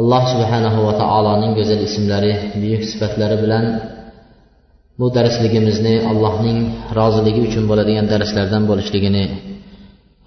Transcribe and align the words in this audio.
Alloh 0.00 0.22
subhanahu 0.32 0.78
va 0.86 0.92
taoloning 1.02 1.52
go'zal 1.58 1.80
ismlari 1.88 2.32
buyuk 2.60 2.82
sifatlari 2.90 3.36
bilan 3.44 3.64
bu 5.00 5.06
darsligimizni 5.16 5.94
allohning 6.10 6.58
roziligi 6.98 7.40
uchun 7.48 7.64
bo'ladigan 7.70 8.06
darslardan 8.12 8.62
bo'lishligini 8.70 9.24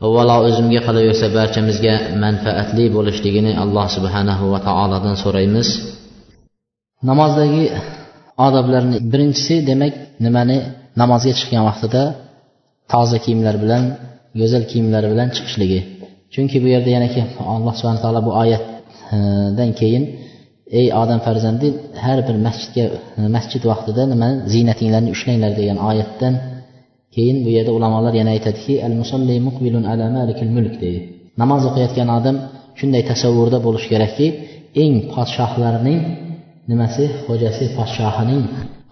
avvalo 0.06 0.36
o'zimga 0.48 0.82
qolaversa 0.88 1.26
barchamizga 1.38 1.94
manfaatli 2.24 2.86
bo'lishligini 2.96 3.52
alloh 3.64 3.86
subhanahu 3.96 4.46
va 4.54 4.60
taolodan 4.68 5.16
so'raymiz. 5.24 5.68
Namozdagi 7.10 7.64
odoblarni 8.48 8.98
birinchisi 9.12 9.56
demak 9.70 9.94
nimani 10.26 10.58
namozga 11.02 11.34
chiqqan 11.40 11.64
vaqtida? 11.70 12.04
Toza 12.92 13.18
kiyimlar 13.24 13.56
bilan 13.64 13.84
go'zal 14.40 14.64
kiyimlar 14.72 15.04
bilan 15.12 15.28
chiqishligi. 15.36 15.80
Chunki 16.34 16.58
bu 16.64 16.68
yerda 16.74 16.90
yana 16.96 17.08
alloh 17.56 17.74
subhana 17.80 18.00
taolo 18.04 18.22
bu 18.28 18.32
oyat 18.44 18.64
dan 19.58 19.70
keyin 19.80 20.04
ey 20.80 20.88
odam 21.02 21.20
farzandi 21.26 21.68
har 22.04 22.20
bir 22.28 22.36
masjidga 22.48 22.86
masjid 23.36 23.64
vaqtida 23.72 24.04
nima 24.14 24.30
ziynatinglarni 24.54 25.10
ushlanglar 25.16 25.52
degan 25.60 25.78
oyatdan 25.90 26.34
keyin 27.16 27.38
bu 27.46 27.50
yerda 27.58 27.72
ulamolar 27.78 28.14
yana 28.22 28.32
aytadiki 28.36 28.74
al 28.88 28.94
musalli 29.02 29.36
muqbilun 29.48 29.84
ala 29.92 30.06
malikil 30.18 30.52
mulk 30.58 30.76
deydi. 30.84 31.00
Namoz 31.42 31.62
o'qiyotgan 31.70 32.10
odam 32.18 32.36
shunday 32.80 33.04
tasavvurda 33.12 33.58
bo'lishi 33.66 33.88
kerakki 33.94 34.28
eng 34.84 34.94
podshohlarning 35.14 36.00
nimasi? 36.72 37.04
Xo'jasi 37.26 37.66
podshohining 37.78 38.44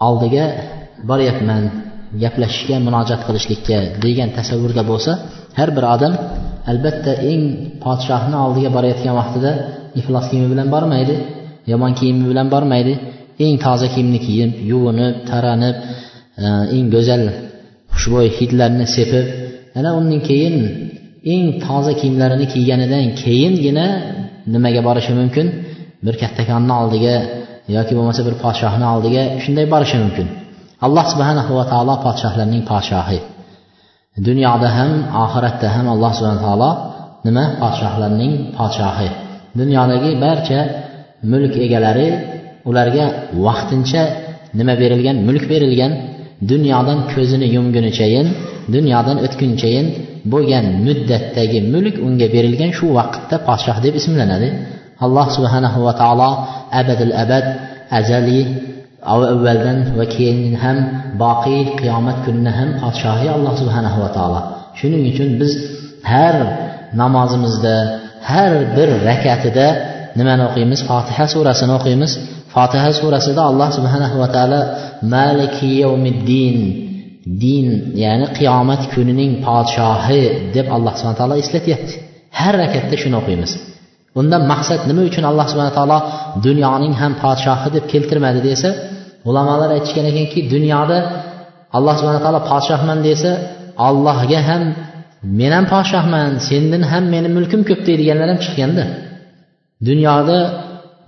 oldiga 0.08 0.44
boryapman 1.10 1.62
gaplashishga 2.22 2.76
munojat 2.86 3.20
qilishlikka 3.26 3.78
degan 4.04 4.30
tasavvurda 4.38 4.82
bo'lsa 4.90 5.12
har 5.58 5.68
bir 5.76 5.84
odam 5.94 6.12
albatta 6.70 7.12
eng 7.30 7.42
podshohni 7.84 8.36
oldiga 8.44 8.70
borayotgan 8.76 9.14
vaqtida 9.20 9.50
iflos 10.00 10.26
kiyimi 10.30 10.48
bilan 10.52 10.68
bormaydi 10.74 11.14
yomon 11.72 11.92
kiyimi 11.98 12.24
bilan 12.30 12.46
bormaydi. 12.54 12.94
Eng 13.44 13.56
toza 13.64 13.86
kiyimni 13.94 14.18
kiyib 14.26 14.50
yuvinib 14.70 15.14
taranib 15.30 15.76
e, 16.42 16.46
eng 16.76 16.86
go'zal 16.94 17.22
xushbo'y 17.94 18.28
hidlarni 18.38 18.86
sepib 18.96 19.26
ana 19.78 19.90
undan 19.98 20.20
keyin 20.28 20.56
eng 21.32 21.44
toza 21.64 21.92
kiyimlarini 22.00 22.46
kiyganidan 22.52 23.04
keyingina 23.22 23.86
nimaga 24.52 24.80
borishi 24.88 25.12
mumkin? 25.20 25.46
Bir 26.06 26.14
kattakonni 26.22 26.74
oldiga 26.80 27.14
yoki 27.76 27.92
bo'lmasa 27.98 28.20
bir 28.28 28.34
podshohni 28.42 28.86
oldiga 28.94 29.22
shunday 29.42 29.66
borishi 29.74 29.96
mumkin. 30.04 30.26
Alloh 30.86 31.04
subhanahu 31.12 31.52
va 31.58 31.64
taolo 31.72 31.94
podshohlarning 32.06 32.62
podshohi. 32.70 33.18
Dunyoda 34.28 34.68
ham 34.78 34.90
oxiratda 35.24 35.66
ham 35.74 35.86
alloh 35.94 36.12
subhana 36.18 36.40
taolo 36.46 36.70
nima? 37.26 37.44
Podshohlarning 37.62 38.32
podshohi. 38.58 39.08
Dunyodagi 39.60 40.10
barcha 40.24 40.60
mulk 41.32 41.54
egalari 41.64 42.08
ularga 42.68 43.04
vaqtincha 43.46 44.02
nima 44.58 44.74
berilgan 44.82 45.16
mulk 45.28 45.44
berilgan 45.52 45.92
dunyodan 46.50 46.98
ko'zini 47.12 47.46
yumgunichayin 47.56 48.26
dunyodan 48.74 49.16
o'tgunchayin 49.26 49.86
bo'lgan 50.32 50.64
muddatdagi 50.86 51.58
mulk 51.74 51.96
unga 52.06 52.26
berilgan 52.34 52.70
shu 52.78 52.86
vaqtda 52.98 53.36
podshoh 53.48 53.78
deb 53.84 53.94
ismlanadi. 54.00 54.48
Alloh 55.04 55.26
subhanahu 55.36 55.78
va 55.86 55.92
taolo 56.00 56.30
abadil 56.80 57.14
abad 57.24 57.46
azaliy 57.98 58.44
avvaldan 59.14 59.78
va 59.98 60.04
keyin 60.14 60.38
ham 60.62 60.78
boqiy 61.22 61.60
qiyomat 61.80 62.18
kunini 62.24 62.52
ham 62.58 62.68
podshohi 62.82 63.26
alloh 63.36 63.54
subhanahu 63.60 63.98
va 64.04 64.10
taolo. 64.16 64.40
Shuning 64.78 65.02
uchun 65.10 65.28
biz 65.40 65.52
har 66.10 66.34
namozimizda 67.00 67.76
har 68.30 68.52
bir 68.76 68.88
rakatida 69.08 69.66
nimani 70.18 70.42
o'qiymiz? 70.48 70.80
Fotiha 70.90 71.24
surasini 71.34 71.72
o'qiymiz. 71.78 72.12
Fotiha 72.54 72.90
surasida 73.00 73.42
alloh 73.50 73.68
subhanahu 73.78 74.16
va 74.22 74.28
taolo 74.36 74.60
maliki 75.14 75.68
yawmiddin 75.84 76.56
din 77.42 77.66
ya'ni 78.04 78.26
qiyomat 78.38 78.82
kunining 78.94 79.32
podshohi 79.46 80.22
deb 80.56 80.66
alloh 80.76 80.92
subhana 80.98 81.18
taolo 81.20 81.34
eslatyapti. 81.42 81.94
Har 82.38 82.54
rakatda 82.62 82.96
shuni 83.02 83.16
o'qiymiz. 83.20 83.52
Undan 84.20 84.42
maqsad 84.52 84.80
nima 84.90 85.02
uchun 85.10 85.24
alloh 85.30 85.46
subhana 85.52 85.72
taolo 85.78 85.98
dunyoning 86.46 86.94
ham 87.00 87.12
podshohi 87.22 87.68
deb 87.76 87.84
keltirmadi 87.92 88.40
desa 88.48 88.70
ulamolar 89.28 89.70
aytishgan 89.76 90.06
ekanki 90.12 90.40
dunyoda 90.54 90.98
alloh 91.76 91.94
subhana 92.00 92.20
taolo 92.24 92.40
podshohman 92.50 92.98
desa 93.08 93.30
allohga 93.88 94.40
ham 94.48 94.62
men 95.38 95.50
ham 95.56 95.66
podshohman 95.72 96.30
sendan 96.48 96.82
ham 96.90 97.04
meni 97.14 97.28
mulkim 97.36 97.60
ko'p 97.68 97.80
deydiganlar 97.88 98.28
ham 98.32 98.38
chiqqanda 98.44 98.84
dunyoda 99.88 100.38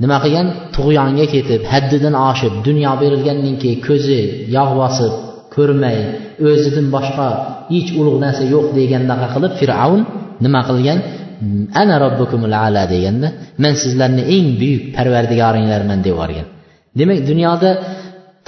nima 0.02 0.18
qilgan? 0.24 0.46
Tug'yonga 0.76 1.26
ketib 1.34 1.62
haddidan 1.72 2.14
oshib 2.30 2.52
dunyo 2.68 2.92
berilgandan 3.02 3.54
keyin 3.62 3.80
ko'zi 3.88 4.20
yog' 4.56 4.72
bosib 4.80 5.12
ko'rmay 5.54 5.98
o'zidan 6.48 6.86
boshqa 6.96 7.28
hech 7.72 7.90
ulug' 8.00 8.18
narsa 8.24 8.42
yo'q 8.54 8.66
degandaqa 8.78 9.26
qilib 9.34 9.52
fir'avn 9.60 10.00
nima 10.44 10.60
qilgan? 10.68 10.98
Ana 11.82 11.96
robbukumul 12.04 12.54
ala 12.66 12.82
deganda 12.94 13.28
men 13.62 13.74
sizlarni 13.82 14.22
eng 14.36 14.46
buyuk 14.60 14.82
parvardigoringlarman 14.96 15.98
deb 16.04 16.10
yuborgan. 16.12 16.46
Demak 16.98 17.18
dunyoda 17.30 17.70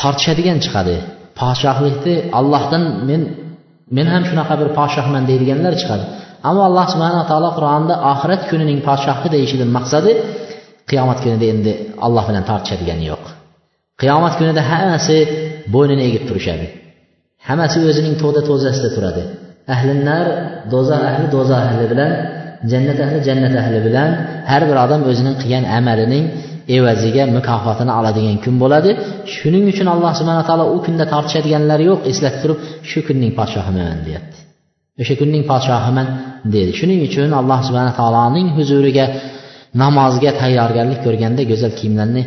tortishadigan 0.00 0.58
chiqadi. 0.64 0.96
Podshohlikni 1.40 2.14
allohdan 2.38 2.84
men 3.08 3.20
men 3.96 4.06
ham 4.12 4.22
shunaqa 4.28 4.54
bir 4.60 4.68
podshohman 4.78 5.22
deydiganlar 5.30 5.72
chiqadi. 5.80 6.04
Ammo 6.48 6.62
alloh 6.68 6.86
subhanaa 6.94 7.24
taolo 7.30 7.50
qur'onda 7.58 7.94
oxirat 8.12 8.42
kunining 8.50 8.78
podshohi 8.88 9.28
deyishidan 9.34 9.70
maqsadi 9.76 10.10
qiyomat 10.90 11.18
kunida 11.24 11.46
endi 11.54 11.72
alloh 12.06 12.24
bilan 12.28 12.44
tortishadigani 12.50 13.04
yo'q. 13.12 13.24
Qiyomat 14.00 14.34
kunida 14.38 14.62
hammasi 14.72 15.16
bo'ynini 15.74 16.02
egib 16.08 16.22
turishadi. 16.28 16.66
Hammasi 17.48 17.78
o'zining 17.90 18.14
to'da 18.22 18.40
to'zasida 18.48 18.90
turadi. 18.96 19.22
Ahli 19.74 19.92
nar 20.08 20.26
do'zax 20.72 21.00
ahli 21.10 21.24
do'zax 21.34 21.60
ahli 21.70 21.84
bilan 21.92 22.12
jannat 22.70 22.98
ahli 23.06 23.18
jannat 23.28 23.54
ahli 23.62 23.78
bilan 23.86 24.10
har 24.50 24.62
bir 24.68 24.76
odam 24.84 25.00
o'zining 25.10 25.36
qilgan 25.42 25.64
amalining 25.78 26.24
evaziga 26.76 27.22
mukofotini 27.36 27.92
oladigan 27.98 28.36
kun 28.44 28.54
bo'ladi. 28.62 28.90
Shuning 29.36 29.64
uchun 29.72 29.86
alloh 29.94 30.12
subhana 30.20 30.42
taolo 30.48 30.64
u 30.74 30.78
kunda 30.86 31.04
tortishadiganlar 31.12 31.80
yo'q 31.88 32.00
eslatib 32.10 32.40
turib 32.42 32.58
shu 32.90 32.98
kunning 33.08 33.32
podshohiman 33.38 33.98
deyapti. 34.06 34.38
O'sha 35.02 35.14
kunning 35.20 35.44
podshohiman 35.50 36.06
dedi 36.54 36.72
shuning 36.78 37.00
uchun 37.08 37.30
alloh 37.40 37.60
subhana 37.68 37.92
taoloning 37.98 38.48
huzuriga 38.56 39.06
namozga 39.82 40.30
tayyorgarlik 40.40 41.00
ko'rganda 41.06 41.42
go'zal 41.50 41.72
kiyimlarni 41.78 42.22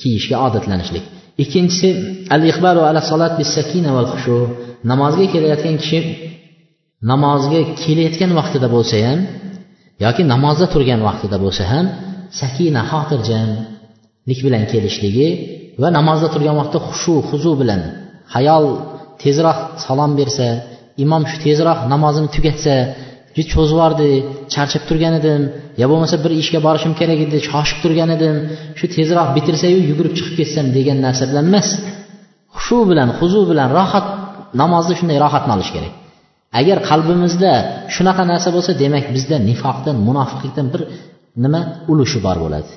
kiyishga 0.00 0.36
odatlanishlik. 0.46 1.04
Ikkinchisi 1.42 1.88
al 2.34 2.42
iqbalu 2.50 2.80
ala 2.88 3.00
solat 3.10 3.32
bis 3.40 3.50
sakina 3.56 3.90
val 3.96 4.08
xushu 4.12 4.36
namozga 4.90 5.26
kelayotgan 5.34 5.76
kishi 5.82 5.98
namozga 7.10 7.60
kelayotgan 7.82 8.30
vaqtida 8.38 8.68
bo'lsa 8.74 8.96
ham 9.06 9.20
yoki 10.04 10.22
namozda 10.32 10.66
turgan 10.74 11.00
vaqtida 11.08 11.36
bo'lsa 11.44 11.64
ham 11.72 11.86
sakina 12.40 12.82
xotirjamlik 12.90 14.40
bilan 14.46 14.64
kelishligi 14.72 15.28
va 15.82 15.88
namozda 15.98 16.28
turgan 16.34 16.56
vaqtda 16.60 16.78
xushu 16.88 17.14
huzu 17.28 17.52
bilan 17.60 17.80
hayol 18.34 18.64
tezroq 19.22 19.58
salom 19.84 20.12
bersa 20.20 20.46
imom 21.04 21.22
shu 21.30 21.36
tezroq 21.46 21.78
namozini 21.92 22.28
tugatsa 22.36 22.74
juda 23.36 23.48
cho'zibordi 23.54 24.10
charchab 24.54 24.82
turgan 24.88 25.14
edim 25.20 25.42
yo 25.80 25.86
bo'lmasa 25.90 26.16
bir 26.24 26.32
ishga 26.42 26.60
borishim 26.66 26.92
kerak 27.00 27.20
edi 27.26 27.38
shoshib 27.48 27.78
turgan 27.84 28.10
edim 28.16 28.36
shu 28.78 28.86
tezroq 28.96 29.28
bitirsayu 29.36 29.78
yugurib 29.90 30.12
chiqib 30.18 30.34
ketsam 30.40 30.66
degan 30.76 30.98
narsa 31.06 31.24
bilan 31.30 31.44
emas. 31.50 31.68
Xushu 32.56 32.78
bilan 32.90 33.08
huzu 33.18 33.40
bilan 33.50 33.68
rohat 33.78 34.06
namozni 34.60 34.94
shunday 34.98 35.18
rohatni 35.24 35.52
olish 35.56 35.70
kerak. 35.76 35.92
Agar 36.60 36.78
qalbimizda 36.90 37.52
shunaqa 37.94 38.22
narsa 38.32 38.48
bo'lsa 38.56 38.72
demak 38.82 39.04
bizda 39.16 39.36
nifoqdan 39.50 39.96
munofiqlikdan 40.08 40.66
bir 40.72 40.82
nima 41.42 41.60
ulushi 41.92 42.18
bor 42.26 42.36
bo'ladi. 42.44 42.70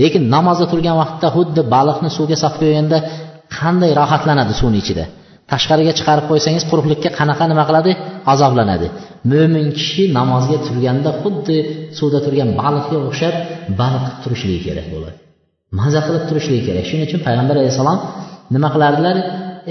Lekin 0.00 0.22
namozda 0.34 0.66
turgan 0.72 0.96
vaqtda 1.02 1.28
xuddi 1.36 1.60
baliqni 1.74 2.10
suvga 2.16 2.36
solib 2.42 2.56
qo'yganda 2.62 2.98
qanday 3.58 3.90
rohatlanadi 4.00 4.52
suvni 4.60 4.78
ichida. 4.82 5.04
Tashqariga 5.52 5.92
chiqarib 5.98 6.24
qo'ysangiz 6.30 6.64
quruqlikka 6.70 7.10
qanaqa 7.18 7.44
nima 7.52 7.64
qiladi? 7.68 7.92
Azoblanadi. 8.32 8.86
Mo'min 9.32 9.66
kishi 9.78 10.04
namozga 10.18 10.58
turganda 10.66 11.10
xuddi 11.22 11.56
suvda 11.98 12.18
turgan 12.26 12.50
baliqqa 12.60 12.96
o'xshab 13.08 13.34
baliq 13.80 14.04
turishligi 14.22 14.60
kerak 14.68 14.86
bo'ladi. 14.94 15.16
Maza 15.78 16.00
qilib 16.06 16.24
turishligi 16.28 16.62
kerak. 16.68 16.84
Shuning 16.88 17.04
uchun 17.08 17.20
payg'ambar 17.26 17.54
alayhissalom 17.60 17.98
nima 18.54 18.68
qilardilar? 18.74 19.16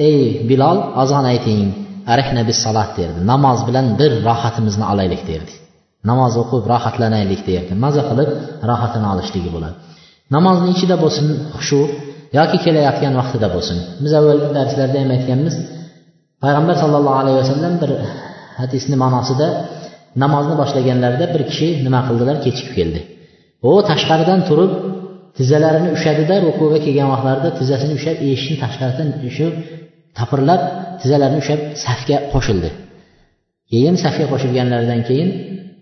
Ey 0.07 0.19
bilol 0.49 0.77
azon 1.03 1.25
ayting. 1.33 1.67
Arihna 2.13 2.41
bis 2.49 2.57
salat 2.65 2.89
derdi. 2.99 3.19
Namoz 3.31 3.59
bilan 3.67 3.85
bir 3.99 4.11
rohatimizni 4.27 4.85
olaylik 4.93 5.21
derdi. 5.31 5.53
Namoz 6.09 6.33
o'qib 6.41 6.63
rohatlanaylik 6.73 7.41
deyapti. 7.49 7.73
Maza 7.85 8.01
qilib 8.09 8.29
rohatini 8.69 9.07
olishligi 9.13 9.49
bo'ladi. 9.55 9.75
Namozni 10.35 10.69
ichida 10.75 10.95
bo'lsin 11.03 11.27
xushu 11.55 11.81
yoki 12.39 12.57
kelayotgan 12.65 13.13
vaqtida 13.19 13.47
bo'lsin. 13.55 13.77
Biz 14.03 14.11
avvalgi 14.19 14.49
darslarda 14.57 14.97
ham 15.03 15.09
aytganmiz 15.15 15.55
payg'ambar 16.43 16.75
sollallohu 16.83 17.17
alayhi 17.23 17.37
vasallam 17.41 17.73
bir 17.81 17.91
hadisni 18.59 18.95
ma'nosida 19.03 19.47
namozni 20.23 20.55
boshlaganlarida 20.61 21.25
bir 21.33 21.41
kishi 21.49 21.67
nima 21.85 21.99
qildilar? 22.07 22.35
Kechikib 22.45 22.73
keldi. 22.79 22.99
U 23.69 23.71
tashqaridan 23.89 24.39
turib 24.49 24.71
tizzalarini 25.37 25.89
ushadida 25.97 26.35
rukuga 26.45 26.79
kelgan 26.85 27.07
vaqtlarida 27.13 27.49
tizzasini 27.59 27.93
ushlab 27.99 28.17
eshikni 28.29 28.57
tashqaridan 28.63 29.07
shu 29.37 29.47
tapirlab 30.19 30.61
tizzalarini 31.01 31.39
ushlab 31.43 31.61
safga 31.85 32.17
qo'shildi. 32.33 32.69
Keyin 33.71 33.95
safga 34.03 34.25
qo'shilganlaridan 34.31 35.01
keyin 35.09 35.29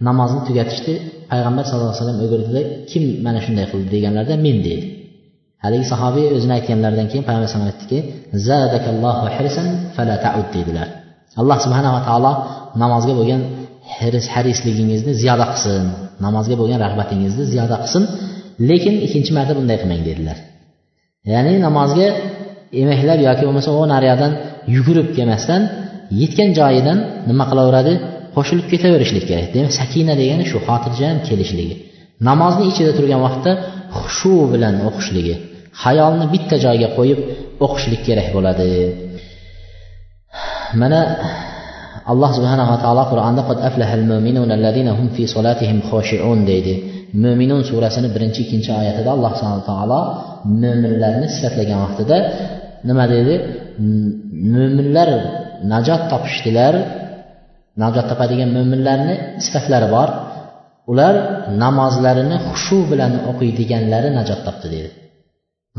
namozni 0.08 0.40
tugatishdi. 0.48 0.94
Payg'ambar 1.32 1.64
sallallohu 1.70 1.92
alayhi 1.92 2.02
vasallam 2.02 2.20
o'girdida 2.26 2.62
kim 2.92 3.04
mana 3.26 3.40
shunday 3.46 3.66
qildi? 3.72 3.88
deganlarida 3.96 4.36
men 4.46 4.58
deydi. 4.68 4.88
Haligi 5.64 5.86
sahobiy 5.94 6.26
o'zini 6.36 6.54
aytganlaridan 6.58 7.08
keyin 7.12 7.24
payg'ambar 7.28 7.48
alayhisalom 7.48 7.70
aytdiki 7.72 8.00
dedilar. 10.56 10.88
Alloh 11.42 11.58
subhanava 11.66 12.00
taolo 12.08 12.32
namozga 12.84 13.14
bo'lgan 13.20 13.42
haris 13.98 14.26
harisligingizni 14.34 15.14
ziyoda 15.22 15.46
qilsin. 15.52 15.86
Namozga 16.26 16.56
bo'lgan 16.62 16.80
rag'batingizni 16.86 17.44
ziyoda 17.54 17.78
qilsin. 17.84 18.04
Lekin 18.70 18.96
ikkinchi 19.06 19.32
marta 19.38 19.54
bunday 19.60 19.78
qilmang 19.82 20.02
dedilar. 20.10 20.38
Ya'ni 21.32 21.54
namozga 21.68 22.08
emaklab 22.82 23.20
yoki 23.28 23.44
bo'lmasa 23.48 23.70
u 23.80 23.82
nariyoqdan 23.94 24.32
yugurib 24.76 25.08
kelmasdan 25.18 25.62
yetgan 26.22 26.50
joyidan 26.60 26.98
nima 27.30 27.46
qilaveradi? 27.52 27.94
Qo'shilib 28.36 28.66
ketaverishlik 28.72 29.26
kerak. 29.30 29.48
Demak 29.56 29.74
sakina 29.80 30.14
degani 30.22 30.46
shu 30.52 30.58
xotirjam 30.68 31.16
kelishligi. 31.28 31.76
Namozni 32.30 32.64
ichida 32.72 32.92
turgan 32.98 33.22
vaqtda 33.28 33.52
xushu 34.00 34.36
bilan 34.54 34.76
o'qishligi. 34.88 35.36
Hayolni 35.84 36.26
bitta 36.34 36.56
joyga 36.66 36.90
qo'yib 36.98 37.20
o'qishlik 37.66 38.02
kerak 38.08 38.28
bo'ladi. 38.36 38.70
Mana 40.82 41.00
alloh 42.12 42.32
subhanava 42.38 42.76
taolo 42.84 43.04
qur'onda 43.12 43.42
qad 43.50 43.58
aflahal 43.70 44.04
mu'minuna 44.12 44.54
allazina 44.58 44.92
hum 45.00 45.08
fi 45.16 45.24
solatihim 45.36 45.80
khoshi'un 45.90 46.40
deydi. 46.52 46.74
Mo'minun 47.24 47.62
surasini 47.70 48.10
birinchi 48.16 48.40
ikkinchi 48.46 48.72
oyatida 48.82 49.10
alloh 49.16 49.32
subhanaa 49.40 49.68
taolo 49.72 50.00
mo'minlarni 50.62 51.28
sifatlagan 51.36 51.80
vaqtida 51.86 52.18
nima 52.88 53.06
deydi 53.14 53.36
mo'minlar 54.54 55.10
najot 55.72 56.02
topishdilar 56.12 56.74
najot 57.82 58.06
topadigan 58.12 58.50
mo'minlarni 58.58 59.16
sifatlari 59.46 59.88
bor. 59.96 60.10
Ular 60.92 61.16
namozlarini 61.64 62.38
xushu 62.48 62.80
bilan 62.92 63.14
o'qiydiganlari 63.30 64.10
najot 64.20 64.40
topdi 64.48 64.68
deydi. 64.74 64.90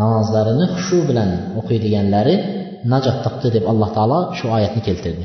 Namozlarini 0.02 0.66
xushu 0.74 0.98
bilan 1.08 1.30
o'qiydiganlari 1.60 2.34
najot 2.92 3.16
topdi 3.24 3.48
deb 3.56 3.64
alloh 3.72 3.90
taolo 3.96 4.18
shu 4.38 4.46
oyatni 4.56 4.82
keltirdi. 4.88 5.24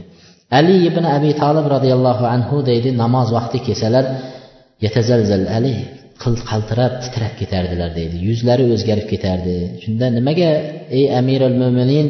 Ali 0.59 0.75
ibn 0.89 1.03
abi 1.15 1.31
tolib 1.41 1.65
roziyallohu 1.75 2.25
anhu 2.35 2.57
deydi 2.69 2.89
namoz 3.03 3.27
vaqti 3.37 3.57
kelsalar 3.67 4.05
yatazalzal 4.85 5.45
ali 5.57 5.75
qaltirab 6.49 6.93
titrab 7.03 7.33
ketardilar 7.39 7.89
deydi. 7.99 8.15
Yuzlari 8.27 8.63
o'zgarib 8.75 9.07
ketardi. 9.13 9.55
Shunda 9.83 10.05
nimaga 10.17 10.49
ey 10.97 11.05
amirul 11.19 11.55
mo'minin 11.61 12.07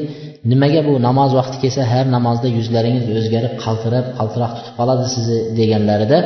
nimaga 0.50 0.80
bu 0.88 0.92
namoz 1.06 1.30
vaqti 1.38 1.56
kelsa 1.62 1.82
har 1.92 2.06
namozda 2.16 2.48
yuzlaringiz 2.58 3.04
o'zgarib 3.20 3.54
qaltirab 3.64 4.06
qaltiroq 4.18 4.52
tutib 4.56 4.74
qoladi 4.78 5.04
sizni 5.14 5.38
deganlarida 5.58 6.18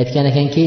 aytgan 0.00 0.24
ekanki 0.32 0.66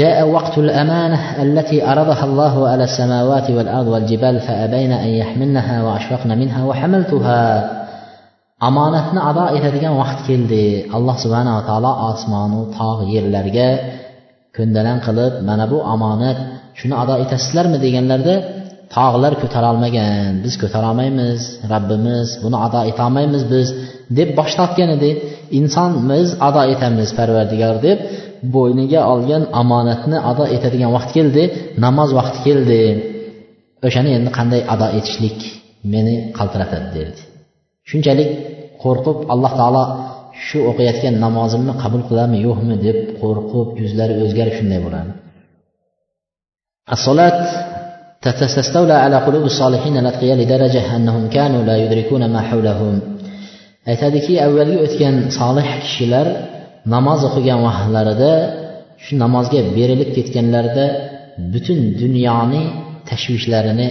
جاء 0.00 0.28
وقت 0.36 0.58
الأمانة 0.58 1.42
التي 1.44 1.78
أرضها 1.92 2.24
الله 2.24 2.54
على 2.68 2.84
السماوات 2.84 3.46
والأرض 3.56 3.86
والجبال 3.94 4.40
فأبين 4.46 4.92
أن 4.92 5.08
يحملنها 5.08 5.76
وأشفقن 5.82 6.30
منها 6.38 6.60
وحملتها 6.68 7.42
omonatni 8.68 9.20
ado 9.30 9.44
etadigan 9.56 9.94
vaqt 10.02 10.20
keldi 10.28 10.64
alloh 10.96 11.16
subhanava 11.24 11.60
taolo 11.68 11.92
osmonu 12.10 12.60
tog' 12.78 13.06
yerlarga 13.14 13.68
ko'ndalang 14.56 14.98
qilib 15.06 15.32
mana 15.48 15.64
bu 15.72 15.78
omonat 15.94 16.38
shuni 16.78 16.94
ado 17.02 17.14
etasizlarmi 17.24 17.78
deganlarida 17.84 18.34
tog'lar 18.95 19.33
ko'tarolmagan 19.41 20.31
biz 20.43 20.53
ko'tarolmaymiz 20.61 21.41
robbimiz 21.71 22.27
buni 22.43 22.57
ado 22.65 22.79
etolmaymiz 22.91 23.43
biz 23.53 23.67
deb 24.17 24.29
bosh 24.39 24.53
tortgan 24.59 24.89
edi 24.97 25.09
inson 25.59 25.91
biz 26.11 26.27
ado 26.47 26.61
etamiz 26.73 27.09
parvardigor 27.19 27.75
deb 27.87 27.99
bo'yniga 28.55 29.01
olgan 29.13 29.43
omonatni 29.61 30.17
ado 30.31 30.45
etadigan 30.55 30.91
vaqt 30.97 31.11
keldi 31.17 31.43
namoz 31.85 32.09
vaqti 32.19 32.39
keldi. 32.47 32.81
O'shani 33.87 34.09
endi 34.17 34.29
qanday 34.37 34.61
ado 34.73 34.87
etishlik 34.97 35.39
meni 35.93 36.15
qaltiratadi 36.37 36.89
dedi 36.97 37.21
shunchalik 37.89 38.29
qo'rqib 38.83 39.17
alloh 39.33 39.51
taolo 39.59 39.83
shu 40.45 40.59
o'qiyotgan 40.69 41.15
namozimni 41.25 41.73
qabul 41.83 42.01
qiladimi 42.09 42.39
yo'qmi 42.47 42.75
deb 42.85 42.97
qo'rqib 43.21 43.67
yuzlari 43.81 44.13
o'zgarib 44.23 44.55
shunday 44.59 44.79
bo'ladi. 44.85 45.11
Assolat 46.95 47.39
تستولى 48.22 48.96
على 49.04 49.16
قلوب 49.26 49.44
الصالحين 49.52 49.94
الأتقياء 50.02 50.36
لدرجة 50.40 50.96
أنهم 50.96 51.24
كانوا 51.36 51.62
لا 51.68 51.76
يدركون 51.84 52.22
ما 52.34 52.40
حولهم 52.48 52.94
aytadiki 53.92 54.34
avvalgi 54.46 54.76
o'tgan 54.86 55.14
solih 55.38 55.68
kishilar 55.84 56.26
namoz 56.94 57.20
o'qigan 57.28 57.60
vaqtlarida 57.66 58.32
shu 59.04 59.12
namozga 59.24 59.60
berilib 59.76 60.10
ketganlarida 60.16 60.84
butun 61.52 61.78
dunyoning 62.02 62.66
tashvishlarini 63.10 63.88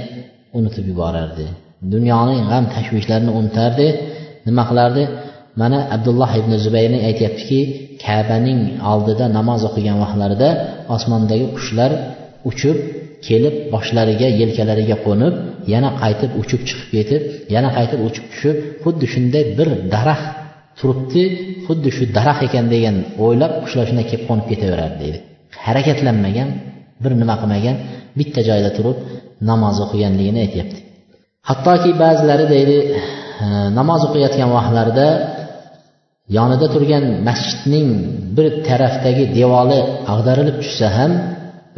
unutib 0.57 0.85
yuborardi 0.91 1.45
dunyoning 1.93 2.41
g'am 2.51 2.65
tashvishlarini 2.75 3.31
unutardi 3.39 3.87
nima 4.47 4.63
qilardi 4.69 5.03
mana 5.61 5.79
abdulloh 5.95 6.31
ibn 6.41 6.51
zubayrni 6.65 6.99
aytyaptiki 7.09 7.59
kabaning 8.05 8.59
oldida 8.91 9.25
namoz 9.37 9.61
o'qigan 9.69 9.97
vaqtlarida 10.03 10.49
osmondagi 10.95 11.45
qushlar 11.57 11.91
uchib 12.49 12.77
kelib 13.26 13.54
boshlariga 13.74 14.28
yelkalariga 14.40 14.96
qo'nib 15.06 15.34
yana 15.72 15.90
qaytib 16.02 16.30
uchib 16.42 16.60
chiqib 16.68 16.88
ketib 16.96 17.22
yana 17.54 17.68
qaytib 17.76 18.00
uchib 18.08 18.24
tushib 18.32 18.56
xuddi 18.84 19.06
shunday 19.14 19.44
bir 19.58 19.68
daraxt 19.94 20.28
turibdi 20.78 21.22
xuddi 21.66 21.88
shu 21.96 22.04
daraxt 22.16 22.42
ekan 22.48 22.66
degan 22.74 22.96
o'ylab 23.24 23.52
qushlar 23.62 23.84
shunday 23.90 24.06
kelib 24.10 24.24
qo'nib 24.30 24.46
ketaveradi 24.52 24.96
deydi. 25.02 25.18
Harakatlanmagan 25.66 26.48
bir 27.02 27.12
nima 27.20 27.34
qilmagan 27.42 27.76
bitta 28.18 28.40
joyda 28.48 28.70
turib 28.76 28.98
namoz 29.50 29.76
o'qiganligini 29.84 30.40
aytyapti. 30.46 30.78
Hattoki 31.48 31.90
ba'zilari 32.02 32.44
deydi 32.54 32.76
namoz 33.78 34.00
o'qiyotgan 34.08 34.48
vaqtlarida 34.56 35.08
yonida 36.36 36.66
turgan 36.74 37.04
masjidning 37.28 37.88
bir 38.36 38.46
tarafdagi 38.68 39.24
devori 39.38 39.80
ag'darilib 40.12 40.56
tushsa 40.62 40.88
ham 40.98 41.12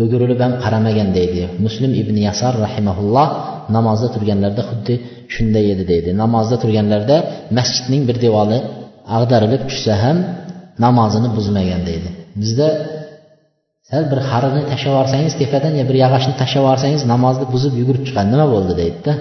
o'girilib 0.03 0.41
ham 0.45 0.53
qaramagan 0.65 1.09
deydi. 1.19 1.43
Muslim 1.65 1.93
ibn 2.03 2.17
yasar 2.29 2.55
rahimaulloh 2.67 3.29
namozda 3.77 4.09
turganlarida 4.15 4.63
xuddi 4.71 4.95
shunday 5.35 5.65
edi 5.75 5.85
deydi. 5.93 6.11
Namozda 6.23 6.57
turganlarida 6.63 7.17
masjidning 7.59 8.03
bir 8.09 8.17
devori 8.27 8.59
ag'darilib 9.17 9.63
tushsa 9.71 9.95
ham 10.05 10.17
namozini 10.85 11.29
buzmagan 11.37 11.83
deydi. 11.89 12.09
Bizda 12.43 12.69
sal 13.91 14.03
bir 14.11 14.21
harini 14.31 14.63
tashlab 14.71 14.91
yuborsangiz 14.93 15.33
tepadan 15.43 15.73
yo 15.81 15.85
bir 15.91 15.97
yog'ochni 16.05 16.35
tashlab 16.41 16.63
yuborsangiz 16.63 17.03
namozni 17.13 17.47
buzib 17.55 17.73
yugurib 17.81 18.03
chiqadi. 18.09 18.29
Nima 18.35 18.47
bo'ldi 18.55 18.75
deydida? 18.83 19.13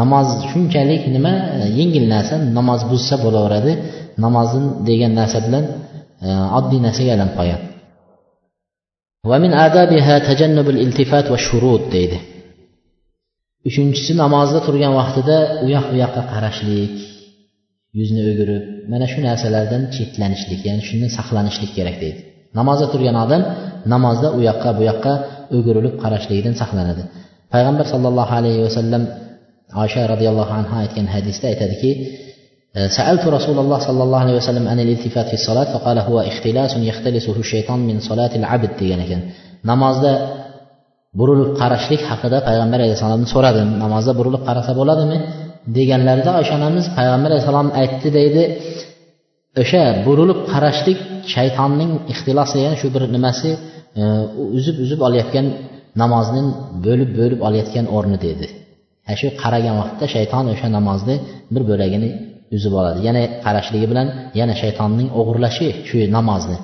Namoz 0.00 0.28
shunchalik 0.50 1.02
nima? 1.16 1.34
Yengil 1.78 2.04
narsa 2.14 2.34
namoz 2.58 2.80
buzsa 2.90 3.14
bo'laveradi. 3.24 3.72
Namozni 4.24 4.62
degan 4.88 5.12
narsa 5.20 5.38
bilan 5.46 5.64
e, 6.26 6.28
oddiy 6.58 6.80
narsaga 6.86 7.10
aylanib 7.14 7.36
qolgan 7.40 7.60
Və 9.30 9.36
min 9.38 9.52
ədəbihə 9.54 10.14
təcənnübül 10.26 10.80
iltifat 10.82 11.28
və 11.30 11.36
şurud 11.38 11.84
deydi. 11.92 12.16
Üçüncüsü 13.70 14.16
namazda 14.18 14.60
turğan 14.66 14.96
vaxtıda 14.98 15.36
uyaq-uyaqa 15.66 16.22
qaraşlik, 16.32 16.96
yüzünü 17.98 18.24
ögürüb, 18.32 18.64
mənə 18.90 19.06
şu 19.12 19.22
nəsələrdən 19.22 19.84
çitlənişlik, 19.94 20.64
yəni 20.68 20.82
şundan 20.88 21.12
saxlanışlik 21.18 21.70
gərək 21.78 22.00
deydi. 22.00 22.24
Namazda 22.58 22.90
turğan 22.92 23.20
adam 23.24 23.44
namazda 23.94 24.32
uyaqqa, 24.38 24.74
buyaqqa 24.80 25.12
ögürülüb 25.58 25.94
qaraşlıqdan 26.02 26.58
saxlanadı. 26.62 27.06
Peyğəmbər 27.54 27.86
sallallahu 27.94 28.38
alayhi 28.40 28.64
və 28.66 28.74
sallam 28.78 29.06
Ayşə 29.82 30.02
rəziyallahu 30.10 30.52
anha 30.58 30.82
aytgan 30.82 31.06
hədisdə 31.14 31.52
aytdı 31.52 31.76
ki, 31.82 31.90
سألت 32.97 33.27
رسول 33.27 33.59
الله 33.59 33.79
صلى 33.87 34.03
الله 34.03 34.19
عليه 34.19 34.35
وسلم 34.35 34.67
عن 34.67 34.79
الالتفات 34.79 35.27
في 35.27 35.33
الصلاة 35.33 35.67
فقال 35.73 35.97
هو 35.99 36.19
اختلاس 36.19 36.77
يختلسه 36.77 37.35
الشيطان 37.39 37.79
من 37.79 37.99
صلاة 37.99 38.35
العبد 38.35 38.71
degan 38.79 38.99
ekan 39.05 39.21
namozda 39.69 40.11
burilib 41.19 41.51
qarashlik 41.61 42.01
haqida 42.09 42.37
payg'ambar 42.47 42.79
alayhissalomni 42.85 43.27
so'radim 43.35 43.69
namozda 43.83 44.11
burilib 44.19 44.43
qarasa 44.47 44.71
bo'ladimi 44.79 45.17
deganlarida 45.77 46.31
oysha 46.39 46.53
onamiz 46.59 46.85
payg'ambar 46.97 47.29
alayhissalom 47.31 47.69
aytdi 47.81 48.09
deydi 48.17 48.43
o'sha 49.61 49.83
burilib 50.07 50.39
qarashlik 50.53 50.99
shaytonning 51.33 51.91
ixtilos 52.13 52.49
degan 52.57 52.73
shu 52.81 52.87
bir 52.95 53.03
nimasi 53.15 53.49
e, 54.01 54.03
uzib 54.57 54.75
uzib 54.85 54.99
olayotgan 55.07 55.45
namozni 56.01 56.41
bo'lib 56.85 57.09
bo'lib 57.19 57.39
olayotgan 57.47 57.85
o'rni 57.95 58.17
dedi 58.27 58.47
shu 59.19 59.27
qaragan 59.41 59.75
vaqtda 59.81 60.05
shayton 60.15 60.45
o'sha 60.53 60.67
namozni 60.77 61.15
bir 61.53 61.63
bo'lagini 61.71 62.09
uzib 62.55 62.73
oladi 62.79 62.99
yana 63.07 63.21
qarashligi 63.45 63.87
bilan 63.91 64.07
yana 64.39 64.53
shaytonning 64.61 65.09
o'g'irlashi 65.19 65.67
shu 65.87 65.97
namozni 66.17 66.57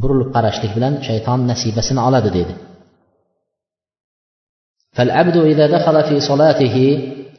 burilib 0.00 0.28
qarashlik 0.36 0.72
bilan 0.76 0.92
shayton 1.08 1.40
nasibasini 1.50 2.00
oladi 2.08 2.30
dedi 2.38 2.54
فالعبد 4.96 5.36
إذا 5.36 5.66
دخل 5.76 5.96
في 6.08 6.20
صلاته 6.20 6.76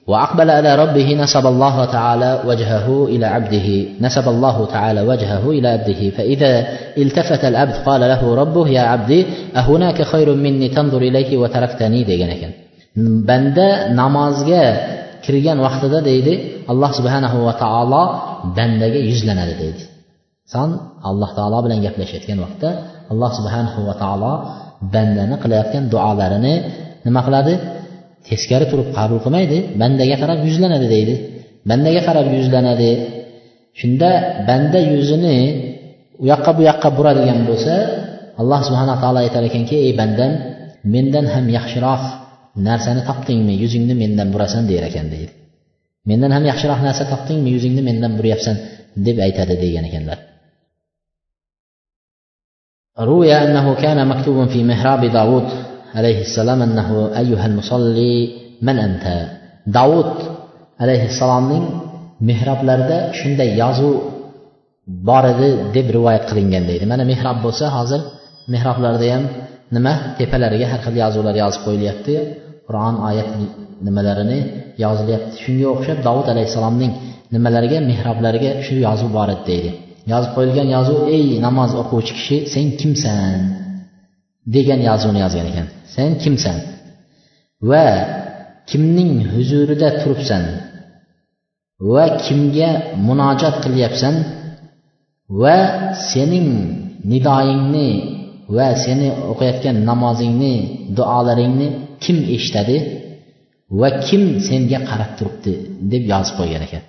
وأقبل 0.07 0.49
على 0.49 0.75
ربه 0.75 1.15
نسب 1.23 1.45
الله 1.47 1.85
تعالى 1.85 2.41
وجهه 2.45 3.05
إلى 3.05 3.25
عبده 3.25 3.67
نسب 4.01 4.27
الله 4.29 4.65
تعالى 4.65 5.01
وجهه 5.01 5.49
إلى 5.49 5.67
عبده 5.67 6.09
فإذا 6.09 6.67
التفت 6.97 7.45
العبد 7.45 7.73
قال 7.85 8.01
له 8.01 8.35
ربه 8.35 8.69
يا 8.69 8.81
عبدي 8.81 9.25
أهناك 9.55 10.01
خير 10.01 10.35
مني 10.35 10.69
تنظر 10.69 11.01
إليه 11.01 11.37
وتركتني 11.37 12.05
degan 12.05 12.29
ekan 12.35 12.51
banda 13.27 13.91
namozga 13.93 14.63
kirgan 15.24 15.58
vaqtida 15.66 15.98
deydi 16.10 16.32
alloh 16.72 16.90
subhanahu 16.98 17.38
va 17.46 17.54
taolo 17.62 18.02
bandaga 18.56 19.00
yuzlanadi 19.10 19.54
deydi. 19.62 19.82
San 20.52 20.70
alloh 21.10 21.30
taolo 21.38 21.58
bilan 21.64 21.78
gaplashayotgan 21.86 22.38
vaqtda 22.44 22.70
alloh 23.12 23.30
subhanahu 23.38 23.80
va 23.88 23.94
taolo 24.02 24.32
bandani 24.94 25.36
qilayotgan 25.42 25.84
duolarini 25.92 26.54
nima 27.06 27.20
qiladi? 27.26 27.54
Teskari 28.28 28.66
turib 28.70 28.88
qabul 28.98 29.18
qilmaydi 29.24 29.58
bandaga 29.80 30.16
qarab 30.22 30.38
yuzlanadi 30.48 30.86
deydi. 30.94 31.14
Bandaga 31.70 32.00
qarab 32.08 32.26
yuzlanadi. 32.38 32.90
Shunda 33.80 34.10
banda 34.48 34.78
yuzini 34.92 35.38
u 36.22 36.24
yoqqa 36.32 36.50
bu 36.56 36.62
yoqqa 36.70 36.88
buradigan 36.96 37.40
bo'lsa 37.48 37.74
alloh 38.40 38.60
subhanaa 38.68 38.98
taolo 39.02 39.18
aytar 39.24 39.42
ekanki 39.50 39.76
ey 39.86 39.92
bandam 40.00 40.32
mendan 40.94 41.26
ham 41.34 41.44
yaxshiroq 41.56 42.02
narsani 42.67 43.01
topdingmi 43.09 43.53
yuzingni 43.63 43.93
mendan 44.03 44.27
burasan 44.33 44.63
der 44.69 44.83
ekan 44.89 45.07
deydi 45.13 45.33
mendan 46.09 46.31
ham 46.35 46.43
yaxshiroq 46.51 46.79
narsa 46.87 47.03
topdingmi 47.13 47.49
yuzingni 47.55 47.81
mendan 47.89 48.11
buryapsan 48.17 48.55
deb 49.05 49.17
aytadi 49.25 49.55
degan 49.63 49.85
ekanlar 49.91 50.19
روي 53.09 53.33
أنه 53.43 53.67
كان 53.83 54.07
مكتوب 54.07 54.47
في 54.53 54.63
محراب 54.63 55.01
داود 55.05 55.47
عليه 55.95 56.21
السلام 56.21 56.61
أنه 56.61 56.89
أيها 57.21 57.45
المصلي 57.45 58.15
من 58.61 58.79
أنت 58.79 59.05
داود 59.67 60.13
عليه 60.81 61.05
السلامning 61.09 61.65
mehroblarida 62.29 62.97
shunday 63.19 63.49
yozuv 63.61 63.95
bor 65.09 65.23
edi 65.33 65.49
deb 65.75 65.87
rivoyat 65.95 66.23
qilingan 66.29 66.63
deydi 66.69 66.85
mana 66.91 67.03
mehrob 67.11 67.37
bo'lsa 67.45 67.65
hozir 67.77 68.01
mehroblarda 68.53 69.05
ham 69.13 69.23
nima? 69.76 69.92
Tepalariga 70.18 70.66
har 70.72 70.80
xil 70.84 70.96
yozuvlar 71.04 71.34
yozib 71.42 71.62
qo'yilyapti. 71.66 72.14
Qur'on 72.66 72.94
oyat 73.08 73.30
nimalarini 73.86 74.38
yozilyapti. 74.84 75.34
Shunga 75.44 75.66
o'xshab 75.74 75.98
dovud 76.08 76.26
alayhissalomning 76.32 76.92
nimalariga 77.34 77.78
mehroblariga 77.90 78.50
shu 78.66 78.74
yozuv 78.86 79.10
bor 79.16 79.28
edi 79.34 79.44
deydi. 79.50 79.70
Yozib 80.12 80.30
qo'yilgan 80.36 80.68
yozuv 80.76 80.98
ey 81.16 81.26
namoz 81.46 81.70
o'quvchi 81.82 82.12
kishi 82.18 82.36
sen 82.54 82.66
kimsan? 82.80 83.40
degan 84.46 84.80
yozuvni 84.88 85.20
yozgan 85.24 85.46
ekan. 85.50 85.66
Sen 85.94 86.10
kimsan? 86.22 86.58
Va 87.70 87.86
kimning 88.70 89.12
huzurida 89.32 89.88
turibsan? 90.00 90.44
Va 91.92 92.04
kimga 92.24 92.70
munojat 93.06 93.56
qilyapsan? 93.64 94.14
Va 95.42 95.58
sening 96.10 96.48
nidoyingni 97.10 97.88
va 98.56 98.68
seni 98.84 99.08
o'qiyotgan 99.32 99.76
namozingni 99.90 100.54
duolaringni 100.98 101.68
kim 102.04 102.16
eshitadi 102.36 102.76
va 103.80 103.88
kim 104.06 104.22
senga 104.48 104.78
qarab 104.90 105.10
turibdi 105.18 105.52
deb 105.92 106.02
yozib 106.12 106.34
qo'ygan 106.40 106.62
ekan. 106.68 106.82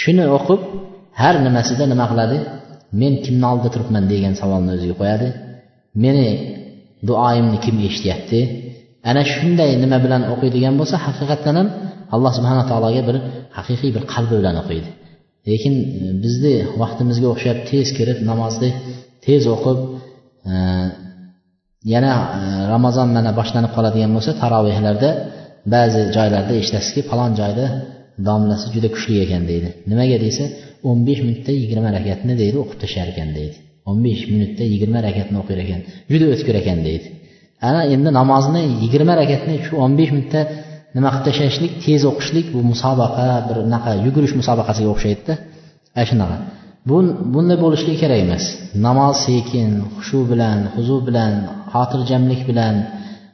Shuni 0.00 0.24
o'qib 0.36 0.60
har 1.20 1.34
nimasida 1.46 1.84
nima 1.92 2.06
qiladi? 2.12 2.38
Men 3.00 3.12
kimni 3.24 3.46
oldida 3.52 3.70
turibman 3.74 4.04
degan 4.12 4.34
savolni 4.40 4.70
o'ziga 4.76 4.94
qo'yadi. 5.00 5.28
Meni 6.04 6.26
duoyimni 7.08 7.58
kim 7.64 7.76
eshityapti? 7.88 8.40
Ana 9.10 9.22
shunday 9.32 9.70
nima 9.84 9.98
bilan 10.04 10.22
o'qiydigan 10.32 10.74
bo'lsa 10.80 10.96
haqiqatdan 11.06 11.54
ham 11.60 11.68
alloh 12.14 12.32
subhana 12.38 12.64
taologa 12.70 13.02
bir 13.08 13.16
haqiqiy 13.58 13.90
bir 13.96 14.04
qalbi 14.12 14.34
bilan 14.40 14.56
o'qiydi. 14.62 14.88
Lekin 15.48 15.74
e, 16.02 16.06
bizni 16.24 16.54
vaqtimizga 16.82 17.26
o'xshab 17.34 17.58
tez 17.70 17.86
kirib 17.98 18.18
namozni 18.30 18.70
tez 19.26 19.42
o'qib 19.54 19.78
yana 21.92 22.12
e, 22.38 22.40
ramazon 22.72 23.08
mana 23.16 23.30
boshlanib 23.38 23.72
qoladigan 23.76 24.10
bo'lsa 24.16 24.32
tarovehlarda 24.42 25.10
ba'zi 25.74 26.00
joylarda 26.16 26.52
eshitasizki 26.60 27.00
falon 27.10 27.32
joyda 27.40 27.66
domlasi 28.28 28.66
juda 28.74 28.88
kuchli 28.94 29.14
ekan 29.24 29.42
deydi. 29.50 29.68
Nimaga 29.90 30.16
desa 30.26 30.44
o'n 30.88 30.98
besh 31.08 31.20
minutda 31.26 31.52
yigirma 31.60 31.88
rakatni 31.98 32.34
deydi 32.42 32.56
o'qib 32.62 32.78
tashlar 32.82 33.08
ekan 33.14 33.30
deydi. 33.38 33.56
o'n 33.88 33.98
besh 34.06 34.22
minutda 34.32 34.64
yigirma 34.72 35.00
rakatni 35.06 35.36
o'qir 35.42 35.58
ekan 35.64 35.80
juda 36.12 36.26
o'tkir 36.34 36.54
ekan 36.62 36.78
deydi. 36.86 37.08
Ana 37.68 37.82
endi 37.94 38.10
namozni 38.18 38.62
yigirma 38.82 39.14
rakatni 39.22 39.54
shu 39.66 39.74
o'n 39.84 39.92
besh 40.00 40.12
minutda 40.16 40.40
nima 40.96 41.08
qilib 41.12 41.24
tashlashlik 41.28 41.72
tez 41.84 42.02
o'qishlik 42.10 42.46
bu 42.54 42.60
musobaqa 42.72 43.26
bir 43.48 43.56
unaqa 43.66 43.90
yugurish 44.06 44.34
musobaqasiga 44.40 44.88
o'xshaydida. 44.94 45.34
Ana 45.96 46.04
shunaqa. 46.10 46.36
Bu 46.88 46.96
bunday 47.34 47.58
bo'lishligi 47.64 47.98
kerak 48.02 48.20
emas. 48.26 48.44
Namoz 48.86 49.16
sekin 49.26 49.70
xushu 49.96 50.20
bilan 50.30 50.58
huzu 50.74 50.96
bilan 51.08 51.32
xotirjamlik 51.72 52.40
bilan 52.50 52.74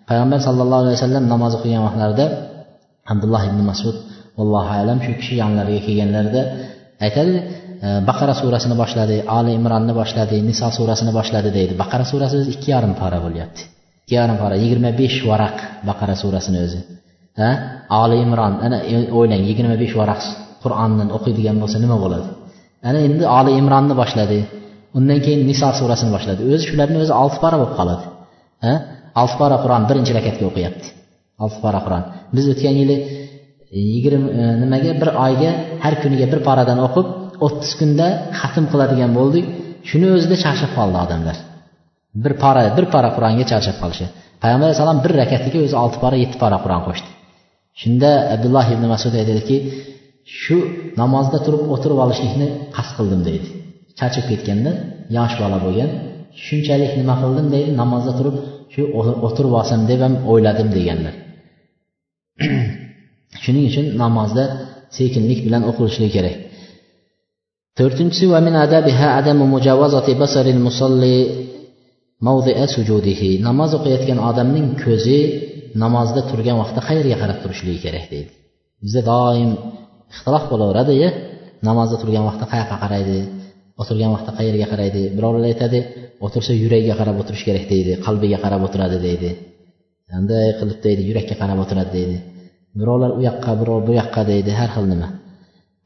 payg'ambar 0.08 0.38
sallallohu 0.46 0.82
alayhi 0.84 0.96
vasallam 0.98 1.24
namoz 1.32 1.52
o'qigan 1.58 1.82
vaqtlarida 1.86 2.26
abdulloh 3.12 3.42
ibn 3.50 3.60
masud 3.70 3.96
allohu 4.42 4.72
alam 4.80 4.98
shu 5.04 5.12
kishi 5.20 5.34
yonlariga 5.42 5.80
kelganlarida 5.86 6.42
aytadi 7.06 7.34
baqara 8.08 8.34
surasini 8.40 8.74
boshladi 8.82 9.16
oli 9.38 9.50
imronni 9.58 9.92
boshladi 10.00 10.36
niso 10.48 10.68
surasini 10.78 11.12
boshladi 11.18 11.50
deydi. 11.58 11.72
Baqara 11.82 12.04
surasi 12.10 12.34
o'zi 12.40 12.50
ikki 12.56 12.68
yarim 12.74 12.92
pora 13.00 13.18
bo'lyapti. 13.24 13.62
Ikki 14.02 14.14
yarim 14.20 14.36
pora 14.42 14.54
yigirma 14.62 14.90
besh 15.00 15.18
varaq 15.30 15.56
baqara 15.88 16.14
surasini 16.22 16.58
o'zi. 16.66 16.80
Ha? 17.40 17.50
Oli 18.02 18.16
imron 18.26 18.54
ana 18.66 18.78
e, 18.92 18.96
o'ylang 19.18 19.42
yigirma 19.48 19.76
besh 19.82 19.94
varaq 20.00 20.20
qur'onni 20.62 21.04
o'qiydigan 21.16 21.56
bo'lsa 21.62 21.76
nima 21.84 21.96
bo'ladi? 22.04 22.28
Ana 22.88 22.98
endi 23.06 23.24
oli 23.38 23.52
imronni 23.60 23.94
boshladi. 24.02 24.38
Undan 24.98 25.18
keyin 25.24 25.40
niso 25.50 25.68
surasini 25.80 26.10
boshladi. 26.16 26.40
O'zi 26.52 26.64
shularni 26.70 26.98
o'zi 27.04 27.12
olti 27.22 27.38
pora 27.42 27.56
bo'lib 27.60 27.74
qoladi. 27.80 28.04
Ha? 28.64 28.72
Olti 29.20 29.36
pora 29.40 29.56
qur'on 29.64 29.82
birinchi 29.90 30.12
rakatga 30.18 30.44
o'qiyapti. 30.50 30.86
Olti 31.44 31.58
pora 31.64 31.80
qur'on. 31.86 32.02
Biz 32.36 32.44
o'tgan 32.52 32.74
yili 32.80 32.96
e, 33.76 33.78
yigirma 33.92 34.28
e, 34.40 34.42
nimaga? 34.62 34.90
Bir 35.02 35.10
oyga 35.26 35.50
har 35.84 35.94
kuniga 36.02 36.26
bir 36.32 36.40
paradan 36.48 36.78
o'qib 36.86 37.06
o'ttiz 37.46 37.72
kunda 37.80 38.06
xatm 38.40 38.64
qiladigan 38.72 39.10
bo'ldik. 39.18 39.44
Shuni 39.88 40.06
o'zida 40.16 40.36
charchab 40.44 40.70
qoldi 40.78 40.96
odamlar. 41.04 41.36
Bir 42.24 42.32
para 42.42 42.62
bir 42.76 42.86
para 42.94 43.08
qur'onga 43.16 43.44
charchab 43.52 43.76
qolishi. 43.82 44.06
Payg'ambar 44.42 44.66
alayhissalom 44.68 44.98
bir 45.04 45.12
rakatiga 45.22 45.58
o'zi 45.66 45.76
olti 45.82 45.98
para 46.04 46.16
yetti 46.22 46.36
para 46.44 46.56
qur'on 46.64 46.82
qo'shdi. 46.88 47.08
Shunda 47.80 48.10
abdulloh 48.34 48.66
ibn 48.74 48.84
masud 48.94 49.14
aytadiki 49.20 49.56
shu 50.40 50.56
namozda 51.00 51.38
turib 51.46 51.62
o'tirib 51.74 51.98
olishlikni 52.04 52.48
qasd 52.76 52.92
qildim 52.98 53.20
deydi. 53.28 53.48
Charchab 53.98 54.24
ketganda 54.30 54.72
yosh 55.16 55.34
bola 55.42 55.58
bo'lgan 55.64 55.90
shunchalik 56.44 56.92
nima 57.00 57.14
qildim? 57.22 57.46
deydi. 57.54 57.70
Namozda 57.82 58.12
turib 58.18 58.36
shu 58.72 58.82
o'tirib 59.26 59.52
olsam 59.60 59.80
deb 59.90 60.00
ham 60.04 60.14
o'yladim 60.32 60.68
deganlar. 60.76 61.14
Shuning 63.42 63.64
uchun 63.70 63.86
namozda 64.04 64.44
sekinlik 64.98 65.40
bilan 65.46 65.62
o'qilishligi 65.70 66.12
kerak. 66.16 66.36
To'rtinchisi 67.78 68.24
namoz 73.48 73.70
o'qiyotgan 73.78 74.18
odamning 74.30 74.66
ko'zi 74.84 75.18
namozda 75.84 76.20
turgan 76.30 76.56
vaqtda 76.62 76.80
qayerga 76.88 77.16
qarab 77.22 77.38
turishligi 77.42 77.80
kerak 77.86 78.04
deydi. 78.12 78.30
Bizda 78.84 79.02
doim 79.12 79.50
ixtilof 80.14 80.44
bo'laveradiyu 80.52 81.08
namozda 81.68 81.96
turgan 82.02 82.24
vaqtda 82.28 82.46
qayoqqa 82.52 82.76
qaraydi 82.84 83.18
o'tirgan 83.80 84.10
vaqtda 84.14 84.32
qayerga 84.38 84.66
qaraydi 84.72 85.02
birovlar 85.16 85.44
aytadi 85.52 85.80
o'tirsa 86.24 86.52
yuragiga 86.62 86.94
qarab 87.00 87.16
o'tirish 87.22 87.44
kerak 87.48 87.64
deydi 87.72 87.92
qalbiga 88.06 88.38
qarab 88.44 88.60
o'tiradi 88.66 88.98
deydi. 89.06 89.30
Qanday 90.12 90.46
qilib 90.58 90.78
deydi 90.86 91.02
yurakka 91.08 91.34
qarab 91.42 91.58
o'tiradi 91.64 91.90
deydi. 91.98 92.16
Birovlar 92.78 93.10
u 93.18 93.20
yoqqa 93.28 93.52
birov 93.60 93.78
bu 93.86 93.92
yoqqa 94.00 94.22
deydi 94.30 94.50
har 94.60 94.70
xil 94.74 94.86
nima. 94.92 95.08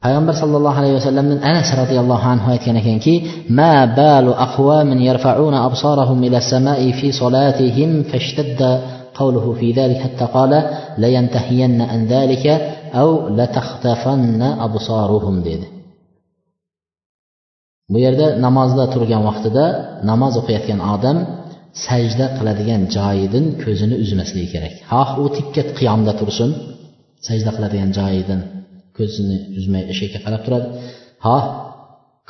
Payg'ambar 0.03 0.35
sollallohu 0.41 0.77
alayhi 0.81 0.95
vasallamdan 0.99 1.39
anas 1.51 1.69
roziyallohu 1.81 2.25
anhu 2.33 2.47
aytgan 2.53 2.75
ekanki 2.81 3.13
ma 3.59 3.73
balu 4.01 4.31
aqwamin 4.47 4.99
yarfa'una 5.09 5.57
absarahum 5.67 6.19
ila 6.27 6.39
samai 6.51 6.87
fi 6.99 7.07
solatihim 7.21 7.91
fashtadda 8.11 8.71
qawluhu 9.19 9.57
fi 9.59 9.67
dhalik 9.77 9.99
hatta 10.05 10.25
qala 10.35 10.59
la 11.01 11.07
yantahiyanna 11.15 11.83
an 11.93 11.99
zalika 12.13 12.53
av 13.01 13.09
lataxtafanna 13.37 14.49
absoruhum 14.65 15.37
dedi. 15.47 15.67
Bu 17.91 17.97
yerda 18.05 18.27
namozda 18.45 18.85
turgan 18.93 19.23
vaqtida 19.29 19.65
namoz 20.09 20.33
o'qiyotgan 20.41 20.79
odam 20.95 21.17
sajda 21.85 22.25
qiladigan 22.37 22.81
joyidan 22.97 23.45
ko'zini 23.63 23.95
uzmasligi 24.03 24.49
kerak. 24.53 24.73
Xoh 24.91 25.09
u 25.23 25.25
tikka 25.37 25.63
qiyomda 25.79 26.13
tursin 26.19 26.49
sajda 27.27 27.51
qiladigan 27.55 27.91
joyidan 27.99 28.41
ko'zini 28.97 29.37
uzmay 29.59 29.83
ишга 29.93 30.19
qarab 30.25 30.41
turadi. 30.45 30.67
Xoh 31.25 31.43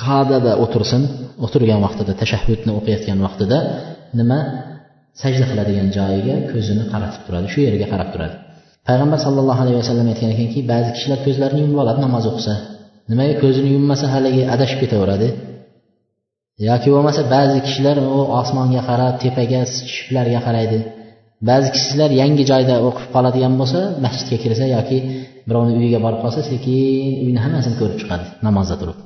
qadada 0.05 0.51
o'tirsin 0.63 1.03
o'tirgan 1.45 1.79
vaqtida 1.85 2.13
tashahhudni 2.21 2.71
o'qiyotgan 2.79 3.19
vaqtida 3.25 3.57
nima? 4.19 4.39
Sajda 5.21 5.45
qiladigan 5.51 5.87
joyiga 5.97 6.35
ko'zini 6.51 6.83
qaratib 6.93 7.21
turadi 7.27 7.47
shu 7.53 7.59
yerga 7.67 7.87
qarab 7.93 8.09
turadi. 8.13 8.35
Payg'ambar 8.87 9.19
sallallohu 9.25 9.59
alayhi 9.63 9.79
vasallam 9.81 10.07
aytgan 10.11 10.29
ekanki 10.35 10.59
ba'zi 10.71 10.89
kishilar 10.95 11.19
ko'zlarini 11.25 11.59
yumib 11.63 11.79
oladi 11.83 11.99
namoz 12.05 12.23
o'qisa. 12.31 12.53
Nimaga 13.11 13.35
ko'zini 13.43 13.69
yummasa 13.75 14.05
haligi 14.13 14.41
adashib 14.53 14.79
ketaveradi? 14.83 15.27
Yoki 16.69 16.87
bo'lmasa 16.95 17.21
ba'zi 17.35 17.57
kishilar 17.67 17.97
u 18.17 18.19
osmonga 18.41 18.81
qarab 18.89 19.13
tepaga 19.23 19.61
shiftlarga 19.89 20.39
qaraydi. 20.47 20.79
Ba'zi 21.49 21.67
kishilar 21.75 22.09
yangi 22.21 22.43
joyda 22.51 22.75
o'qib 22.87 23.07
qoladigan 23.15 23.53
bo'lsa 23.59 23.79
masjidga 24.03 24.37
kirsa 24.43 24.65
yoki 24.75 24.97
birovni 25.47 25.73
uyiga 25.79 25.99
borib 26.05 26.19
qolsa 26.23 26.41
sekin 26.51 27.11
uyni 27.25 27.39
hammasini 27.45 27.75
ko'rib 27.81 27.97
chiqadi 28.01 28.25
namozda 28.47 28.75
turib. 28.81 28.97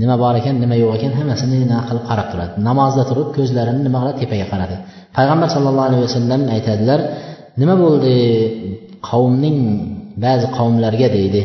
Nima 0.00 0.14
bor 0.22 0.34
ekan 0.40 0.54
nima 0.62 0.76
yo'q 0.82 0.92
ekan 0.98 1.12
hammasini 1.18 1.56
qilib 1.88 2.04
qarab 2.10 2.26
turadi. 2.32 2.52
Namozda 2.68 3.02
turib 3.10 3.28
ko'zlarini 3.36 3.80
nima 3.86 3.98
qiladi? 4.02 4.16
Tepaga 4.22 4.46
qaradi. 4.52 4.76
Payg'ambar 5.16 5.48
sallallohu 5.54 5.88
alayhi 5.90 6.04
vasallam 6.08 6.40
aytadilar 6.54 7.00
nima 7.60 7.74
bo'ldi 7.84 8.14
qavmning 9.08 9.58
ba'zi 10.24 10.46
qavmlarga 10.58 11.08
deydi. 11.18 11.42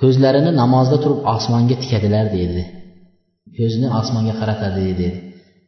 Ko'zlarini 0.00 0.50
namozda 0.62 0.96
turib 1.04 1.20
osmonga 1.34 1.76
tikadilar 1.82 2.26
deydi. 2.36 2.62
Ko'zini 3.58 3.88
osmonga 4.00 4.34
qaratadi 4.40 4.80
dedi 4.90 5.08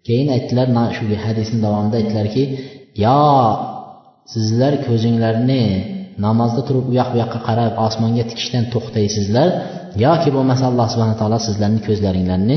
keyin 0.09 0.29
aytdilar 0.37 0.69
shu 0.97 1.05
hadisni 1.27 1.59
davomida 1.67 1.97
aytdilarki 2.01 2.43
yo 3.05 3.21
sizlar 4.33 4.73
ko'zinglarni 4.87 5.63
namozda 6.27 6.63
turib 6.69 6.85
u 6.91 6.93
yoq 7.01 7.09
bu 7.13 7.17
yoqqa 7.23 7.39
qarab 7.49 7.73
osmonga 7.87 8.25
tikishdan 8.31 8.65
to'xtaysizlar 8.75 9.49
yoki 10.07 10.29
bo'lmasa 10.37 10.65
alloh 10.71 10.87
subhana 10.93 11.17
taolo 11.21 11.39
sizlarni 11.49 11.81
ko'zlaringlarni 11.89 12.57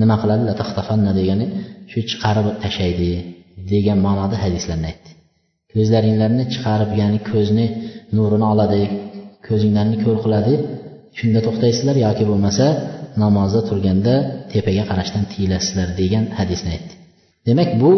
nima 0.00 0.16
qiladi? 0.22 0.42
Degani 1.20 1.46
shu 1.90 1.98
chiqarib 2.10 2.46
tashlaydi 2.64 3.10
degan 3.72 3.98
ma'noda 4.06 4.36
hadislarni 4.44 4.86
aytdi. 4.92 5.11
Ko'zlaringlarni 5.74 6.44
chiqarib 6.52 6.90
ya'ni 7.00 7.18
ko'zni 7.30 7.66
nurini 8.16 8.46
oladi 8.52 8.82
ko'zinglarni 9.48 9.96
ko'r 10.04 10.18
qiladi. 10.24 10.54
Shunda 11.18 11.40
to'xtaysizlar 11.46 11.96
yoki 12.06 12.24
bo'lmasa 12.30 12.66
namozda 13.22 13.60
turganda 13.68 14.14
tepaga 14.52 14.84
qarashdan 14.90 15.24
tiyilasizlar 15.32 15.88
degan 16.00 16.24
hadisni 16.38 16.70
aytdi. 16.76 16.94
Demak 17.48 17.70
bu 17.82 17.90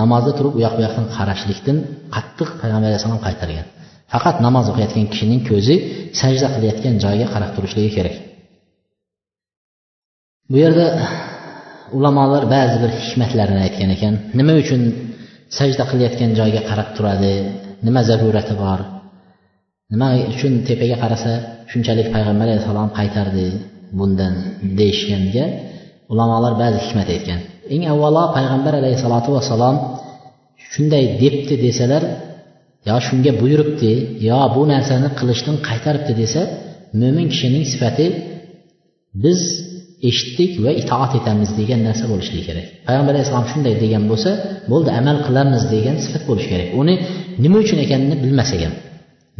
namozda 0.00 0.32
turib 0.38 0.52
u 0.58 0.60
yoq 0.64 0.74
bu 0.78 0.82
yoqdan 0.86 1.06
qarashlikdan 1.16 1.76
qattiq 2.14 2.48
payg'ambar 2.60 2.88
alayhissalom 2.90 3.20
qaytargan. 3.26 3.66
Faqat 4.12 4.36
namoz 4.46 4.66
o'qiyotgan 4.72 5.06
kishining 5.12 5.40
ko'zi 5.50 5.74
sajda 6.20 6.46
qilayotgan 6.54 6.94
joyiga 7.04 7.26
qarab 7.34 7.50
turishligi 7.56 7.90
kerak. 7.96 8.14
Bu 10.50 10.56
yerda 10.64 10.86
ulamolar 11.96 12.44
ba'zi 12.56 12.76
bir 12.82 12.90
hikmatlarini 13.04 13.60
aytgan 13.66 13.90
ekan. 13.96 14.14
Nima 14.38 14.52
uchun 14.62 14.80
sajda 15.58 15.84
qilayotgan 15.90 16.30
joyga 16.38 16.62
qarab 16.70 16.88
turadi. 16.96 17.34
Nima 17.86 18.00
zarurati 18.08 18.54
bor? 18.62 18.80
Nima 19.92 20.08
uchun 20.32 20.52
tepaga 20.68 20.96
qarasa 21.02 21.32
shunchalik 21.70 22.08
payg'ambar 22.14 22.46
alayhissalom 22.48 22.90
qaytardi 22.98 23.46
bundan 23.98 24.34
deyishganga 24.78 25.44
ulamolar 26.12 26.52
ba'zi 26.62 26.78
hikmat 26.84 27.08
aytgan. 27.14 27.40
Eng 27.74 27.82
avvalo 27.92 28.24
payg'ambar 28.36 28.72
alayhissalotu 28.80 29.30
vassalom 29.36 29.76
shunday 30.72 31.04
debdi 31.22 31.54
desalar 31.66 32.02
yo 32.88 32.96
shunga 33.06 33.32
buyuribdi 33.40 33.92
yo 34.28 34.40
bu 34.54 34.62
narsani 34.72 35.08
qilishdan 35.18 35.56
qaytaribdi 35.68 36.12
desa 36.22 36.42
mo'min 37.00 37.26
kishining 37.32 37.64
sifati 37.72 38.06
biz 39.24 39.40
eshitdik 40.08 40.52
va 40.64 40.72
itoat 40.82 41.12
etamiz 41.18 41.50
degan 41.60 41.80
narsa 41.88 42.04
bo'lishligi 42.12 42.44
kerak. 42.48 42.66
Payg'ambar 42.86 43.12
alayhissalom 43.14 43.46
shunday 43.52 43.74
degan 43.84 44.02
bo'lsa 44.10 44.30
bo'ldi 44.72 44.90
amal 45.00 45.16
qilamiz 45.26 45.62
degan 45.74 45.96
sifat 46.04 46.22
bo'lishi 46.28 46.48
kerak. 46.52 46.68
Uni 46.80 46.94
nima 47.44 47.56
uchun 47.64 47.78
ekanini 47.84 48.16
bilmasak 48.24 48.60
ham 48.66 48.74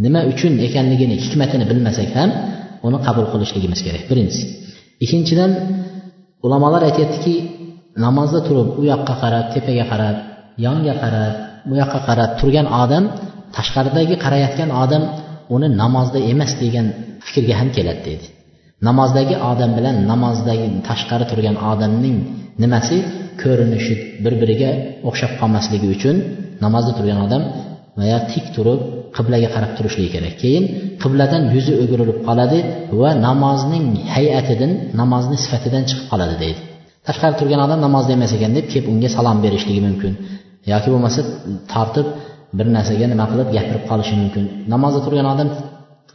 nima 0.04 0.20
uchun 0.32 0.52
ekanligini 0.66 1.14
hikmatini 1.24 1.64
bilmasak 1.70 2.10
ham 2.18 2.30
uni 2.86 2.98
qabul 3.06 3.26
qilishligimiz 3.32 3.80
kerak. 3.86 4.02
Birinchisi. 4.10 4.44
Ikkinchidan 5.04 5.50
ulamolar 6.46 6.82
aytyaptiki 6.88 7.34
namozda 8.04 8.40
turib 8.46 8.68
u 8.80 8.82
yoqqa 8.92 9.14
qarab 9.22 9.46
tepaga 9.54 9.84
qarab 9.92 10.16
yonga 10.66 10.94
qarab 11.02 11.34
bu 11.68 11.74
yoqqa 11.82 12.00
qarab 12.08 12.30
turgan 12.40 12.66
odam 12.82 13.04
tashqaridagi 13.56 14.14
qarayotgan 14.24 14.70
odam 14.82 15.02
uni 15.54 15.68
namozda 15.82 16.18
emas 16.32 16.52
degan 16.62 16.86
fikrga 17.26 17.54
ham 17.60 17.68
keladi 17.76 18.02
deydi. 18.08 18.26
Namozdagi 18.88 19.34
odam 19.50 19.70
bilan 19.78 19.96
namozdagi 20.12 20.66
tashqari 20.88 21.24
turgan 21.30 21.56
odamning 21.72 22.16
nimasi? 22.62 22.96
Ko'rinishi 23.42 23.94
bir 24.24 24.34
biriga 24.40 24.70
o'xshab 25.08 25.32
qolmasligi 25.40 25.86
uchun 25.96 26.16
namozda 26.64 26.92
turgan 26.98 27.18
odam 27.26 27.42
va 28.00 28.18
tik 28.32 28.44
turib 28.56 28.80
qiblaga 29.16 29.48
qarab 29.54 29.72
turishligi 29.78 30.10
kerak. 30.16 30.34
Keyin 30.42 30.64
qibladan 31.02 31.42
yuzi 31.54 31.72
o'girilib 31.82 32.18
qoladi 32.28 32.58
va 33.00 33.10
namozning 33.26 33.86
hay'atidan 34.14 34.72
namozni 35.00 35.36
sifatidan 35.44 35.82
chiqib 35.88 36.06
qoladi 36.12 36.36
deydi. 36.42 36.60
Tashqarida 37.08 37.36
turgan 37.40 37.60
odam 37.66 37.78
namozda 37.86 38.12
emas 38.18 38.32
ekan 38.36 38.52
deb 38.58 38.66
kelib 38.72 38.86
unga 38.92 39.08
salom 39.16 39.38
berishligi 39.44 39.80
mumkin. 39.88 40.12
Yoki 40.72 40.88
bo'lmasa 40.94 41.20
tortib 41.72 42.06
bir 42.58 42.66
narsaga 42.76 43.06
nima 43.12 43.24
qilib 43.32 43.48
gapirib 43.56 43.84
qolishi 43.90 44.14
mumkin. 44.22 44.44
Namozda 44.74 45.00
turgan 45.06 45.26
odam 45.34 45.48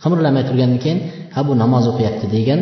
qimirlamay 0.04 0.44
turgandan 0.50 0.80
keyin 0.86 1.00
ha 1.36 1.40
bu 1.48 1.54
namoz 1.64 1.86
o'qiyapti 1.92 2.26
degan 2.36 2.60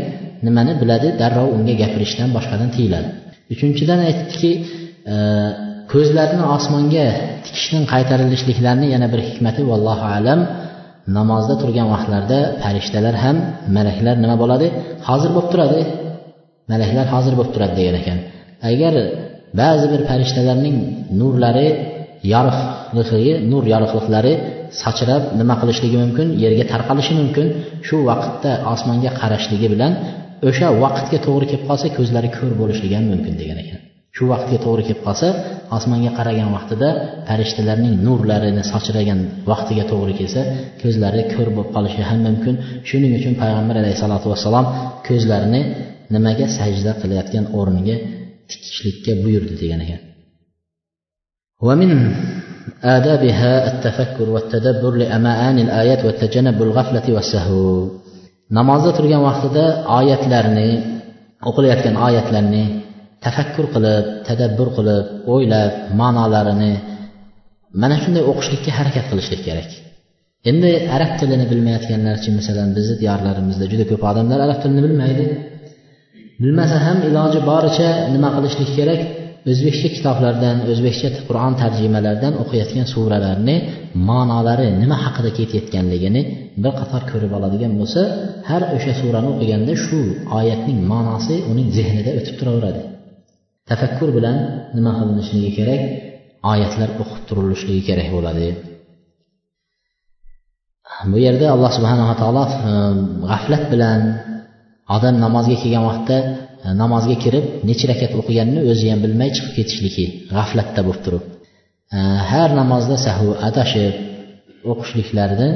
nimani 0.48 0.74
biladi 0.82 1.08
darrov 1.22 1.48
unga 1.58 1.74
gapirishdan 1.82 2.30
boshqadan 2.36 2.70
tiyiladi 2.76 3.10
uchinchidan 3.54 4.00
aytdiki 4.08 4.52
e, 5.14 5.16
ko'zlarini 5.94 6.46
osmonga 6.56 7.06
tikishdan 7.46 7.84
qaytarilishliklarini 7.94 8.88
yana 8.96 9.08
bir 9.14 9.22
hikmati 9.30 9.62
vallohu 9.72 10.06
alam 10.18 10.40
namozda 11.18 11.56
turgan 11.62 11.88
vaqtlarda 11.94 12.40
farishtalar 12.64 13.16
ham 13.24 13.38
malaklar 13.78 14.16
nima 14.24 14.36
bo'ladi? 14.44 14.68
Hozir 15.08 15.30
bo'lib 15.36 15.50
turadi 15.54 15.82
malaklar 16.72 17.06
hozir 17.14 17.34
bo'lib 17.38 17.52
turadi 17.56 17.74
degan 17.80 17.96
ekan. 18.02 18.18
Agar 18.70 18.94
ba'zi 19.62 19.86
bir 19.94 20.02
farishtalarning 20.10 20.76
nurlari 21.20 21.68
yorug'ligi 22.34 23.34
nur 23.52 23.64
yorug'liklari 23.74 24.34
sachrab 24.82 25.24
nima 25.40 25.56
qilishligi 25.62 25.98
mumkin 26.04 26.28
yerga 26.44 26.66
tarqalishi 26.74 27.14
mumkin 27.22 27.48
shu 27.88 27.96
vaqtda 28.10 28.52
osmonga 28.74 29.12
qarashligi 29.22 29.68
bilan 29.74 29.92
o'sha 30.50 30.68
vaqtga 30.84 31.18
to'g'ri 31.26 31.46
kelib 31.52 31.64
qolsa 31.70 31.88
ko'zlari 31.98 32.30
ko'r 32.38 32.54
bo'lishligi 32.62 32.96
ham 33.00 33.06
mumkin 33.14 33.34
degan 33.42 33.58
ekan. 33.64 33.80
Shu 34.16 34.24
vaqtga 34.34 34.58
to'g'ri 34.66 34.84
kelib 34.88 35.02
qolsa 35.08 35.28
osmonga 35.78 36.12
qaragan 36.18 36.50
vaqtida 36.56 36.90
farishtalarning 37.28 37.96
nurlarini 38.06 38.64
sochragan 38.72 39.20
vaqtiga 39.52 39.84
to'g'ri 39.92 40.14
kelsa 40.20 40.42
ko'zlari 40.82 41.22
ko'r 41.34 41.50
bo'lib 41.56 41.72
qolishi 41.76 42.02
ham 42.10 42.20
mumkin. 42.28 42.56
Shuning 42.90 43.14
uchun 43.20 43.34
payg'ambar 43.42 43.76
alayhissalotu 43.82 44.28
vassalom 44.34 44.66
ko'zlarini 45.08 45.62
nimaga 46.16 46.46
sajda 46.58 46.92
qilayotgan 47.02 47.46
o'rniga 47.60 47.96
tikishlikka 48.50 49.12
buyurdi 49.24 49.56
degan 49.64 49.80
ekan. 49.86 50.02
آدابها 52.85 53.53
التفكر 53.71 54.31
والتدبر 54.35 54.93
لأمعاني 55.03 55.63
الآيات 55.63 56.05
والتجنب 56.05 56.63
الغفلة 56.63 57.07
والسهو 57.15 57.89
namozda 58.57 58.91
turgan 58.99 59.23
vaqtida 59.29 59.65
oyatlarni 59.99 60.71
o'qilayotgan 61.49 61.95
oyatlarni 62.07 62.65
tafakkur 63.25 63.67
qilib 63.75 64.05
tadabbur 64.29 64.69
qilib 64.77 65.07
o'ylab 65.35 65.73
ma'nolarini 66.01 66.73
mana 67.83 67.97
shunday 68.03 68.23
o'qishlikka 68.31 68.71
harakat 68.79 69.05
qilishlik 69.11 69.41
kerak 69.49 69.71
endi 70.51 70.71
arab 70.97 71.13
tilini 71.21 71.47
bilmayotganlarchi 71.53 72.31
masalan 72.39 72.69
bizni 72.77 72.97
diyorlarimizda 73.03 73.65
juda 73.73 73.85
ko'p 73.91 74.03
odamlar 74.11 74.39
arab 74.47 74.59
tilini 74.63 74.83
bilmaydi 74.87 75.25
bilmasa 76.43 76.77
ham 76.87 76.99
iloji 77.09 77.41
boricha 77.51 77.89
nima 78.15 78.29
qilishlik 78.37 78.71
kerak 78.79 79.01
o'zbekcha 79.52 79.88
kitoblardan 79.96 80.58
o'zbekcha 80.72 81.10
qur'on 81.28 81.54
tarjimalaridan 81.62 82.34
o'qiyotgan 82.44 82.86
suralarni 82.94 83.56
ma'nolari 84.10 84.68
nima 84.82 84.98
haqida 85.06 85.30
ketayotganligini 85.38 86.22
bir 86.64 86.74
qator 86.80 87.02
ko'rib 87.12 87.32
oladigan 87.38 87.74
bo'lsa 87.80 88.02
har 88.50 88.62
o'sha 88.76 88.94
surani 89.02 89.28
o'qiganda 89.34 89.74
shu 89.86 90.00
oyatning 90.40 90.80
ma'nosi 90.92 91.36
uning 91.52 91.68
zehnida 91.78 92.12
o'tib 92.20 92.36
turaveradi. 92.40 92.82
Tafakkur 93.70 94.10
bilan 94.18 94.38
nima 94.78 94.92
qilinishligi 95.00 95.52
kerak? 95.58 95.82
Oyatlar 96.52 96.90
o'qib 97.02 97.22
turilishligi 97.30 97.84
kerak 97.90 98.08
bo'ladi. 98.16 98.48
Bu 101.12 101.18
yerda 101.26 101.46
alloh 101.56 101.72
subhanava 101.78 102.16
taolo 102.22 102.44
ehm, 102.52 102.98
g'aflat 103.32 103.64
bilan 103.74 104.02
odam 104.96 105.16
namozga 105.24 105.56
kelgan 105.64 105.84
vaqtda 105.90 106.18
Э, 106.66 106.70
namozga 106.82 107.16
kirib 107.24 107.46
necha 107.70 107.86
rakat 107.92 108.12
o'qiganini 108.20 108.62
o'zi 108.72 108.86
ham 108.92 109.00
bilmay 109.06 109.30
chiqib 109.36 109.54
ketishligi 109.58 110.06
g'aflatda 110.36 110.82
bo'lib 110.88 111.02
turib. 111.06 111.24
Э, 111.98 112.00
har 112.32 112.50
namozda 112.62 112.96
sahu 113.08 113.28
adashib 113.50 113.94
o'qishliklarini 114.72 115.50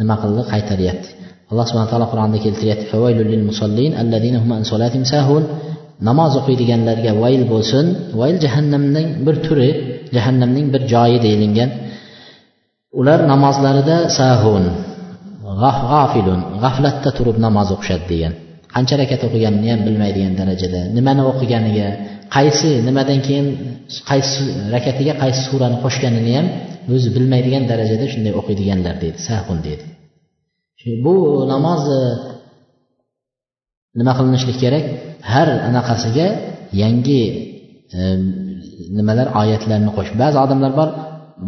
nima 0.00 0.16
qildi? 0.22 0.42
Qaytaryapti. 0.52 1.08
Alloh 1.50 1.64
subhana 1.70 1.88
taolo 1.92 2.06
qur'onda 2.12 2.38
keltiryapti 2.44 2.84
namoz 6.08 6.32
o'qiydiganlarga 6.40 7.12
vayl 7.22 7.42
bo'lsin. 7.52 7.84
Vayl 8.20 8.36
jahannamning 8.44 9.08
bir 9.26 9.36
turi 9.46 9.70
jahannamning 10.16 10.66
bir 10.74 10.82
joyi 10.92 11.18
deyilgan. 11.26 11.70
Ular 13.00 13.20
namozlarida 13.32 13.96
sahun 14.18 14.64
g'afilun 15.62 16.40
g'aflatda 16.62 17.10
turib 17.18 17.36
namoz 17.46 17.68
o'qishadi 17.74 18.06
degan. 18.12 18.34
Qancha 18.74 18.94
rakat 19.02 19.20
o'qiganini 19.28 19.68
ham 19.72 19.80
bilmaydigan 19.86 20.34
darajada. 20.40 20.80
Nimani 20.96 21.22
o'qiganiga 21.30 21.88
qaysi 22.36 22.70
nimadan 22.88 23.18
keyin 23.26 23.46
qaysi 24.10 24.42
rakatiga 24.74 25.14
qaysi 25.22 25.40
surani 25.48 25.76
qo'shganini 25.84 26.32
ham 26.38 26.46
o'zi 26.94 27.08
bilmaydigan 27.16 27.64
darajada 27.70 28.06
shunday 28.12 28.32
o'qiydiganlar 28.40 28.94
deydi 29.02 29.18
sahun 29.28 29.58
deydi. 29.66 29.84
Bu 31.04 31.14
namoz 31.52 31.82
e, 31.98 32.00
nima 33.98 34.12
qilinishlik 34.18 34.56
kerak? 34.64 34.84
Har 35.32 35.48
anaqasiga 35.68 36.26
yangi 36.82 37.22
e, 37.98 38.00
nimalar 38.98 39.28
oyatlarni 39.40 39.90
qo'sh. 39.96 40.10
Ba'zi 40.22 40.36
odamlar 40.44 40.72
bor 40.80 40.88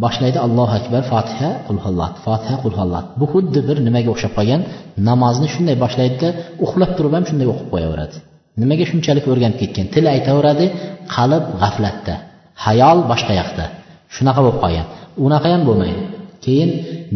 boshlaydi 0.03 0.39
allohu 0.45 0.73
akbar 0.79 1.01
fotiha 1.11 1.49
qulhollat 1.67 2.13
fotiha 2.25 2.55
qulhollat 2.63 3.05
bu 3.19 3.25
xuddi 3.33 3.59
bir 3.67 3.77
nimaga 3.87 4.09
o'xshab 4.13 4.33
qolgan 4.37 4.61
namozni 5.09 5.47
shunday 5.53 5.75
boshlaydida 5.83 6.29
uxlab 6.65 6.91
turib 6.97 7.13
ham 7.17 7.25
shunday 7.29 7.47
o'qib 7.53 7.67
qo'yaveradi. 7.73 8.15
Nimaga 8.61 8.85
shunchalik 8.91 9.25
o'rganib 9.31 9.57
ketgan? 9.61 9.85
Til 9.95 10.05
aytaveradi 10.15 10.65
qalb 11.15 11.43
g'aflatda 11.61 12.15
hayol 12.65 12.99
boshqa 13.11 13.33
yoqda 13.41 13.65
shunaqa 14.15 14.39
bo'lib 14.45 14.59
qolgan. 14.63 14.87
Unaqa 15.25 15.47
ham 15.53 15.61
bo'lmaydi. 15.69 16.01
Keyin 16.45 16.69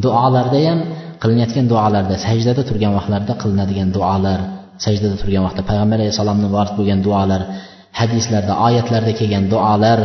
duolarda 0.04 0.60
ham 0.68 0.80
qilinayotgan 1.22 1.66
duolarda 1.72 2.16
sajdada 2.26 2.62
turgan 2.70 2.92
vaqtlarda 2.98 3.34
qilinadigan 3.42 3.90
duolar 3.98 4.40
sajdada 4.86 5.16
turgan 5.22 5.44
vaqtda 5.48 5.64
payg'ambar 5.70 5.98
alayhissalomni 6.00 6.48
vorid 6.56 6.74
bo'lgan 6.80 7.00
duolar 7.08 7.42
hadislarda 8.00 8.54
oyatlarda 8.68 9.12
kelgan 9.20 9.46
duolar 9.54 10.00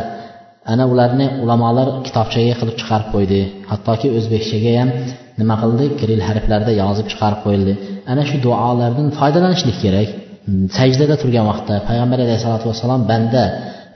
ana 0.72 0.85
ularni 0.92 1.27
ulamolar 1.42 1.88
kitobchaga 2.07 2.55
qilib 2.61 2.77
chiqarib 2.81 3.09
qo'ydi. 3.14 3.40
Hattoki 3.70 4.09
o'zbekchaga 4.18 4.72
ham 4.81 4.90
nima 5.40 5.55
qildi? 5.62 5.85
Kiril 6.01 6.22
harflarda 6.29 6.72
yozib 6.83 7.07
chiqarib 7.12 7.40
qo'yildi. 7.44 7.72
Ana 8.12 8.22
shu 8.29 8.37
duolardan 8.46 9.09
foydalanishlik 9.18 9.79
kerak. 9.85 10.09
Sajdada 10.79 11.14
turgan 11.22 11.44
vaqtda 11.51 11.75
payg'ambar 11.88 12.18
alayhisalotu 12.27 12.66
vassalom 12.70 13.03
banda 13.11 13.42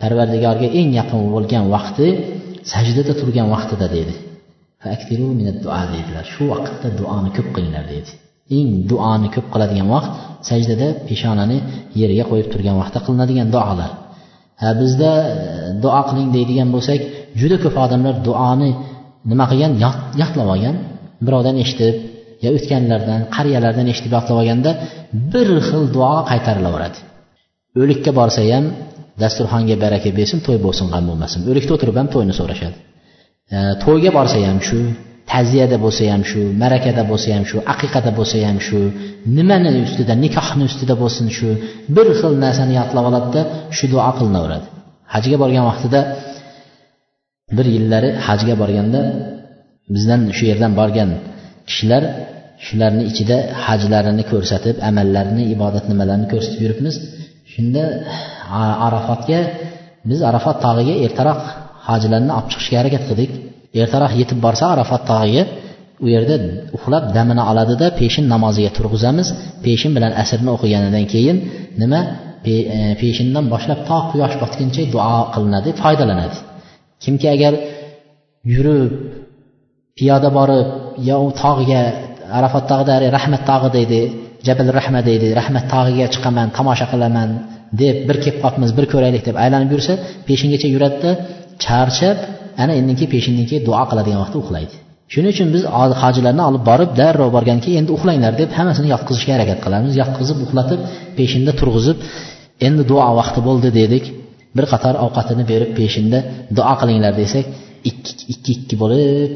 parvardigorga 0.03 0.69
eng 0.81 0.91
yaqin 1.01 1.21
bo'lgan 1.35 1.65
vaqti 1.75 2.07
sajdada 2.73 3.13
turgan 3.21 3.49
vaqtida 3.55 3.87
deydi 3.95 4.15
deydilar 5.93 6.25
shu 6.33 6.43
vaqtda 6.53 6.89
duoni 7.01 7.31
ko'p 7.37 7.49
qilinglar 7.55 7.85
deydi 7.93 8.13
eng 8.59 8.71
duoni 8.91 9.29
ko'p 9.35 9.47
qiladigan 9.55 9.89
vaqt 9.95 10.11
sajdada 10.49 10.89
peshonani 11.09 11.59
yerga 12.01 12.25
qo'yib 12.31 12.49
turgan 12.53 12.77
vaqtda 12.81 12.99
qilinadigan 13.07 13.49
duolar. 13.55 13.91
Bizda 14.81 15.11
e, 15.33 15.37
duo 15.83 16.01
qiling 16.09 16.29
deydigan 16.37 16.69
bo'lsak 16.75 17.01
juda 17.41 17.57
ko'p 17.65 17.77
odamlar 17.85 18.15
duoni 18.29 18.71
nima 19.31 19.45
qilgan? 19.51 19.73
Yodlab 19.85 20.49
olgan 20.55 20.77
birovdan 21.27 21.57
eshitib 21.63 21.95
yo 22.45 22.51
o'tganlardan 22.57 23.21
qariyalardan 23.37 23.87
eshitib 23.93 24.13
yodlab 24.17 24.37
olganda 24.41 24.71
bir 25.33 25.49
xil 25.69 25.85
duo 25.97 26.15
qaytarilaveradi. 26.31 26.99
O'likka 27.83 28.11
borsa 28.21 28.43
ham 28.53 28.65
dasturxonga 29.23 29.77
baraka 29.85 30.11
bersin 30.19 30.39
to'y 30.47 30.59
bo'lsin 30.67 30.87
g'am 30.93 31.05
bo'lmasin. 31.11 31.41
O'likda 31.51 31.73
o'tirib 31.77 31.97
ham 32.01 32.09
to'yni 32.15 32.35
so'rashadi. 32.41 32.77
E, 33.57 33.59
to'yga 33.85 34.11
borsa 34.19 34.37
ham 34.49 34.59
shu 34.69 34.79
ta'ziyada 35.31 35.77
bo'lsa 35.85 36.03
ham 36.13 36.23
shu 36.31 36.41
ma'rakada 36.63 37.03
bo'lsa 37.11 37.29
ham 37.37 37.45
shu 37.51 37.57
aqiqada 37.73 38.11
bo'lsa 38.19 38.37
ham 38.49 38.59
shu 38.67 38.79
nimani 39.37 39.71
ustida 39.87 40.15
nikohni 40.25 40.65
ustida 40.71 40.95
bo'lsin 41.03 41.27
shu 41.37 41.49
bir 41.97 42.07
xil 42.21 42.33
narsani 42.45 42.75
yodlab 42.81 43.05
oladida 43.11 43.43
shu 43.77 43.85
duo 43.93 44.11
qilinaveradi. 44.19 44.67
Hajga 45.15 45.37
borgan 45.43 45.65
vaqtida 45.71 46.01
bir 47.57 47.67
yillari 47.77 48.11
hajga 48.27 48.55
borganda 48.63 49.01
bizdan 49.95 50.21
shu 50.37 50.45
yerdan 50.51 50.73
borgan 50.81 51.11
kishilar 51.69 52.03
shularni 52.67 53.03
ichida 53.11 53.37
hajlarini 53.65 54.25
ko'rsatib 54.33 54.77
amallarini 54.89 55.45
ibodat 55.55 55.85
nimalarini 55.91 56.27
ko'rsatib 56.33 56.61
yuribmiz. 56.65 56.95
Shunda 57.53 57.83
arafotga 58.87 59.41
biz 60.11 60.21
arafat 60.31 60.57
tog'iga 60.67 60.95
ertaroq 61.07 61.41
hajlarni 61.89 62.31
olib 62.39 62.49
chiqishga 62.53 62.77
harakat 62.81 63.03
qildik. 63.09 63.31
Ertaroq 63.85 64.13
yetib 64.21 64.39
borsa 64.47 64.65
arafat 64.75 65.03
tog'iga 65.11 65.45
u 66.05 66.07
yerda 66.15 66.37
uxlab 66.77 67.05
damini 67.17 67.43
oladida 67.51 67.87
peshin 68.01 68.25
namoziga 68.35 68.71
turg'izamiz. 68.77 69.29
Peshin 69.65 69.91
bilan 69.97 70.13
asrni 70.23 70.51
o'qiganidan 70.57 71.05
keyin 71.13 71.37
nima? 71.83 72.01
E, 72.53 72.55
peshindan 73.03 73.45
boshlab 73.53 73.81
to 73.89 73.99
quyosh 74.11 74.37
botguncha 74.43 74.83
duo 74.95 75.19
qilinadi 75.35 75.71
foydalanadi. 75.83 76.37
Kimki 77.05 77.27
agar 77.35 77.53
yurib 78.53 78.93
piyoda 79.99 80.29
borib 80.39 80.69
yo 81.09 81.17
u 81.27 81.31
tog'ga 81.43 81.83
arafat 82.39 82.65
tog'ida 82.71 82.95
rahmat 83.17 83.43
tog'i 83.51 83.71
deydi 83.77 84.01
jabal 84.47 84.69
rahma 84.79 85.01
deydi 85.09 85.29
rahmat 85.41 85.65
tog'iga 85.75 86.07
chiqaman 86.15 86.49
tomosha 86.57 86.87
qilaman 86.93 87.29
deb 87.81 87.97
bir 88.09 88.17
kelib 88.25 88.39
qolibmiz 88.45 88.71
bir 88.79 88.87
ko'raylik 88.93 89.23
deb 89.29 89.37
aylanib 89.45 89.71
yursa 89.75 89.93
peshingacha 90.29 90.69
yuradida 90.75 91.11
charchab 91.65 92.19
ana 92.63 92.73
indin 92.81 92.97
peshindan 93.15 93.47
keyin 93.51 93.63
duo 93.69 93.83
qiladigan 93.91 94.19
vaqtda 94.23 94.39
uxlaydi. 94.45 94.75
Shuning 95.13 95.33
uchun 95.35 95.49
biz 95.55 95.63
hojilarni 96.03 96.43
olib 96.49 96.63
borib 96.71 96.91
darrov 97.01 97.29
borgandan 97.37 97.63
keyin 97.67 97.79
endi 97.83 97.91
uxlanglar 97.97 98.33
deb 98.41 98.51
hammasini 98.59 98.89
yotqizishga 98.95 99.33
harakat 99.37 99.59
qilamiz. 99.65 99.93
Yotqizib 100.03 100.39
uxlatib 100.45 100.81
peshinda 101.19 101.53
turg'izib 101.61 101.97
endi 102.67 102.83
duo 102.91 103.09
vaqti 103.21 103.41
bo'ldi 103.49 103.69
dedik. 103.81 104.05
Bir 104.57 104.65
qator 104.73 104.95
ovqatini 105.05 105.45
berib 105.53 105.71
peshinda 105.81 106.19
duo 106.57 106.73
qilinglar 106.81 107.13
desak 107.23 107.45
ikki 107.91 108.13
ikki 108.33 108.51
ikki 108.57 108.75
bo'lib 108.83 109.31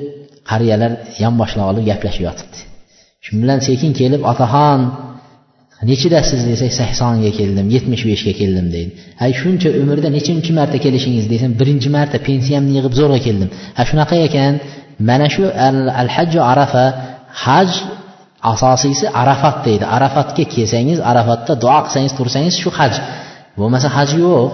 qariyalar 0.50 0.92
yonboshlab 1.22 1.66
olib 1.72 1.84
gaplashib 1.90 2.24
yotibdi. 2.28 2.58
Shu 3.24 3.30
bilan 3.42 3.58
sekin 3.68 3.90
kelib 4.00 4.22
otaxon 4.32 4.80
nechidasiz 5.88 6.40
desak 6.50 6.72
saksonga 6.80 7.30
keldim 7.38 7.66
yetmish 7.74 8.04
beshga 8.10 8.32
keldim 8.40 8.66
deydi 8.74 8.92
hay 9.20 9.32
shuncha 9.40 9.68
umrda 9.80 10.08
nechinchi 10.16 10.50
marta 10.58 10.78
kelishingiz 10.84 11.26
desam 11.32 11.50
birinchi 11.60 11.88
marta 11.96 12.18
pensiyamni 12.28 12.72
yig'ib 12.76 12.94
zo'rg'a 13.00 13.20
keldim. 13.26 13.48
Ha 13.76 13.82
shunaqa 13.90 14.16
ekan 14.26 14.52
mana 15.08 15.26
shu 15.34 15.44
al 16.00 16.08
hajju 16.16 16.40
arafa 16.52 16.84
haj 17.44 17.70
asosiysi 18.52 19.06
arafat 19.22 19.56
deydi. 19.66 19.84
Arafatga 19.96 20.44
kelsangiz 20.54 20.98
arafatda 21.10 21.52
duo 21.64 21.78
qilsangiz 21.84 22.12
tursangiz 22.18 22.54
shu 22.62 22.70
haj 22.78 22.94
bo'lmasa 23.58 23.88
haj 23.96 24.10
yo'q. 24.24 24.48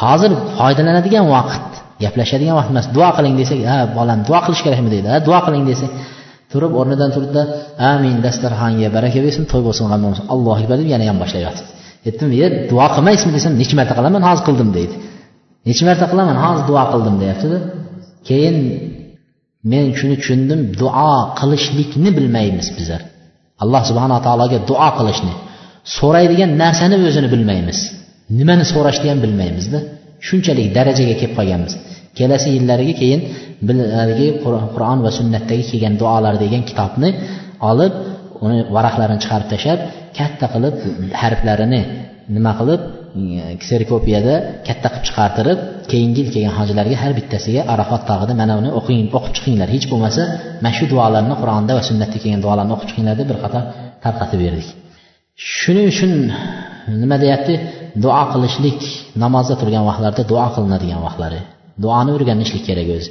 Hozir 0.00 0.30
foydalanadigan 0.58 1.26
vaqt 1.36 1.70
gaplashadigan 2.02 2.54
vaqt 2.58 2.70
emas. 2.74 2.86
Duo 2.96 3.08
qiling 3.16 3.34
desak 3.40 3.58
ha 3.72 3.76
bolam 3.98 4.18
duo 4.28 4.38
qilish 4.44 4.62
kerakmi? 4.66 4.88
deydi. 4.94 5.06
Ha 5.14 5.18
duo 5.28 5.38
qiling 5.46 5.64
desak 5.70 5.90
turib 6.52 6.72
o'rnidan 6.80 7.10
turdida 7.16 7.42
amin 7.92 8.16
dasturxonga 8.26 8.88
baraka 8.96 9.18
bersin 9.26 9.44
to'y 9.52 9.62
bo'lsin 9.66 9.84
g'am 9.90 10.00
bo'lsin 10.06 10.24
allohu 10.34 10.58
akbar 10.62 10.76
deb 10.80 10.88
yana 10.94 11.04
ham 11.10 11.18
boshlayapti. 11.22 11.62
Aytdim 12.08 12.30
ye 12.40 12.46
duo 12.70 12.86
qilmaysizmi 12.94 13.32
desam 13.36 13.52
necha 13.60 13.74
marta 13.78 13.94
qilaman 13.98 14.22
hozir 14.28 14.42
qildim 14.48 14.70
deydi. 14.76 14.94
Necha 15.68 15.84
marta 15.88 16.06
qilaman 16.12 16.36
hozir 16.44 16.64
duo 16.70 16.82
qildim 16.92 17.16
deyaptida. 17.22 17.58
Keyin 18.28 18.56
men 19.72 19.86
shuni 19.98 20.16
tushundim 20.20 20.60
duo 20.80 21.12
qilishlikni 21.40 22.10
bilmaymiz 22.18 22.68
bizlar. 22.78 23.00
Alloh 23.62 23.82
subhanaa 23.90 24.20
taologa 24.26 24.58
duo 24.70 24.88
qilishni 24.98 25.32
so'raydigan 25.96 26.50
narsani 26.62 26.96
o'zini 27.08 27.28
bilmaymiz. 27.34 27.78
Nimani 28.38 28.64
so'rashni 28.72 29.08
ham 29.12 29.20
bilmaymizda. 29.24 29.78
Shunchalik 30.26 30.68
darajaga 30.76 31.14
kelib 31.20 31.34
qolganmiz. 31.38 31.72
Kelasi 32.20 32.48
yillariga 32.56 32.94
keyin 33.02 33.20
haligi 34.00 34.28
qur'on 34.74 34.98
va 35.06 35.10
sunnatdagi 35.18 35.64
kelgan 35.70 35.94
duolar 36.02 36.34
degan 36.44 36.62
kitobni 36.70 37.10
olib 37.70 37.92
uni 38.44 38.58
varaqlarini 38.76 39.20
chiqarib 39.24 39.48
tashlab 39.54 39.80
katta 40.18 40.46
qilib 40.54 40.74
harflarini 41.22 41.80
nima 42.36 42.52
qilib 42.60 42.80
e, 43.20 43.54
kserikopiyada 43.62 44.34
katta 44.68 44.88
qilib 44.92 45.04
chiqartirib 45.08 45.58
keyingi 45.92 46.20
yil 46.22 46.30
kelgan 46.34 46.54
hojilarga 46.60 46.96
har 47.02 47.12
bittasiga 47.18 47.62
arafat 47.74 48.02
tog'ida 48.10 48.34
mana 48.40 48.52
buni 48.58 48.70
o'qing 48.78 49.00
o'qib 49.18 49.32
chiqinglar. 49.36 49.68
Hech 49.74 49.86
bo'lmasa 49.92 50.22
mana 50.62 50.74
shu 50.78 50.84
duolarni 50.92 51.34
qur'onda 51.42 51.72
va 51.78 51.82
sunnatda 51.88 52.18
kelgan 52.22 52.42
duolarni 52.44 52.72
o'qib 52.76 52.88
chiqinglar 52.90 53.14
deb 53.20 53.26
bir 53.30 53.38
qator 53.44 53.62
tarqatib 54.04 54.38
berdik. 54.44 54.68
Shuning 55.58 55.86
uchun 55.92 56.12
nima 57.02 57.16
deyapti? 57.24 57.54
Duo 58.04 58.22
qilishlik 58.32 58.80
namozda 59.24 59.54
turgan 59.60 59.84
vaqtlarda 59.90 60.22
duo 60.30 60.46
qilinadigan 60.54 61.00
vaqtlari. 61.06 61.40
Duoni 61.84 62.10
o'rganishlik 62.16 62.62
kerak 62.68 62.88
o'zi. 62.96 63.10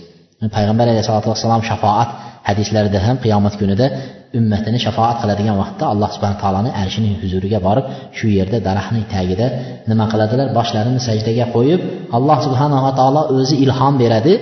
Payg'ambar 0.55 0.86
alayhisalotu 0.93 1.27
vassalom 1.34 1.62
shafoat 1.69 2.10
hadislarida 2.49 2.99
ham 3.08 3.17
qiyomat 3.23 3.55
kunida 3.62 3.86
ummatini 4.39 4.79
shafoat 4.86 5.17
qiladigan 5.21 5.55
vaqtda 5.62 5.84
alloh 5.93 6.10
subhana 6.15 6.38
taoloni 6.43 6.69
arshining 6.82 7.13
huzuriga 7.21 7.60
borib 7.67 7.86
shu 8.17 8.27
yerda 8.38 8.58
daraxtning 8.67 9.05
tagida 9.13 9.47
nima 9.91 10.05
qiladilar? 10.12 10.47
Boshlarini 10.58 11.01
sajdaga 11.08 11.45
qo'yib 11.55 11.82
alloh 12.17 12.38
subhanava 12.45 12.89
taolo 12.99 13.21
o'zi 13.38 13.55
ilhom 13.65 13.93
beradi. 14.03 14.34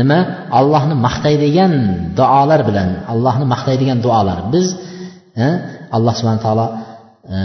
Nima? 0.00 0.18
Allohni 0.58 0.94
maqtaydigan 1.06 1.72
duolar 2.18 2.60
bilan 2.68 2.88
allohni 3.12 3.44
maqtaydigan 3.54 3.98
duolar. 4.06 4.38
Biz 4.54 4.66
e, 5.44 5.46
alloh 5.96 6.14
subhana 6.18 6.40
taolo 6.46 6.66
e, 7.34 7.36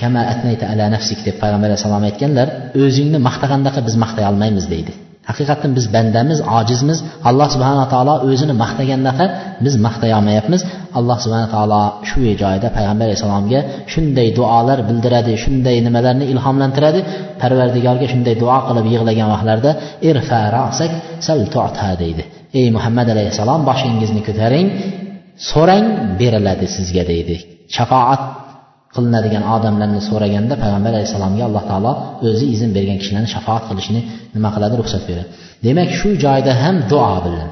kama 0.00 0.20
atnayta 0.32 0.64
ala 0.72 0.84
nafsik 0.94 1.18
deb 1.26 1.36
payg'ambar 1.42 1.68
alayhissalom 1.70 2.04
aytganlar 2.10 2.48
o'zingni 2.82 3.18
maqtagandaqa 3.28 3.80
biz 3.86 3.94
maqtay 4.04 4.24
olmaymiz 4.30 4.66
deydi. 4.74 4.92
Haqiqatdan 5.28 5.70
biz 5.78 5.86
bandamiz 5.94 6.38
ojizmiz. 6.58 6.98
Alloh 7.28 7.48
subhanaa 7.54 7.86
taolo 7.94 8.14
o'zini 8.28 8.54
maqtagandaqa 8.62 9.24
biz 9.64 9.74
maqtay 9.86 10.10
olmayapmiz 10.18 10.60
alloh 10.98 11.18
subhana 11.24 11.48
taolo 11.54 11.82
shu 12.08 12.20
joyida 12.42 12.68
payg'ambar 12.76 13.04
alayhissalomga 13.08 13.60
shunday 13.92 14.28
duolar 14.38 14.78
bildiradi 14.88 15.32
shunday 15.44 15.76
nimalarni 15.86 16.24
ilhomlantiradi. 16.32 17.00
Parvardigorga 17.42 18.06
shunday 18.12 18.34
duo 18.42 18.58
qilib 18.68 18.86
yig'lagan 18.94 19.28
vaqtlarda 19.34 19.70
irfa 20.08 20.40
rasak 20.56 20.92
sal 21.26 21.40
tu'ta 21.54 21.90
deydi. 22.02 22.22
Ey 22.58 22.66
muhammad 22.76 23.08
alayhissalom 23.14 23.60
boshingizni 23.70 24.20
ko'taring 24.28 24.66
so'rang 25.50 25.84
beriladi 26.20 26.66
sizga 26.76 27.02
deydi. 27.12 27.36
Shafoat 27.76 28.22
qilinadigan 28.94 29.44
odamlarni 29.54 30.00
so'raganda 30.08 30.54
payg'ambar 30.62 30.90
alayhissalomga 30.94 31.42
alloh 31.48 31.64
taolo 31.70 31.92
o'zi 32.28 32.46
izn 32.54 32.70
bergan 32.76 32.96
kishilarni 33.00 33.28
shafoat 33.34 33.62
qilishini 33.70 34.00
nima 34.34 34.48
qiladi 34.54 34.74
ruxsat 34.80 35.02
beradi. 35.08 35.28
Demak 35.66 35.88
shu 35.98 36.08
joyda 36.24 36.52
ham 36.62 36.76
duo 36.92 37.14
bilan 37.26 37.48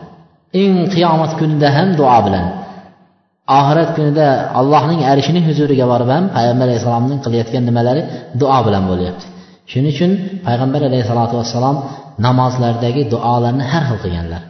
eng 0.62 0.74
qiyomat 0.94 1.32
kunida 1.40 1.68
ham 1.76 1.88
duo 2.00 2.18
bilan 2.26 2.46
oxirat 3.58 3.90
kunida 3.96 4.26
allohning 4.60 5.00
arishining 5.10 5.44
huzuriga 5.50 5.86
borib 5.92 6.08
ham 6.14 6.24
payg'ambar 6.36 6.66
alayhissalomning 6.68 7.20
qilayotgan 7.24 7.62
nimalari 7.68 8.02
duo 8.40 8.58
bilan 8.66 8.84
bo'lyapti. 8.90 9.24
Shuning 9.70 9.92
uchun 9.94 10.10
payg'ambar 10.46 10.80
alayhissalotu 10.88 11.34
vassalom 11.40 11.76
namozlardagi 12.26 13.02
duolarni 13.12 13.64
har 13.72 13.82
xil 13.88 13.98
qilganlar. 14.04 14.42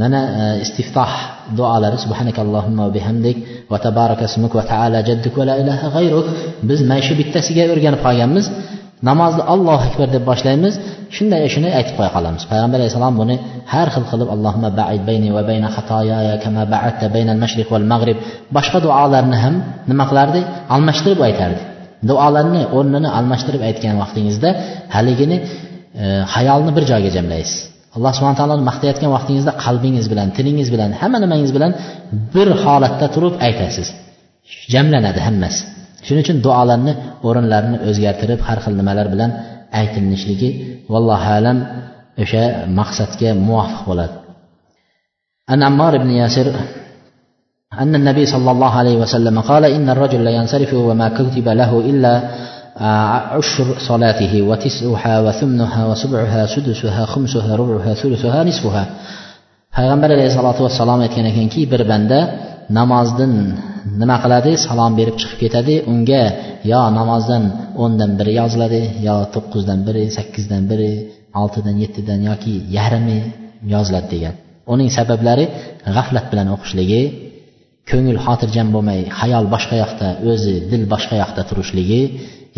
Mana 0.00 0.20
e, 0.40 0.44
istiftoh 0.64 1.10
duolari 1.58 1.98
subhanakallohumma 2.04 2.84
bihamdik 2.96 3.36
va 3.72 3.78
tabaraka 3.86 4.24
ismuk 4.30 4.52
va 4.58 4.64
taala 4.72 4.98
jadduk 5.08 5.34
va 5.40 5.44
la 5.50 5.54
ilaha 5.62 5.86
g'ayruk. 5.96 6.26
Biz 6.68 6.78
mana 6.90 7.02
shu 7.06 7.12
bittasiga 7.20 7.62
o'rganib 7.74 8.00
qolganmiz. 8.06 8.46
Namozni 9.08 9.42
allohu 9.54 9.82
akbar 9.88 10.08
deb 10.16 10.24
boshlaymiz. 10.30 10.74
Shunday 11.16 11.42
shuni 11.54 11.68
aytib 11.78 11.94
qo'ya 11.98 12.10
qolamiz. 12.16 12.42
Payg'ambar 12.50 12.78
alayhissalom 12.80 13.14
buni 13.20 13.36
har 13.72 13.88
xil 13.94 14.04
qilib 14.10 14.28
allohumma 14.34 14.70
baid 14.80 15.02
bayni 15.08 15.28
va 15.36 15.42
bayna 15.50 15.68
xatoyaya 15.76 16.34
kama 16.44 16.62
ba'adta 16.74 17.06
baynal 17.14 17.38
mashriq 17.44 17.68
val 17.74 17.86
mag'rib 17.92 18.18
boshqa 18.56 18.78
duolarni 18.86 19.36
ham 19.44 19.54
nima 19.90 20.04
qilardi? 20.10 20.40
Almashtirib 20.74 21.20
aytardi. 21.28 21.62
Duolarni 22.10 22.62
o'rnini 22.76 23.08
almashtirib 23.18 23.62
aytgan 23.68 23.94
vaqtingizda 24.02 24.50
haligini 24.96 25.36
e, 26.02 26.04
hayolni 26.34 26.70
bir 26.76 26.84
joyga 26.90 27.10
jamlaysiz. 27.16 27.73
alloh 27.95 28.11
subhana 28.17 28.37
taoloni 28.41 28.63
maqtayotgan 28.69 29.09
vaqtingizda 29.17 29.51
qalbingiz 29.65 30.05
bilan 30.11 30.27
tilingiz 30.37 30.69
bilan 30.73 30.89
hamma 31.01 31.17
nimangiz 31.23 31.51
bilan 31.57 31.71
bir 32.33 32.47
holatda 32.63 33.05
turib 33.15 33.33
aytasiz 33.47 33.87
jamlanadi 34.73 35.19
hammasi 35.27 35.61
shuning 36.05 36.23
uchun 36.25 36.37
duolarni 36.45 36.93
o'rinlarini 37.27 37.77
o'zgartirib 37.89 38.39
har 38.47 38.57
xil 38.63 38.73
nimalar 38.81 39.07
bilan 39.13 39.31
aytilishligi 39.79 40.49
vallohu 40.93 41.27
alam 41.37 41.57
o'sha 42.23 42.43
maqsadga 42.79 43.29
muvofiq 43.47 43.81
bo'ladi 43.89 44.15
an 45.53 45.59
ammor 45.69 45.93
ibn 45.99 46.09
yasir 46.23 46.47
أن 47.83 47.95
النبي 47.95 48.25
صلى 48.33 48.51
الله 48.51 48.71
عليه 48.81 48.97
وسلم 49.03 49.35
قال 49.39 49.63
إن 49.65 49.87
الرجل 49.89 50.23
لا 50.27 50.31
ينصرف 50.39 50.71
وما 50.73 51.07
كتب 51.09 51.47
له 51.61 51.71
إلا 51.79 52.13
عشر 53.35 53.67
صلاته 53.79 54.33
وتسعها 54.49 55.15
وثمنها 55.25 55.81
وسبعها 55.89 56.45
سدسها 56.45 57.05
خمسها 57.05 57.55
ربعها 57.55 57.93
ثلثها 57.93 58.43
نصفها 58.43 58.85
payg'ambar 59.75 60.09
alayhissalotu 60.15 60.61
vassalom 60.65 60.99
aytgan 61.05 61.25
ekanki 61.31 61.61
bir 61.71 61.81
banda 61.91 62.19
namozdan 62.79 63.33
nima 64.01 64.17
qiladi 64.23 64.51
salom 64.67 64.91
berib 64.99 65.15
chiqib 65.21 65.39
ketadi 65.43 65.75
unga 65.91 66.23
yo 66.71 66.81
namozdan 66.99 67.43
o'ndan 67.83 68.11
biri 68.19 68.31
yoziladi 68.41 68.81
yo 69.07 69.15
to'qqizdan 69.33 69.79
biri 69.87 70.03
sakkizdan 70.17 70.63
biri 70.71 70.91
oltidan 71.41 71.75
yettidan 71.83 72.19
yoki 72.29 72.55
yarmi 72.77 73.19
yoziladi 73.73 74.07
degan 74.13 74.35
uning 74.73 74.89
sabablari 74.97 75.45
g'aflat 75.95 76.25
bilan 76.31 76.47
o'qishligi 76.55 77.01
ko'ngil 77.89 78.19
xotirjam 78.25 78.67
bo'lmay 78.75 78.99
xayol 79.19 79.45
boshqa 79.53 79.75
yoqda 79.83 80.07
o'zi 80.31 80.55
dil 80.71 80.83
boshqa 80.93 81.15
yoqda 81.23 81.41
turishligi 81.49 82.01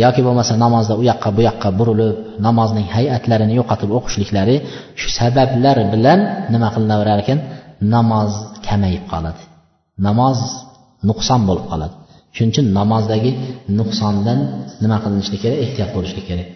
yoki 0.02 0.20
bo'lmasa 0.26 0.52
namozda 0.64 0.94
u 1.00 1.02
yoqqa 1.10 1.28
bu 1.36 1.40
yoqqa 1.48 1.68
burilib 1.78 2.16
namozning 2.46 2.86
hay'atlarini 2.96 3.54
yo'qotib 3.60 3.90
o'qishliklari 3.98 4.56
shu 5.00 5.08
sabablar 5.18 5.76
bilan 5.92 6.20
nima 6.54 6.68
qilinaverar 6.74 7.18
ekan? 7.24 7.38
Namoz 7.94 8.30
kamayib 8.66 9.04
qoladi. 9.12 9.42
Namoz 10.06 10.38
nuqson 11.08 11.40
bo'lib 11.48 11.66
qoladi. 11.72 11.94
Shuning 12.34 12.52
uchun 12.54 12.66
namozdagi 12.78 13.30
nuqsondan 13.78 14.38
nima 14.82 14.96
qilinishi 15.04 15.36
kerak? 15.42 15.58
Ehtiyot 15.64 15.90
bo'lishlik 15.96 16.24
kerak. 16.30 16.48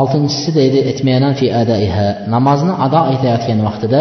Oltinchisi 0.00 0.50
deydi 0.58 0.78
namozni 2.34 2.74
ado 2.86 3.00
etayotgan 3.14 3.60
vaqtida 3.68 4.00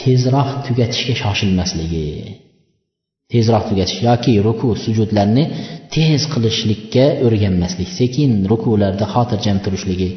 tezroq 0.00 0.48
tugatishga 0.66 1.14
shoshilmasligi. 1.22 2.06
Tezroq 3.32 3.64
tugatish 3.70 3.98
yoki 4.08 4.32
ruku 4.46 4.68
sujudlarni 4.84 5.44
tez 5.94 6.20
qilishlikka 6.32 7.04
o'rganmaslik 7.26 7.90
sekin 7.98 8.30
rukularda 8.50 9.04
xotirjam 9.14 9.56
turishligi 9.64 10.08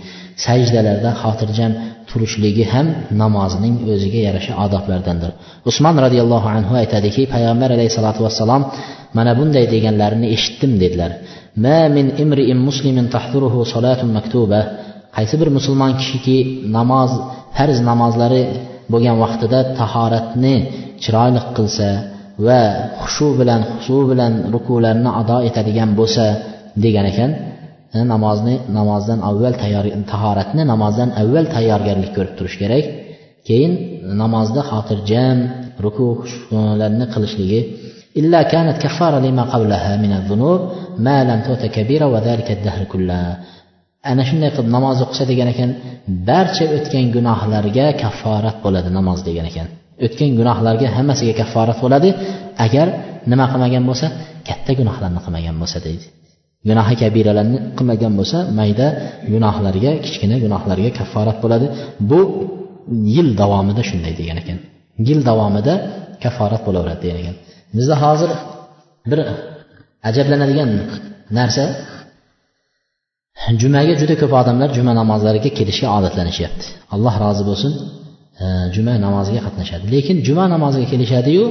sajdalarda 0.45 1.12
xotirjam 1.21 1.71
turishligi 2.10 2.63
ham 2.73 2.88
namozning 3.21 3.76
o'ziga 3.93 4.19
yarasha 4.28 4.54
odoblardandir 4.65 5.32
usmon 5.69 5.95
roziyallohu 6.06 6.47
anhu 6.58 6.73
aytadiki 6.82 7.21
payg'ambar 7.34 7.69
alayhissalotu 7.76 8.21
vassalom 8.28 8.63
mana 9.17 9.32
bunday 9.39 9.65
deganlarini 9.73 10.28
eshitdim 10.36 10.71
dedilar. 10.84 11.12
Ma 11.63 11.80
min 11.95 12.08
imriin 12.23 12.60
muslimin 12.67 13.08
tahduruhu 13.15 13.60
solatun 13.73 14.10
maktuba. 14.17 14.62
Qaysi 15.15 15.36
bir 15.41 15.49
musulmon 15.58 15.91
kishiki 15.99 16.38
namoz 16.78 17.12
farz 17.58 17.78
namozlari 17.89 18.41
bo'lgan 18.93 19.17
vaqtida 19.23 19.60
tahoratni 19.80 20.56
chiroyli 21.04 21.41
qilsa 21.58 21.88
va 22.47 22.61
xushu 23.03 23.29
bilan 23.40 23.61
husu 23.73 23.99
bilan 24.11 24.33
rukularni 24.55 25.11
ado 25.21 25.38
etadigan 25.49 25.90
bo'lsa 25.99 26.25
degan 26.85 27.07
ekan 27.12 27.31
e, 27.97 27.99
namozni 28.12 28.55
namozdan 28.79 29.18
avval 29.31 29.55
tayyor 29.62 29.85
tahoratni 30.12 30.62
namozdan 30.73 31.09
avval 31.23 31.47
tayyorgarlik 31.55 32.11
ko'rib 32.16 32.35
turish 32.38 32.57
kerak 32.62 32.85
keyin 33.49 33.73
namozda 34.23 34.61
xotirjam 34.71 35.38
rukularni 35.85 37.07
qilishligi 37.14 37.62
إلا 38.21 38.40
كانت 38.53 38.77
كفارة 38.85 39.18
لما 39.27 39.42
قبلها 39.55 39.92
من 40.05 40.12
الذنوب 40.18 40.61
ما 41.07 41.16
لم 41.29 41.40
تؤت 41.47 41.62
كبيرة 41.77 42.07
وذلك 42.14 42.49
الدهر 42.57 42.83
كله 42.92 43.37
ana 44.11 44.23
shunday 44.29 44.51
qilib 44.55 44.71
namoz 44.77 44.99
o'qisa 45.05 45.25
degan 45.31 45.49
ekan 45.55 45.71
barcha 46.29 46.64
o'tgan 46.77 47.07
gunohlarga 47.16 47.87
kafforat 48.03 48.57
bo'ladi 48.64 48.90
namoz 48.99 49.18
degan 49.29 49.47
ekan 49.51 49.66
O'tgan 50.06 50.32
gunohlarga 50.39 50.88
hammasiga 50.97 51.34
kafforat 51.41 51.77
bo'ladi. 51.84 52.10
Agar 52.65 52.88
nima 53.32 53.45
qilmagan 53.51 53.84
bo'lsa 53.89 54.08
katta 54.49 54.71
gunohlarni 54.79 55.19
qilmagan 55.25 55.56
bo'lsa 55.62 55.77
deydi. 55.88 56.06
Gunohi 56.69 56.95
kabiralarni 57.01 57.58
qilmagan 57.77 58.13
bo'lsa 58.19 58.38
mayda 58.60 58.88
gunohlarga 59.34 59.91
kichkina 60.06 60.36
gunohlarga 60.45 60.89
kafforat 60.99 61.38
bo'ladi. 61.43 61.67
Bu 62.10 62.19
yil 63.15 63.29
davomida 63.41 63.82
shunday 63.89 64.13
degan 64.21 64.38
ekan. 64.43 64.58
Yil 65.08 65.19
davomida 65.29 65.73
kafforat 66.23 66.62
bo'laveradi 66.67 67.01
degan 67.06 67.17
ekan. 67.23 67.36
Bizda 67.77 67.95
hozir 68.03 68.29
bir 69.12 69.19
ajablanadigan 70.10 70.69
narsa. 71.39 71.63
Jumaga 73.62 73.93
juda 74.01 74.15
ko'p 74.21 74.34
odamlar 74.41 74.69
juma 74.77 74.93
namozlariga 75.01 75.49
kelishga 75.58 75.88
odatlanishyapti. 75.97 76.65
Alloh 76.95 77.15
rozi 77.23 77.43
bo'lsin. 77.49 77.71
Juma 78.76 78.93
namoziga 79.06 79.41
qatnashadi. 79.48 79.86
Lekin 79.96 80.17
juma 80.28 80.46
namoziga 80.54 80.88
kelishadiyu 80.91 81.43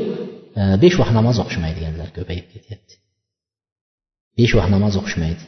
e, 0.61 0.63
besh 0.83 0.97
vaqt 1.01 1.13
namoz 1.19 1.37
o'qishmaydiganlar 1.43 2.09
ko'payib 2.17 2.47
ketyapti. 2.53 2.95
Besh 4.39 4.53
vaqt 4.59 4.71
namoz 4.77 4.95
o'qishmaydi. 5.01 5.43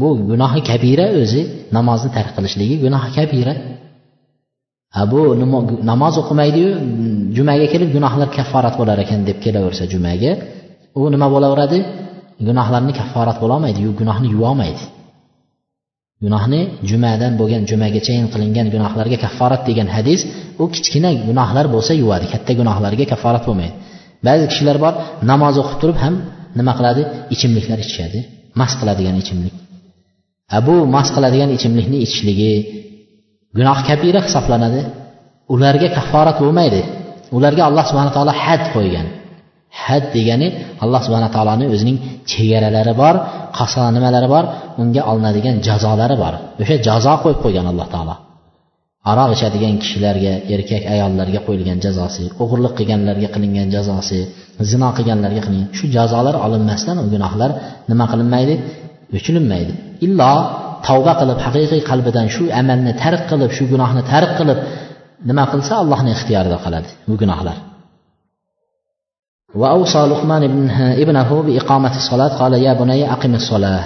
Bu 0.00 0.08
gunohi 0.30 0.60
kabira 0.70 1.06
o'zi 1.20 1.42
namozni 1.76 2.10
tark 2.16 2.30
qilishligi 2.36 2.76
gunohi 2.84 3.10
kabira. 3.18 3.54
Ha 4.94 5.02
bu 5.12 5.20
namoz 5.90 6.14
o'qimaydiyu 6.22 6.70
jumaga 7.36 7.66
kelib 7.72 7.90
gunohlar 7.96 8.28
kafforat 8.38 8.74
bo'lar 8.80 8.96
ekan 9.04 9.20
deb 9.28 9.38
kelaversa 9.44 9.84
jumaga 9.92 10.32
u 10.98 11.02
nima 11.14 11.26
bo'laveradi? 11.34 11.78
Gunohlarni 12.48 12.92
kafforat 13.00 13.36
bo'lolmaydi 13.42 13.80
gunohni 14.00 14.28
yuvolmaydi 14.34 14.84
gunohni 16.24 16.60
jumadan 16.90 17.32
bo'lgan 17.40 17.62
jumagachayin 17.70 18.26
qilingan 18.32 18.66
gunohlarga 18.74 19.18
kafforat 19.24 19.62
degan 19.68 19.88
hadis 19.96 20.20
u 20.62 20.64
kichkina 20.74 21.10
gunohlar 21.28 21.66
bo'lsa 21.74 21.92
yuvadi 22.02 22.26
katta 22.32 22.52
gunohlarga 22.60 23.04
kafforat 23.12 23.44
bo'lmaydi. 23.48 23.74
Ba'zi 24.26 24.44
kishilar 24.50 24.76
bor 24.84 24.94
namoz 25.30 25.54
o'qib 25.62 25.78
turib 25.82 25.98
ham 26.04 26.14
nima 26.58 26.72
qiladi? 26.78 27.02
Ichimliklar 27.34 27.78
ichishadi 27.84 28.18
mast 28.60 28.76
qiladigan 28.80 29.16
ichimlik. 29.22 29.54
A 30.56 30.58
bu 30.66 30.74
mast 30.94 31.10
qiladigan 31.16 31.50
ichimlikni 31.56 31.98
ichishligi 32.04 32.52
gunoh 33.58 33.78
kabira 33.88 34.20
hisoblanadi. 34.26 34.80
Ularga 35.54 35.88
kafforat 35.96 36.36
bo'lmaydi. 36.42 36.80
Ularga 37.36 37.62
alloh 37.68 37.84
subhana 37.90 38.10
taolo 38.16 38.32
had 38.44 38.62
qo'ygan. 38.74 39.06
Had 39.84 40.04
degani 40.16 40.48
alloh 40.84 41.00
subhana 41.06 41.28
taoloni 41.36 41.64
o'zining 41.74 41.98
chegaralari 42.30 42.94
bor 43.02 43.14
qaso 43.58 43.82
nimalari 43.96 44.28
bor 44.34 44.44
unga 44.82 45.02
olinadigan 45.10 45.56
jazolari 45.66 46.16
bor. 46.22 46.34
O'sha 46.62 46.76
jazo 46.86 47.12
qo'yib 47.22 47.38
qo'ygan 47.44 47.66
alloh 47.72 47.88
taolo. 47.94 48.14
Aroq 49.10 49.30
ichadigan 49.36 49.74
kishilarga 49.82 50.32
erkak 50.54 50.82
ayollarga 50.94 51.40
qo'yilgan 51.46 51.78
jazosi 51.84 52.24
o'g'irlik 52.42 52.72
qilganlarga 52.78 53.28
qilingan 53.34 53.68
jazosi 53.74 54.18
zino 54.70 54.88
qilganlarga 54.96 55.40
qilingan 55.46 55.70
shu 55.78 55.84
jazolar 55.96 56.34
olinmasdan 56.46 56.96
u 57.02 57.04
gunohlar 57.14 57.50
nima 57.90 58.04
qilinmaydi? 58.12 58.54
O'chilinmaydi. 59.16 59.72
Illo 60.06 60.32
tavba 60.86 61.12
qilib 61.20 61.38
haqiqiy 61.46 61.80
qalbidan 61.90 62.26
shu 62.34 62.42
amalni 62.60 62.92
tark 63.02 63.22
qilib 63.30 63.50
shu 63.56 63.64
gunohni 63.72 64.02
tark 64.12 64.30
qilib 64.38 64.58
nima 65.28 65.44
qilsa 65.52 65.72
allohni 65.82 66.10
ixtiyorida 66.16 66.58
qoladi 66.64 66.88
bu 67.08 67.14
gunohlar. 67.22 67.56
وأوصى 69.55 70.01
لقمان 70.05 70.69
ابنه 71.03 71.41
بإقامة 71.41 71.95
الصلاة 71.95 72.27
قال 72.27 72.53
يا 72.53 72.73
بني 72.73 73.11
أقم 73.11 73.35
الصلاة 73.35 73.83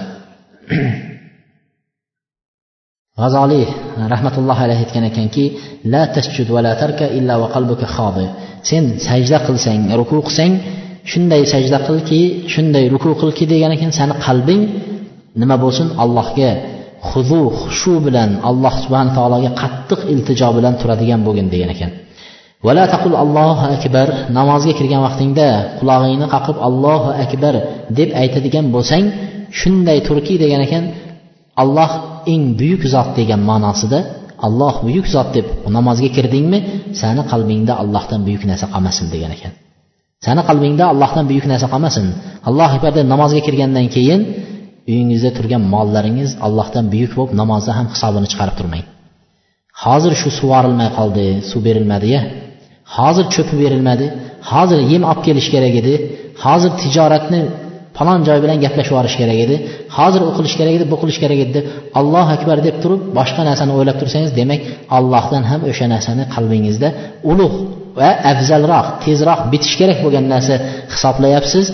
g'azoliy 3.19 3.65
rahmatullohi 4.13 4.62
alayhi 4.65 4.84
aytgan 4.86 5.05
ekanki 5.12 5.45
la 5.93 6.03
tasjud 6.15 6.47
va 6.55 6.62
la 6.67 6.73
tarka 6.82 7.05
illa 7.17 7.34
va 7.41 7.47
qalbuka 7.55 7.88
xodi 7.95 8.25
sen 8.69 8.84
sajda 9.08 9.38
qilsang 9.47 9.82
ruku 9.99 10.17
qilsang 10.27 10.53
shunday 11.12 11.41
sajda 11.53 11.77
qilki 11.88 12.21
shunday 12.53 12.86
ruku 12.93 13.10
qilki 13.21 13.43
degan 13.53 13.71
ekan 13.77 13.91
sani 13.99 14.15
qalbing 14.25 14.62
nima 15.41 15.55
bo'lsin 15.63 15.88
allohga 16.03 16.51
huzu 17.10 17.41
xushu 17.62 17.93
bilan 18.05 18.29
alloh 18.49 18.73
subhana 18.84 19.12
taologa 19.17 19.49
qattiq 19.62 19.99
iltijo 20.13 20.49
bilan 20.58 20.73
turadigan 20.82 21.19
bo'lgin 21.27 21.47
degan 21.53 21.69
ekan 21.75 21.91
Vala 22.66 22.85
taqul 22.94 23.14
allohu 23.24 23.64
akbar 23.77 24.09
namozga 24.38 24.72
kirgan 24.79 25.00
vaqtingda 25.07 25.48
qulog'ingni 25.79 26.27
qaqib 26.35 26.57
allohu 26.68 27.09
akbar 27.24 27.55
deb 27.98 28.09
aytadigan 28.22 28.66
bo'lsang 28.74 29.05
shunday 29.61 29.98
turki 30.09 30.35
degan 30.42 30.61
ekan 30.66 30.85
alloh 31.62 31.90
eng 32.33 32.42
buyuk 32.61 32.83
zot 32.94 33.09
degan 33.18 33.40
ma'nosida 33.50 33.98
alloh 34.46 34.74
buyuk 34.87 35.07
zot 35.14 35.29
deb 35.37 35.46
namozga 35.77 36.09
kirdingmi 36.16 36.59
sani 37.00 37.22
qalbingda 37.33 37.72
allohdan 37.83 38.20
buyuk 38.27 38.42
narsa 38.50 38.66
qolmasin 38.74 39.07
degan 39.14 39.31
ekan 39.37 39.53
sani 40.27 40.42
qalbingda 40.48 40.85
allohdan 40.92 41.24
buyuk 41.31 41.46
narsa 41.53 41.66
qolmasin 41.72 42.07
alloh 42.48 42.68
akbar 42.77 42.92
deb 42.98 43.07
namozga 43.12 43.40
kirgandan 43.46 43.87
keyin 43.94 44.20
uyingizda 44.90 45.31
turgan 45.37 45.62
mollaringiz 45.74 46.31
allohdan 46.46 46.85
buyuk 46.92 47.12
bo'lib 47.18 47.33
namozda 47.40 47.72
ham 47.79 47.87
hisobini 47.94 48.29
chiqarib 48.33 48.57
turmang. 48.61 48.85
Hozir 49.83 50.12
shu 50.20 50.29
suv 50.38 50.50
orilmay 50.59 50.88
qoldi 50.98 51.27
suv 51.50 51.61
berilmadiya 51.66 52.20
hozir 52.97 53.25
cho'pi 53.36 53.55
berilmadi 53.63 54.05
hozir 54.51 54.79
yem 54.91 55.03
olib 55.12 55.21
kelish 55.27 55.49
kerak 55.53 55.73
edi 55.82 55.93
hozir 56.43 56.71
tijoratni 56.82 57.41
falon 57.97 58.19
joy 58.27 58.39
bilan 58.43 58.58
gaplashib 58.63 58.91
yuborish 58.93 59.15
kerak 59.21 59.39
edi 59.45 59.55
hozir 59.97 60.21
u 60.29 60.32
qilish 60.38 60.55
kerak 60.60 60.73
edi 60.77 60.86
bu 60.91 60.95
qilish 61.01 61.19
kerak 61.23 61.39
edi 61.43 61.51
deb 61.58 61.65
allohu 61.99 62.32
akbar 62.38 62.58
deb 62.67 62.75
turib 62.84 63.01
boshqa 63.17 63.41
narsani 63.49 63.71
o'ylab 63.77 63.97
tursangiz 64.01 64.32
demak 64.39 64.62
allohdan 64.97 65.43
ham 65.51 65.62
o'sha 65.71 65.86
narsani 65.93 66.23
qalbingizda 66.36 66.89
ulug' 67.32 67.58
va 67.99 68.10
afzalroq 68.32 68.88
tezroq 69.03 69.39
bitishi 69.51 69.75
kerak 69.82 69.97
bo'lgan 70.05 70.25
narsa 70.34 70.55
hisoblayapsiz 70.93 71.65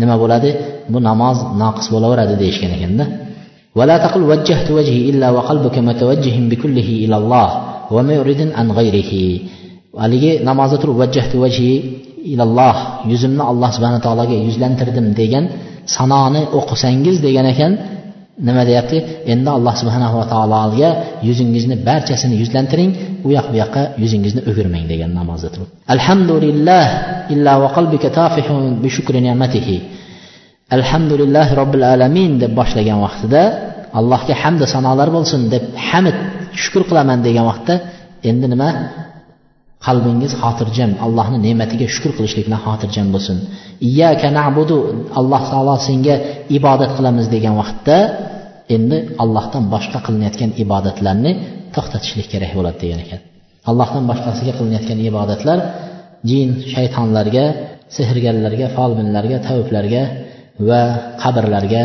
nima 0.00 0.16
bo'ladi 0.22 0.50
bu 0.92 0.98
namoz 1.08 1.36
noqis 1.62 1.86
bo'laveradi 1.94 2.34
deyishgan 2.42 2.72
ekanda 2.78 3.06
ولا 3.78 3.96
تقل 4.04 4.22
وجهت 4.32 4.68
وجهي 4.78 5.00
إلا 5.10 5.28
وقلبك 5.36 5.76
متوجه 5.88 6.36
بكله 6.50 6.88
إلى 7.04 7.16
الله 7.20 7.48
ومعرض 7.94 8.40
عن 8.58 8.66
غيره 8.78 9.12
haligi 10.03 10.31
namozda 10.49 10.77
turib 10.81 10.97
vajjahtu 11.03 11.35
vajhi 11.45 11.71
ilalloh 12.33 12.75
yuzimni 13.11 13.43
alloh 13.51 13.69
subhana 13.75 13.99
taologa 14.05 14.35
yuzlantirdim 14.47 15.07
degan 15.21 15.43
sanoni 15.95 16.41
o'qisangiz 16.59 17.15
degan 17.27 17.45
ekan 17.53 17.71
nima 18.47 18.63
deyapti? 18.69 18.97
Endi 19.33 19.49
alloh 19.57 19.73
subhanahu 19.81 20.15
va 20.19 20.25
taologa 20.33 20.89
yuzingizni 21.27 21.75
barchasini 21.87 22.35
yuzlantiring 22.41 22.91
u 23.25 23.27
yoq 23.37 23.47
bu 23.51 23.55
yoqqa 23.63 23.81
yuzingizni 24.03 24.41
o'girmang 24.49 24.85
degan 24.91 25.11
namozda 25.19 25.49
turib. 25.53 25.69
Alhamdulillah 25.95 26.85
illa 27.33 27.53
va 27.63 27.69
qalbika 27.77 28.07
tafihun 28.19 28.63
bi 28.83 28.89
shukri 28.95 29.19
ni'matihi. 29.27 29.77
Alhamdulillah 30.77 31.47
robbil 31.59 31.85
alamin 31.93 32.31
deb 32.43 32.51
boshlagan 32.59 32.99
vaqtida 33.05 33.43
allohga 33.99 34.33
hamda 34.43 34.65
sanolar 34.75 35.09
bo'lsin 35.17 35.41
deb 35.53 35.63
hamd 35.89 36.17
shukur 36.61 36.83
qilaman 36.89 37.19
degan 37.27 37.45
vaqtda 37.51 37.73
endi 38.29 38.45
nima? 38.53 38.69
Qalbingiz 39.85 40.31
xotirjam 40.41 40.91
allohni 41.05 41.37
ne'matiga 41.47 41.87
shukur 41.93 42.11
qilishlik 42.17 42.43
bilan 42.47 42.61
xotirjam 42.67 43.07
bo'lsin. 43.15 43.37
Iyyaka 43.89 44.27
nabudu 44.39 44.77
alloh 45.19 45.41
taolo 45.51 45.75
senga 45.87 46.15
ibodat 46.57 46.91
qilamiz 46.97 47.25
degan 47.35 47.53
vaqtda 47.61 47.97
endi 48.75 48.97
allohdan 49.23 49.63
boshqa 49.73 49.99
qilinayotgan 50.05 50.51
ibodatlarni 50.63 51.31
to'xtatishlik 51.75 52.27
kerak 52.33 52.51
bo'ladi 52.57 52.77
degan 52.83 52.99
ekan. 53.05 53.19
Allohdan 53.69 54.03
boshqasiga 54.11 54.53
qilinayotgan 54.59 54.99
ibodatlar 55.09 55.57
jin 56.29 56.47
shaytonlarga 56.73 57.45
sehrgarlarga 57.97 58.67
folbinlarga 58.77 59.37
taviblarga 59.47 60.03
va 60.69 60.81
qabrlarga 61.23 61.83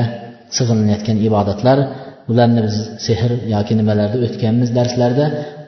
sig'inayotgan 0.56 1.16
ibodatlar. 1.28 1.78
Ularni 2.30 2.60
biz 2.66 2.76
sehr 3.06 3.30
yoki 3.54 3.74
nimalarda 3.80 4.16
o'tganmiz 4.26 4.68
darslarda 4.78 5.24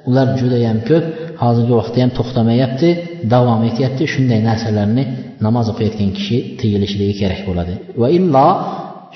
ular 0.10 0.28
judayam 0.40 0.78
ko'p 0.90 1.06
hozirgi 1.44 1.74
vaqtda 1.80 2.00
ham 2.04 2.12
to'xtamayapti 2.20 2.90
davom 3.34 3.62
etyapti 3.70 4.04
shunday 4.14 4.40
narsalarni 4.50 5.04
namoz 5.46 5.66
o'qiyotgan 5.74 6.12
kishi 6.18 6.38
tiyilishligi 6.60 7.16
kerak 7.22 7.42
bo'ladi 7.50 7.74
va 8.02 8.08
illo 8.18 8.48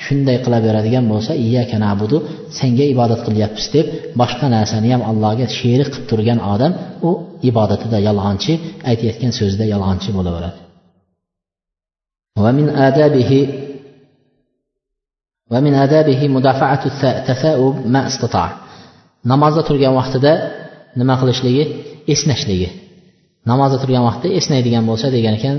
shunday 0.06 0.38
qilaveradigan 0.46 1.06
bo'lsa 1.12 1.32
iyyaka 1.46 1.78
nabudu 1.86 2.18
senga 2.60 2.86
ibodat 2.94 3.22
qilyapmiz 3.28 3.66
deb 3.76 3.86
boshqa 4.22 4.48
narsani 4.56 4.90
ham 4.94 5.02
allohga 5.12 5.46
sherik 5.60 5.90
qilib 5.94 6.06
turgan 6.12 6.40
odam 6.54 6.72
u 7.08 7.12
ibodatida 7.50 7.98
yolg'onchi 8.08 8.54
aytayotgan 8.90 9.32
so'zida 9.40 9.66
yolg'onchi 9.74 10.12
bo'laveradi 10.20 10.60
ومن 12.44 12.68
آدابه 12.70 13.32
ومن 15.52 15.74
آدابه 15.86 16.22
مدافعة 16.28 16.82
التثاؤب 16.86 17.76
ما 17.94 18.02
استطاع 18.10 18.50
namozda 19.32 19.62
turgan 19.70 19.94
vaqtida 20.00 20.34
nima 21.00 21.16
qilishligi 21.22 21.64
esnashligi 22.14 22.70
namozda 23.52 23.78
turgan 23.84 24.04
vaqtda 24.10 24.28
esnaydigan 24.40 24.84
bo'lsa 24.90 25.08
degan 25.16 25.34
ekan 25.40 25.56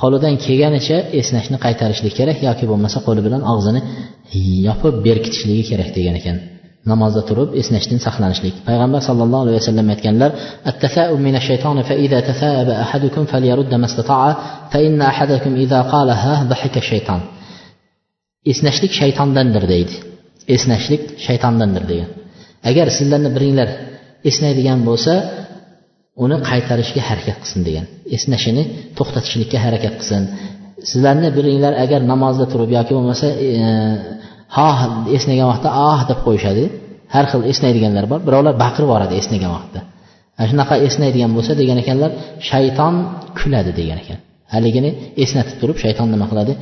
qo'lidan 0.00 0.34
kelganicha 0.44 0.98
esnashni 1.20 1.56
qaytarishlik 1.64 2.14
kerak 2.18 2.38
yoki 2.48 2.64
bo'lmasa 2.70 2.98
qo'li 3.06 3.20
bilan 3.26 3.42
og'zini 3.52 3.80
yopib 4.68 4.94
berkitishligi 5.06 5.64
kerak 5.70 5.90
degan 5.98 6.16
ekan 6.20 6.36
namozda 6.90 7.22
turib 7.28 7.50
esnashdan 7.60 8.00
saqlanishlik 8.06 8.54
payg'ambar 8.68 9.00
sallallohu 9.08 9.42
alayhi 9.44 9.58
vasallam 9.60 9.86
aytganlar 9.94 10.30
التثاؤب 10.70 11.18
من 11.28 11.34
الشيطان 11.40 11.76
فإذا 11.88 12.18
تثاءب 12.28 12.68
أحدكم 12.84 13.22
فليرد 13.32 13.72
ما 13.82 13.86
استطاع 13.90 14.24
فإن 14.72 15.00
أحدكم 15.12 15.52
إذا 15.64 15.80
قالها 15.92 16.32
ضحك 16.52 16.74
الشيطان 16.84 17.20
esnashlik 18.52 18.92
shaytondandir 19.00 19.64
deydi 19.72 19.94
esnashlik 20.54 21.02
shaytondandir 21.26 21.84
degan 21.90 22.10
agar 22.70 22.86
sizlarni 22.98 23.30
biringlar 23.36 23.68
esnaydigan 24.30 24.80
bo'lsa 24.88 25.14
uni 26.24 26.36
qaytarishga 26.50 27.02
harakat 27.08 27.36
qilsin 27.42 27.60
degan 27.68 27.86
esnashini 28.16 28.62
to'xtatishlikka 28.98 29.58
harakat 29.66 29.94
qilsin 30.00 30.22
sizlarni 30.90 31.28
biringlar 31.36 31.72
agar 31.84 32.00
namozda 32.12 32.44
turib 32.52 32.70
yoki 32.78 32.92
bo'lmasa 32.98 33.26
e, 33.46 33.48
ha 34.56 34.68
esnagan 35.16 35.46
vaqtda 35.52 35.68
ah 35.90 36.00
deb 36.10 36.18
qo'yishadi 36.26 36.64
har 37.14 37.24
xil 37.32 37.42
esnaydiganlar 37.52 38.04
bor 38.12 38.20
birovlar 38.28 38.54
baqirib 38.64 38.88
yuboradi 38.88 39.14
esnagan 39.22 39.50
vaqtda 39.56 39.80
ana 40.38 40.46
shunaqa 40.50 40.74
esnaydigan 40.88 41.30
bo'lsa 41.36 41.52
degan 41.60 41.78
ekanlar 41.82 42.10
shayton 42.50 42.94
kuladi 43.38 43.72
degan 43.80 43.98
ekan 44.02 44.18
haligini 44.54 44.90
esnatib 45.24 45.56
turib 45.60 45.76
shayton 45.84 46.06
nima 46.14 46.26
qiladi 46.30 46.52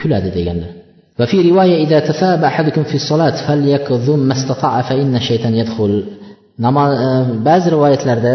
kuladi 0.00 0.30
deganlar 0.40 0.72
وفي 1.20 1.50
رواية 1.50 1.76
إذا 1.84 1.98
تثاب 2.08 2.44
أحدكم 2.44 2.82
في 2.90 2.94
الصلاة 2.94 3.36
فليكظم 3.46 4.18
ما 4.18 4.32
استطاع 4.32 4.82
فإن 4.88 5.16
الشيطان 5.16 5.54
يدخل 5.54 5.92
E, 6.61 6.69
ba'zi 7.47 7.67
rivoyatlarda 7.75 8.33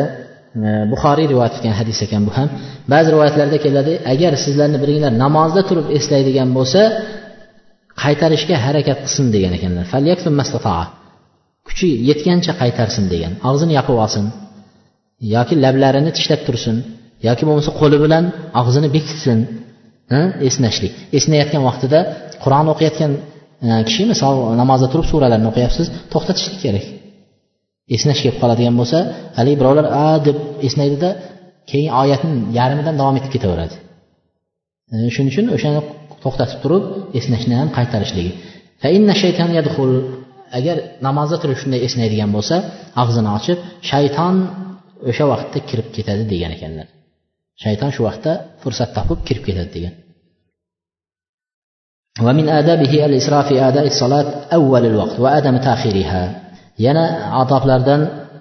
e, 0.66 0.68
buxoriy 0.92 1.26
rivoyat 1.32 1.54
etgan 1.56 1.74
hadis 1.80 1.98
ekan 2.06 2.22
bu 2.28 2.32
ham. 2.38 2.48
Ba'zi 2.92 3.08
rivoyatlarda 3.14 3.58
keladi 3.64 3.92
agar 4.12 4.32
sizlarni 4.44 4.78
biringlar 4.82 5.12
namozda 5.24 5.62
turib 5.68 5.86
eslaydigan 5.98 6.48
bo'lsa 6.58 6.80
qaytarishga 8.02 8.56
harakat 8.66 8.98
qilsin 9.04 9.26
degan 9.34 9.52
ekanlar. 9.58 9.84
Kuchi 11.68 11.88
yetgancha 12.08 12.52
qaytarsin 12.62 13.04
degan. 13.12 13.32
Og'zini 13.50 13.72
yopib 13.78 13.96
olsin. 14.04 14.24
Yoki 15.36 15.54
lablarini 15.64 16.10
tishlab 16.16 16.40
tursin. 16.46 16.76
Yoki 17.28 17.42
bo'lmasa 17.48 17.70
qo'li 17.80 17.98
bilan 18.04 18.24
og'zini 18.60 18.88
bekitsin. 18.96 19.38
Esnashlik. 20.48 20.92
Esnayotgan 21.18 21.62
vaqtida 21.68 21.98
qur'on 22.44 22.66
o'qiyotgan 22.72 23.12
e, 23.68 23.68
kishi 23.88 24.02
misol 24.12 24.34
namozda 24.62 24.86
turib 24.92 25.06
suralarni 25.12 25.46
o'qiyapsiz. 25.52 25.86
To'xtatishlik 26.12 26.58
kerak. 26.64 26.84
esnash 27.95 28.19
kelib 28.23 28.37
qoladigan 28.41 28.75
bo'lsa 28.81 28.97
haligi 29.37 29.57
birovlar 29.61 29.85
a 30.03 30.05
deb 30.27 30.37
esnaydida 30.67 31.09
keyin 31.69 31.91
oyatni 32.01 32.31
yarmidan 32.59 32.95
davom 33.01 33.15
etib 33.19 33.31
ketaveradi 33.35 33.75
e, 34.93 34.95
shuning 35.15 35.31
uchun 35.33 35.45
o'shani 35.55 35.79
to'xtatib 36.23 36.59
turib 36.63 36.83
esnashni 37.19 37.53
ham 37.59 37.69
qaytarishligi 37.77 38.31
agar 40.59 40.77
namozda 41.07 41.37
turib 41.43 41.57
shunday 41.61 41.81
esnaydigan 41.87 42.29
bo'lsa 42.35 42.55
og'zini 43.01 43.29
ochib 43.37 43.57
shayton 43.89 44.35
o'sha 45.09 45.25
vaqtda 45.31 45.59
kirib 45.69 45.87
ketadi 45.95 46.23
degan 46.33 46.51
ekanlar 46.57 46.87
shayton 47.63 47.89
shu 47.95 48.01
vaqtda 48.07 48.31
fursat 48.61 48.89
topib 48.97 49.19
kirib 49.27 49.43
ketadi 49.49 49.71
degan 49.77 49.95
ومن 52.25 52.45
آدابه 52.49 52.93
الإسراء 53.05 53.43
في 53.49 53.55
أداء 53.69 53.85
الصلاة 53.93 54.27
أول 54.57 54.83
الوقت 54.91 55.19
وعدم 55.23 55.55
تأخيرها 55.67 56.23
Yana 56.86 57.04
odoblardan 57.42 58.00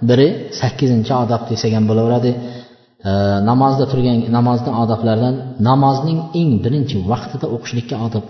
biri 0.09 0.27
sakkizinchi 0.59 1.13
odob 1.23 1.41
desak 1.51 1.71
ham 1.77 1.85
bo'laveradi 1.89 2.31
namozda 3.49 3.85
turgan 3.91 4.17
namozni 4.37 4.71
odoblaridan 4.83 5.35
namozning 5.69 6.19
eng 6.39 6.51
birinchi 6.65 6.97
vaqtida 7.11 7.45
o'qishlikka 7.55 7.95
odat 8.05 8.25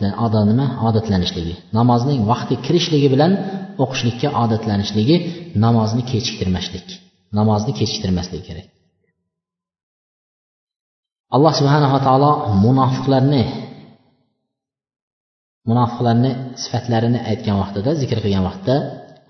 nima 0.52 0.68
odatlanishligi. 0.88 1.54
Namozning 1.80 2.20
vaqti 2.32 2.56
kirishligi 2.66 3.08
bilan 3.14 3.32
o'qishlikka 3.84 4.28
odatlanishligi 4.44 5.16
namozni 5.66 6.02
kechiktirmaslik 6.12 6.88
namozni 7.38 7.72
kechiktirmaslik 7.80 8.44
kerak. 8.48 8.68
Alloh 11.36 11.54
subhanava 11.60 12.00
taolo 12.08 12.32
munofiqlarni 12.66 13.44
munofiqlarni 15.70 16.32
sifatlarini 16.64 17.20
aytgan 17.32 17.58
vaqtida 17.62 17.92
zikr 18.02 18.18
qilgan 18.24 18.44
vaqtda 18.50 18.76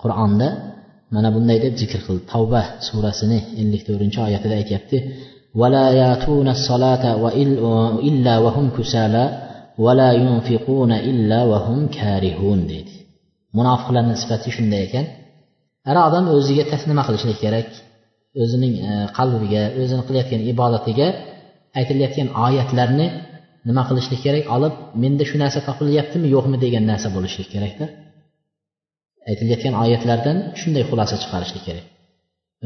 qur'onda 0.04 0.48
mana 1.14 1.28
bunday 1.34 1.58
deb 1.64 1.74
zikr 1.82 2.00
qildi 2.06 2.24
tavba 2.32 2.62
surasini 2.86 3.38
ellik 3.60 3.82
to'rtinchi 3.88 4.18
oyatida 4.28 4.54
aytyapti 4.60 4.98
ولا 5.54 5.90
ياتون 5.90 6.48
الصلاة 6.48 7.04
إلا 8.08 8.34
وهم 8.38 8.70
كسالى 8.78 9.24
ولا 9.78 10.12
ينفقون 10.12 10.92
إلا 10.92 11.44
وهم 11.44 11.88
كارهون 11.88 12.60
deydi 12.70 12.94
munofiqlarni 13.58 14.14
sifati 14.22 14.48
shunday 14.56 14.82
ekan 14.86 15.06
har 15.88 15.96
odam 16.08 16.24
o'ziga 16.36 16.64
nima 16.90 17.02
qilishlik 17.08 17.38
kerak 17.44 17.68
o'zining 18.42 18.74
e, 18.88 18.90
qalbiga 19.18 19.62
o'zini 19.82 20.02
qilayotgan 20.08 20.40
ibodatiga 20.52 21.08
aytilayotgan 21.78 22.28
oyatlarni 22.46 23.06
nima 23.68 23.82
qilishlik 23.88 24.20
kerak 24.26 24.44
olib 24.56 24.74
menda 25.02 25.24
shu 25.30 25.36
narsa 25.42 25.60
topilyaptimi 25.68 26.28
yo'qmi 26.34 26.56
degan 26.64 26.84
narsa 26.90 27.08
bo'lishlik 27.16 27.48
kerakda 27.54 27.84
Aytilayotgan 29.29 29.73
oyatlardan 29.83 30.37
shunday 30.59 30.83
xulosa 30.89 31.15
chiqarishlik 31.23 31.63
kerak. 31.67 31.85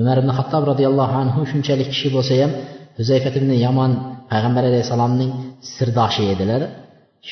Umar 0.02 0.18
ibn 0.22 0.30
hattob 0.38 0.64
roziyallohu 0.72 1.16
anhu 1.24 1.40
shunchalik 1.52 1.88
kishi 1.94 2.08
bo'lsa 2.16 2.34
ham 2.42 2.52
huzayfat 3.00 3.34
ibn 3.40 3.52
yomon 3.66 3.92
payg'ambar 4.32 4.64
alayhissalomning 4.70 5.32
sirdoshi 5.76 6.24
edilar. 6.34 6.62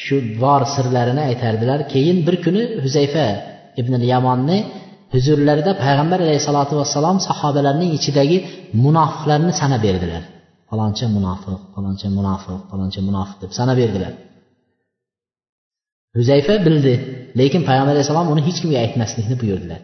Shu 0.04 0.18
bor 0.44 0.62
sirlarini 0.76 1.22
aytardilar. 1.30 1.80
Keyin 1.94 2.18
bir 2.28 2.36
kuni 2.46 2.64
huzayfa 2.84 3.26
ibn 3.82 3.94
yamonni 4.14 4.58
huzurlarida 5.14 5.72
payg'ambar 5.84 6.20
alayhissalotu 6.26 6.74
vassalom 6.82 7.18
sahobalarning 7.28 7.90
ichidagi 7.98 8.38
munofiqlarni 8.84 9.52
sanab 9.62 9.82
berdilar. 9.88 10.24
Faloncha 10.70 11.08
munofiq 11.18 11.60
faloncha 11.76 12.08
munofiq 12.18 12.58
faloncha 12.72 13.02
munofiq 13.08 13.38
deb 13.44 13.52
sanab 13.60 13.78
berdilar. 13.84 14.14
Huzayfa 16.18 16.56
bildi 16.66 16.94
lekin 17.40 17.62
payg'ambar 17.70 17.94
alayhissalom 17.96 18.28
uni 18.34 18.42
hech 18.48 18.60
kimga 18.62 18.80
aytmaslikni 18.86 19.36
buyurdilar. 19.42 19.82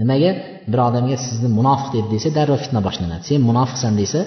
Nimaga? 0.00 0.30
Bir 0.70 0.80
odamga 0.88 1.16
sizni 1.26 1.48
munofiq 1.58 1.90
deb 1.96 2.06
desa 2.14 2.28
darrov 2.38 2.58
fitna 2.64 2.80
boshlanadi. 2.86 3.22
Sen 3.30 3.40
munofiqsan 3.50 3.92
desa 4.02 4.20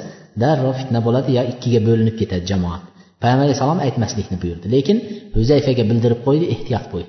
darrov 0.44 0.76
fitna 0.80 1.00
bo'ladi 1.08 1.30
yo 1.38 1.44
ikkiga 1.52 1.80
bo'linib 1.88 2.16
ketadi 2.22 2.46
jamoat. 2.52 2.84
Payg'ambar 3.22 3.46
alayhissalom 3.48 3.80
aytmaslikni 3.88 4.38
buyurdi. 4.44 4.66
Lekin 4.76 4.98
huzayfaga 5.38 5.84
bildirib 5.90 6.20
qo'ydi 6.28 6.46
ehtiyot 6.56 6.88
bo'l 6.94 7.06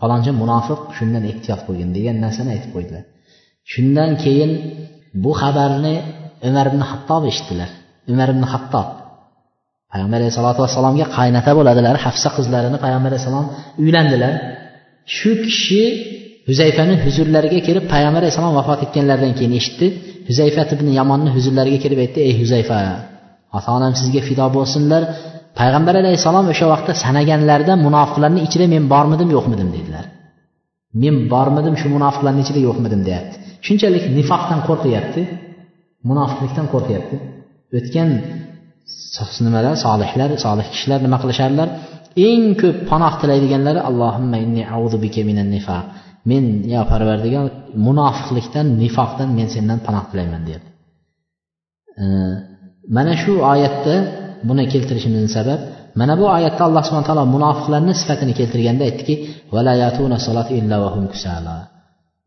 falonchi 0.00 0.30
munofiq 0.42 0.80
shundan 0.96 1.24
ehtiyot 1.30 1.60
bo'lgin 1.68 1.90
degan 1.96 2.16
narsani 2.24 2.50
aytib 2.54 2.70
qo'ydilar. 2.76 3.04
Shundan 3.72 4.10
keyin 4.24 4.52
bu 5.24 5.32
xabarni 5.40 5.94
umar 6.48 6.66
ibn 6.70 6.82
hattob 6.90 7.22
eshitdilar. 7.30 7.70
Umar 8.12 8.28
ibn 8.34 8.44
hattob 8.52 8.88
payg'ambar 9.92 10.18
alayhisalotu 10.20 10.60
vassalomga 10.64 11.06
qaynota 11.16 11.50
bo'ladilar 11.58 11.96
hafsa 12.06 12.28
qizlarini 12.36 12.78
payg'ambar 12.84 13.10
alayhissalom 13.12 13.46
uylandilar. 13.82 14.32
Shu 15.16 15.30
kishi 15.44 15.82
huzayfani 16.48 16.94
huzurlariga 17.04 17.60
kelib 17.68 17.84
payg'ambar 17.92 18.20
alayhissalom 18.22 18.54
vafot 18.60 18.80
etganlaridan 18.86 19.32
keyin 19.38 19.52
eshitdi. 19.60 19.86
Huzayfa 20.28 20.62
ibn 20.74 20.86
yamonni 20.98 21.30
huzurlariga 21.36 21.78
kelib 21.84 21.98
aytdi 22.04 22.18
ey 22.28 22.32
huzayfa 22.40 22.78
ota 23.56 23.68
onam 23.78 23.92
sizga 24.00 24.20
fido 24.28 24.46
bo'lsinlar. 24.56 25.02
Payg'ambar 25.58 25.94
alayhissalom 26.02 26.46
o'sha 26.52 26.66
vaqtda 26.72 26.92
sanaganlarida 27.04 27.74
munofiqlarni 27.86 28.40
ichida 28.46 28.66
men 28.74 28.84
bormidim 28.92 29.28
yo'qmidim? 29.36 29.68
dedilar. 29.76 30.04
Men 31.02 31.14
bormidim 31.32 31.74
shu 31.80 31.86
munofiqlarni 31.96 32.40
ichida 32.44 32.60
yo'qmidim 32.68 33.00
deyapti. 33.08 33.36
Shunchalik 33.66 34.04
nifoqdan 34.18 34.60
qo'rqyapti 34.68 35.22
munofiqlikdan 36.10 36.66
qo'rqyapti. 36.74 37.16
O'tgan 37.78 38.08
nimalar? 39.46 39.74
Solihlar 39.86 40.30
solih 40.46 40.66
kishilar 40.72 40.98
nima 41.06 41.16
qilishardilar 41.22 41.68
eng 42.28 42.42
ko'p 42.60 42.76
panoh 42.90 43.12
tilaydiganlari 43.20 43.80
allohimma 43.88 44.36
inni 44.44 44.62
bika 45.04 45.20
minan 45.30 45.48
nifaq. 45.56 45.84
Men 46.30 46.44
yo 46.74 46.80
parvardigor 46.92 47.46
munofiqlikdan 47.86 48.66
nifoqdan 48.82 49.28
men 49.38 49.46
sendan 49.54 49.78
panoh 49.86 50.04
tilayman 50.10 50.42
deyapti. 50.48 50.70
Mana 52.96 53.12
shu 53.22 53.32
oyatda 53.52 53.94
buni 54.48 54.64
keltirishimizning 54.72 55.32
sabab 55.38 55.60
mana 56.00 56.14
bu 56.20 56.24
oyatda 56.36 56.62
alloh 56.68 56.82
subhana 56.86 57.06
taolo 57.08 57.24
munofiqlarni 57.36 57.92
sifatini 58.00 58.32
keltirganda 58.40 58.82
aytdiki 58.88 59.14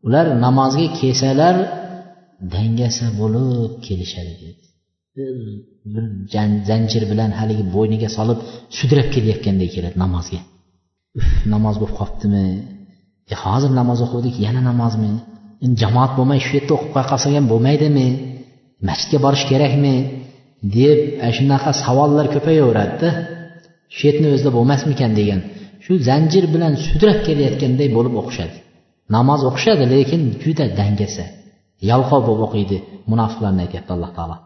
ular 0.06 0.26
namozga 0.44 0.86
kelsalar 1.00 1.56
dangasa 2.54 3.06
bo'lib 3.20 3.72
kelishadi 3.86 4.34
dedi 4.42 4.61
zanjir 6.68 7.02
bilan 7.10 7.30
haligi 7.38 7.64
bo'yniga 7.74 8.08
solib 8.16 8.38
sudrab 8.78 9.08
kelayotganday 9.14 9.68
keladi 9.74 9.96
namozga. 10.04 10.40
Uf 11.18 11.28
namoz 11.54 11.76
bo'lib 11.80 11.94
qolibdimi? 12.00 12.46
E 13.32 13.34
hozir 13.44 13.70
namoz 13.80 13.98
o'qidik 14.06 14.34
yana 14.46 14.60
namozmi? 14.70 15.12
Endi 15.64 15.76
jamoat 15.84 16.12
bo'lmay 16.18 16.40
shu 16.46 16.52
yerda 16.58 16.72
o'qib 16.76 16.90
qo'ya 16.94 17.06
qolsak 17.12 17.32
ham 17.38 17.46
bo'lmaydimi? 17.52 18.06
Masjidga 18.88 19.18
borish 19.24 19.44
kerakmi? 19.50 19.94
Deb 20.76 20.98
e, 21.26 21.28
shunaqa 21.36 21.70
savollar 21.84 22.26
ko'payaveradida. 22.34 23.08
Shu 23.94 24.02
yerni 24.08 24.28
o'zida 24.34 24.50
bo'lmasmikan 24.56 25.10
degan. 25.18 25.40
Shu 25.84 25.92
zanjir 26.08 26.44
bilan 26.54 26.72
sudrab 26.86 27.18
kelayotganday 27.26 27.88
bo'lib 27.96 28.14
o'qishadi. 28.20 28.56
Namoz 29.16 29.40
o'qishadi 29.50 29.84
lekin 29.94 30.20
juda 30.42 30.64
dangasa. 30.80 31.24
Yalqov 31.90 32.20
bo'lib 32.28 32.42
o'qiydi 32.46 32.76
munofiqlarni 33.10 33.60
aytyapti 33.64 33.92
alloh 33.96 34.12
taolo. 34.18 34.36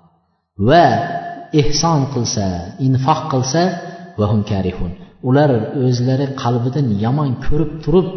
Va 0.69 0.85
ehson 1.63 2.01
qilsa 2.15 2.45
infoq 2.87 3.21
qilsa 3.33 3.63
vahum 4.21 4.41
karihun. 4.51 4.93
Ular 5.29 5.51
o'zlari 5.87 6.27
qalbidan 6.43 6.87
yomon 7.05 7.31
ko'rib 7.47 7.73
turib 7.85 8.09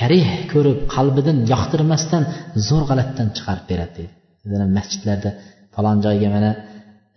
karih 0.00 0.26
ko'rib 0.52 0.78
qalbidan 0.94 1.38
yoqtirmasdan 1.52 2.22
zo'r 2.68 2.84
g'alatdan 2.90 3.28
chiqarib 3.36 3.66
beradi. 3.72 4.04
Deydi 4.50 4.66
masjidlarda 4.78 5.30
falon 5.74 5.98
joyga 6.06 6.28
mana 6.36 6.50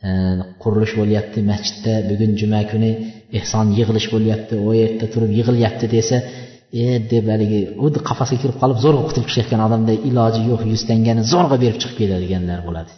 e, 0.07 0.09
qurilish 0.63 0.93
bo'lyapti 0.99 1.39
masjidda 1.51 1.93
bugun 2.09 2.31
juma 2.41 2.61
kuni 2.71 2.91
ehson 3.39 3.65
yig'ilish 3.77 4.07
bo'lyapti 4.13 4.53
u 4.67 4.69
yerda 4.81 5.05
turib 5.13 5.31
yig'ilyapti 5.39 5.85
desa 5.95 6.17
e 6.83 6.85
deb 7.11 7.25
haligi 7.33 7.61
xuddi 7.83 7.99
qafasga 8.09 8.37
kirib 8.43 8.57
qolib 8.61 8.77
zo'rg'a 8.85 9.03
qutulib 9.07 9.27
chiqayotgan 9.29 9.61
odamday 9.67 9.97
iloji 10.09 10.41
yo'q 10.51 10.61
yuz 10.71 10.83
tangani 10.89 11.21
zo'rg'a 11.33 11.57
berib 11.63 11.77
chiqib 11.81 11.97
ketadiganlar 12.01 12.59
bo'ladi. 12.67 12.93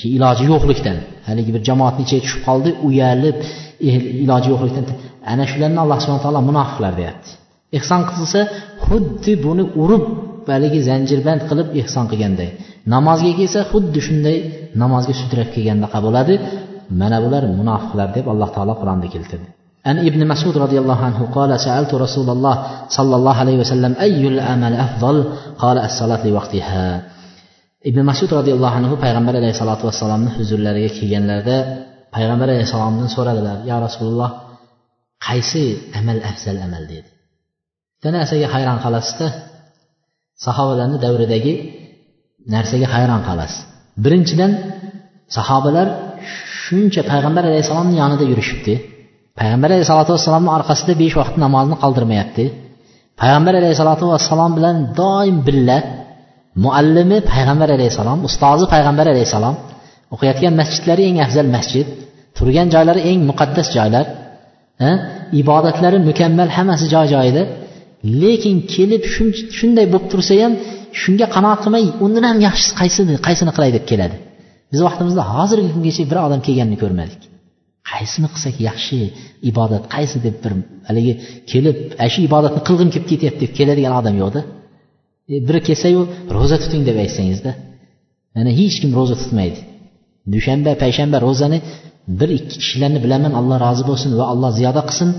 shu 0.00 0.06
iloji 0.16 0.44
yo'qlikdan 0.52 0.96
haligi 1.28 1.50
bir 1.54 1.62
jamoatni 1.68 2.02
ichiga 2.06 2.20
tushib 2.24 2.40
qoldi 2.48 2.70
uyalib 2.88 3.36
iloji 4.24 4.48
yo'qlikdan 4.52 4.84
ana 5.32 5.44
shularni 5.50 5.78
alloh 5.84 5.98
subhana 6.02 6.22
taolo 6.26 6.40
munofiqlar 6.50 6.92
deyapti 7.00 7.30
ehson 7.78 8.00
qilsa 8.10 8.40
xuddi 8.86 9.32
buni 9.44 9.64
urib 9.82 10.04
haligi 10.52 10.80
zanjirband 10.88 11.40
qilib 11.48 11.68
ehson 11.80 12.04
qilganday 12.12 12.50
namozga 12.94 13.32
kelsa 13.38 13.60
xuddi 13.70 14.00
shunday 14.06 14.36
namozga 14.82 15.14
sudrab 15.20 15.48
kelgandaqa 15.54 15.98
bo'ladi 16.06 16.34
mana 17.00 17.18
bular 17.24 17.42
munofiqlar 17.60 18.08
deb 18.16 18.26
alloh 18.32 18.48
taolo 18.56 18.74
qur'onda 18.80 19.08
keltirdi 19.16 19.48
عن 19.88 19.96
ابن 20.10 20.20
مسعود 20.32 20.56
رضي 20.64 20.78
الله 20.82 20.98
عنه 21.08 21.20
قال 21.36 21.50
سألت 21.66 21.92
رسول 22.04 22.28
الله 22.34 22.56
صلى 22.96 23.14
الله 23.18 23.36
عليه 23.42 23.56
وسلم 23.62 23.92
أي 24.06 24.22
الأمل 24.34 24.72
أفضل 24.86 25.16
قال 25.62 25.76
الصلاة 25.88 26.22
لوقتها 26.26 26.84
ibn 27.89 27.99
masud 28.09 28.29
roziyallohu 28.39 28.75
anhu 28.79 28.95
payg'ambar 29.03 29.33
alayhissalotu 29.41 29.83
vassalomni 29.89 30.29
huzurlariga 30.37 30.89
kelganlarida 30.97 31.57
payg'ambar 32.15 32.47
alayhissalomdan 32.53 33.09
so'radilar 33.15 33.57
yo 33.69 33.77
rasululloh 33.85 34.29
qaysi 35.27 35.63
amal 35.99 36.19
afzal 36.31 36.57
amal? 36.67 36.83
dedi. 36.91 37.09
Bitta 37.95 38.09
narsaga 38.17 38.47
hayron 38.55 38.77
qolasizda 38.85 39.27
sahobalarni 40.45 40.97
davridagi 41.05 41.53
narsaga 42.55 42.87
hayron 42.95 43.21
qolasiz. 43.27 43.59
Birinchidan 44.03 44.51
sahobalar 45.37 45.87
shuncha 46.63 47.01
payg'ambar 47.11 47.43
alayhissalomni 47.49 47.95
yonida 48.01 48.25
yurishibdi. 48.31 48.73
Payg'ambar 49.39 49.69
alayhisalotu 49.73 50.11
vassalomni 50.15 50.51
orqasida 50.57 50.93
besh 51.01 51.15
vaqt 51.21 51.35
namozni 51.45 51.75
qoldirmayapti. 51.83 52.45
Payg'ambar 53.21 53.53
alayhissalotu 53.61 54.03
vassalom 54.13 54.51
bilan 54.57 54.75
doim 54.99 55.37
birga 55.47 55.77
muallimi 56.63 57.17
payg'ambar 57.31 57.69
alayhissalom 57.77 58.19
ustozi 58.27 58.65
payg'ambar 58.73 59.05
alayhissalom 59.13 59.55
o'qiyotgan 60.13 60.53
masjidlari 60.61 61.03
eng 61.09 61.17
afzal 61.25 61.47
masjid 61.57 61.87
turgan 62.37 62.67
joylari 62.75 63.01
eng 63.09 63.19
muqaddas 63.29 63.67
joylar 63.77 64.05
ibodatlari 65.41 65.97
mukammal 66.09 66.49
hammasi 66.57 66.85
joy 66.93 67.05
joyida. 67.15 67.43
Lekin 68.21 68.55
kelib 68.73 69.03
shunday 69.57 69.85
bo'lib 69.93 70.07
tursa 70.11 70.33
ham 70.43 70.53
shunga 71.01 71.27
qanoat 71.35 71.59
qilmay 71.63 71.85
undan 72.05 72.23
ham 72.29 72.37
yaxshisi 72.47 72.73
qaysini 72.81 73.13
qaysini 73.27 73.51
qilay 73.55 73.71
deb 73.77 73.85
keladi. 73.91 74.15
Biz 74.71 74.79
vaqtimizda 74.87 75.23
hozirgi 75.33 75.69
kungacha 75.75 76.03
bir 76.11 76.17
odam 76.27 76.41
kelganini 76.47 76.77
ko'rmadik. 76.83 77.21
Qaysini 77.91 78.27
qilsak 78.33 78.55
yaxshi 78.69 78.97
ibodat 79.49 79.83
qaysi 79.95 80.17
deb 80.25 80.35
bir 80.43 80.51
haligi 80.87 81.13
kelib 81.51 81.77
ana 82.01 82.09
shu 82.13 82.19
ibodatni 82.29 82.61
qilg'im 82.67 82.89
kelib 82.93 83.07
ketyapti 83.11 83.41
deb 83.43 83.51
keladigan 83.59 83.93
odam 83.99 84.15
yo'qda. 84.23 84.41
E, 85.31 85.35
biri 85.47 85.59
kelsayu 85.67 86.01
ro'za 86.35 86.57
tuting 86.63 86.83
deb 86.89 86.97
aytsangizda. 87.03 87.51
Mana 88.35 88.51
hech 88.59 88.75
kim 88.81 88.91
ro'za 88.99 89.15
tutmaydi. 89.21 89.59
Dushanba 90.33 90.71
payshanba 90.83 91.17
ro'zani 91.27 91.59
bir 92.19 92.29
ikki 92.37 92.55
kishilarni 92.61 92.99
bilaman 93.05 93.33
alloh 93.39 93.57
rozi 93.65 93.83
bo'lsin 93.89 94.11
va 94.19 94.25
alloh 94.33 94.51
ziyoda 94.59 94.81
qilsin 94.89 95.09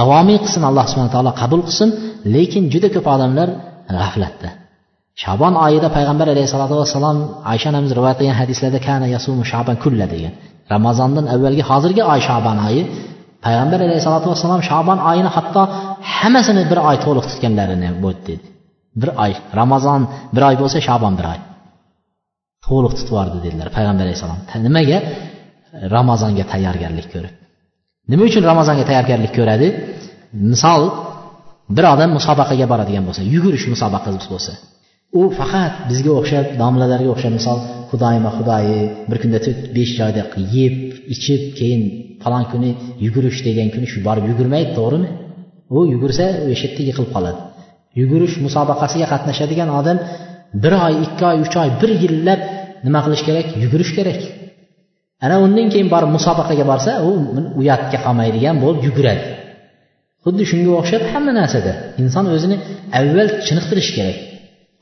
davomiy 0.00 0.38
qilsin 0.44 0.62
alloh 0.68 0.84
subhana 0.90 1.10
taolo 1.16 1.32
qabul 1.42 1.60
qilsin. 1.68 1.88
Lekin 2.34 2.62
juda 2.72 2.88
ko'p 2.94 3.06
odamlar 3.14 3.48
g'aflatda. 3.98 4.48
Shabon 5.22 5.54
oyida 5.66 5.88
payg'ambar 5.96 6.26
alayhissalotu 6.34 6.74
vassalom 6.80 7.18
oysha 7.52 7.66
onamiz 7.72 7.90
rivoyat 7.98 8.16
qilgan 8.20 8.36
hadislarda 8.42 8.80
kana 8.88 9.06
yasumu 9.14 9.42
shaban 9.52 9.76
kulla 9.84 10.06
degan. 10.14 10.32
Ramazondan 10.74 11.26
avvalgi 11.34 11.62
hozirgi 11.70 12.02
oy 12.12 12.20
shabon 12.28 12.58
oyi 12.68 12.82
payg'ambar 13.46 13.78
alayhissalotu 13.86 14.26
vassalom 14.32 14.60
shabon 14.70 14.98
oyini 15.10 15.30
hatto 15.36 15.62
hammasini 16.16 16.62
bir 16.70 16.78
oy 16.88 16.96
to'liq 17.04 17.24
tutganlarini 17.30 17.88
bo'ldi 18.04 18.22
dedi. 18.30 18.44
Bir 19.00 19.10
oy 19.24 19.32
ramazon 19.60 20.00
bir 20.34 20.42
oy 20.48 20.54
bo'lsa 20.62 20.78
shabon 20.88 21.14
bir 21.18 21.26
oy 21.32 21.38
to'liq 22.66 22.92
tutib 22.98 23.12
yubordi 23.12 23.38
dedilar 23.46 23.68
payg'ambar 23.76 24.04
alayhissalom. 24.06 24.40
Nimaga? 24.66 24.98
Ramazonga 25.96 26.44
tayyorgarlik 26.52 27.06
ko'rib. 27.14 27.34
Nima 28.10 28.22
uchun 28.30 28.42
ramazonga 28.50 28.84
tayyorgarlik 28.90 29.32
ko'radi? 29.38 29.68
Misol 30.50 30.82
bir 31.76 31.84
odam 31.94 32.10
musobaqaga 32.18 32.66
boradigan 32.72 33.04
bo'lsa 33.08 33.22
yugurish 33.34 33.66
musobaqasi 33.74 34.28
bo'lsa 34.34 34.52
u 35.20 35.22
faqat 35.38 35.72
bizga 35.90 36.12
o'xshab 36.20 36.46
domlalarga 36.62 37.08
o'xshab 37.14 37.32
misol 37.38 37.58
xudoyima 37.90 38.30
xudoyi 38.36 38.78
bir 39.10 39.18
kunda 39.22 39.38
to'rt 39.44 39.60
besh 39.76 39.92
joyda 40.00 40.22
yeb 40.56 40.74
ichib 41.14 41.42
keyin 41.58 41.82
falon 42.22 42.44
kuni 42.52 42.70
yugurish 43.04 43.38
degan 43.48 43.68
kuni 43.74 43.86
shu 43.92 43.98
borib 44.08 44.24
yugurmaydi 44.30 44.70
to'g'rimi? 44.78 45.08
U 45.76 45.78
yugursa 45.94 46.24
o'sha 46.52 46.66
yerda 46.66 46.82
yiqilib 46.88 47.10
qoladi. 47.16 47.40
Yugurish 48.00 48.34
musobaqasiga 48.46 49.06
qatnashadigan 49.12 49.70
odam 49.80 49.98
bir 50.62 50.72
oy 50.86 50.94
ikki 51.04 51.24
oy 51.30 51.36
uch 51.44 51.56
oy 51.62 51.70
bir 51.80 51.90
yillab 52.02 52.40
nima 52.86 53.00
qilish 53.04 53.22
kerak? 53.28 53.46
Yugurish 53.64 53.92
kerak. 53.98 54.20
Ana 55.24 55.36
undan 55.44 55.68
keyin 55.72 55.88
borib 55.94 56.10
musobaqaga 56.16 56.64
borsa 56.72 56.92
u 57.08 57.10
uyatga 57.60 57.98
qolmaydigan 58.06 58.56
bo'lib 58.64 58.82
yuguradi. 58.88 59.24
Xuddi 60.24 60.44
shunga 60.50 60.72
o'xshab 60.80 61.02
hamma 61.12 61.32
narsada 61.40 61.72
inson 62.02 62.24
o'zini 62.34 62.56
avval 62.98 63.28
chiniqtirishi 63.46 63.92
kerak. 63.98 64.16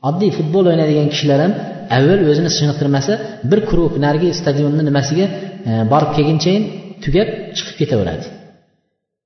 Oddiy 0.09 0.29
futbol 0.37 0.65
o'ynaydigan 0.71 1.07
kishilar 1.13 1.39
ham 1.45 1.53
avval 1.97 2.21
o'zini 2.31 2.51
chiniqtirmasa 2.57 3.13
bir 3.51 3.59
krug 3.69 3.93
narigi 4.05 4.29
stadionni 4.39 4.83
nimasiga 4.89 5.25
e, 5.69 5.71
borib 5.91 6.11
kelgunchayin 6.17 6.63
tugab 7.03 7.29
chiqib 7.57 7.75
ketaveradi. 7.81 8.25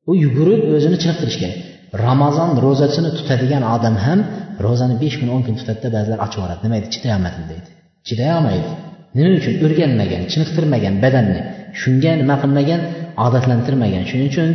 U 0.10 0.12
yugurib 0.24 0.62
o'zini 0.78 0.98
chiniqtirishi 1.02 1.40
kerak. 1.44 1.58
Ramazon 2.06 2.50
ro'zasini 2.66 3.10
tutadigan 3.18 3.64
odam 3.76 3.96
ham 4.06 4.20
ro'zani 4.66 4.96
besh 5.04 5.16
kun 5.20 5.30
o'n 5.36 5.42
kun 5.46 5.56
tutadida 5.60 5.90
ba'zilar 5.96 6.20
ochib 6.26 6.38
yuboradi 6.40 6.62
nima 6.66 6.76
deydi 6.78 6.90
chidayolmadim 6.96 7.44
deydi. 7.52 7.70
Chidayolmaydi. 8.08 8.70
Nima 9.18 9.32
uchun? 9.40 9.54
O'rganmagan 9.66 10.24
chiniqtirmagan 10.32 10.96
badanni 11.04 11.40
shunga 11.82 12.12
nima 12.22 12.36
qilmagan? 12.44 12.82
Odatlantirmagan. 13.26 14.04
Shuning 14.10 14.28
uchun 14.34 14.50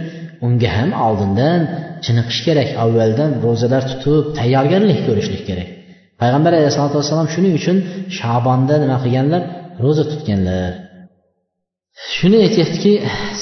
unga 0.46 0.70
ham 0.78 0.90
oldindan 1.06 1.60
chiniqish 2.04 2.40
kerak 2.46 2.68
avvaldan 2.84 3.30
ro'zalar 3.44 3.82
tutib 3.90 4.24
tayyorgarlik 4.38 5.00
ko'rishlik 5.08 5.42
kerak. 5.48 5.68
Payg'ambar 6.20 6.52
alayhisalotu 6.58 6.96
vassalom 7.00 7.28
shuning 7.34 7.54
uchun 7.60 7.76
shabonda 8.18 8.74
nima 8.84 8.96
qilganlar? 9.04 9.42
Ro'za 9.84 10.04
tutganlar. 10.12 10.72
Shuni 12.16 12.38
aytyaptiki 12.46 12.92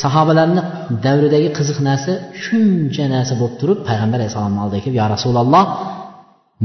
sahobalarni 0.02 0.62
davridagi 1.06 1.48
qiziq 1.58 1.78
narsa 1.88 2.12
shuncha 2.44 3.04
narsa 3.14 3.34
bo'lib 3.40 3.56
turib 3.60 3.78
payg'ambar 3.88 4.18
alayhissalomni 4.20 4.60
oldiga 4.64 4.82
kelib 4.84 4.96
yo 5.00 5.06
rasululloh 5.14 5.64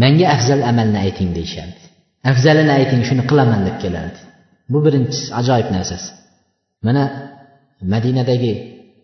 menga 0.01 0.25
afzal 0.35 0.59
amalni 0.71 0.97
ayting 1.05 1.29
deyishardi. 1.37 1.81
Afzalini 2.31 2.71
ayting 2.79 3.01
shuni 3.07 3.23
qilaman 3.29 3.61
deb 3.67 3.77
kelardi. 3.83 4.19
Bu 4.71 4.77
birinchisi 4.85 5.25
ajoyib 5.39 5.69
narsasi. 5.75 6.09
Mana 6.85 7.03
madinadagi 7.93 8.53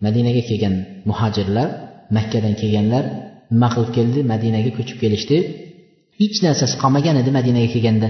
madinaga 0.06 0.42
kelgan 0.50 0.76
muhojirlar 1.10 1.70
makkadan 2.18 2.54
kelganlar 2.62 3.04
nima 3.54 3.68
qilib 3.74 3.92
keldi? 3.98 4.20
Madinaga 4.34 4.72
ko'chib 4.78 4.98
kelishdi. 5.04 5.38
Hech 6.20 6.38
narsasi 6.46 6.76
qolmagan 6.84 7.16
edi 7.22 7.32
madinaga 7.38 7.70
kelganda. 7.76 8.10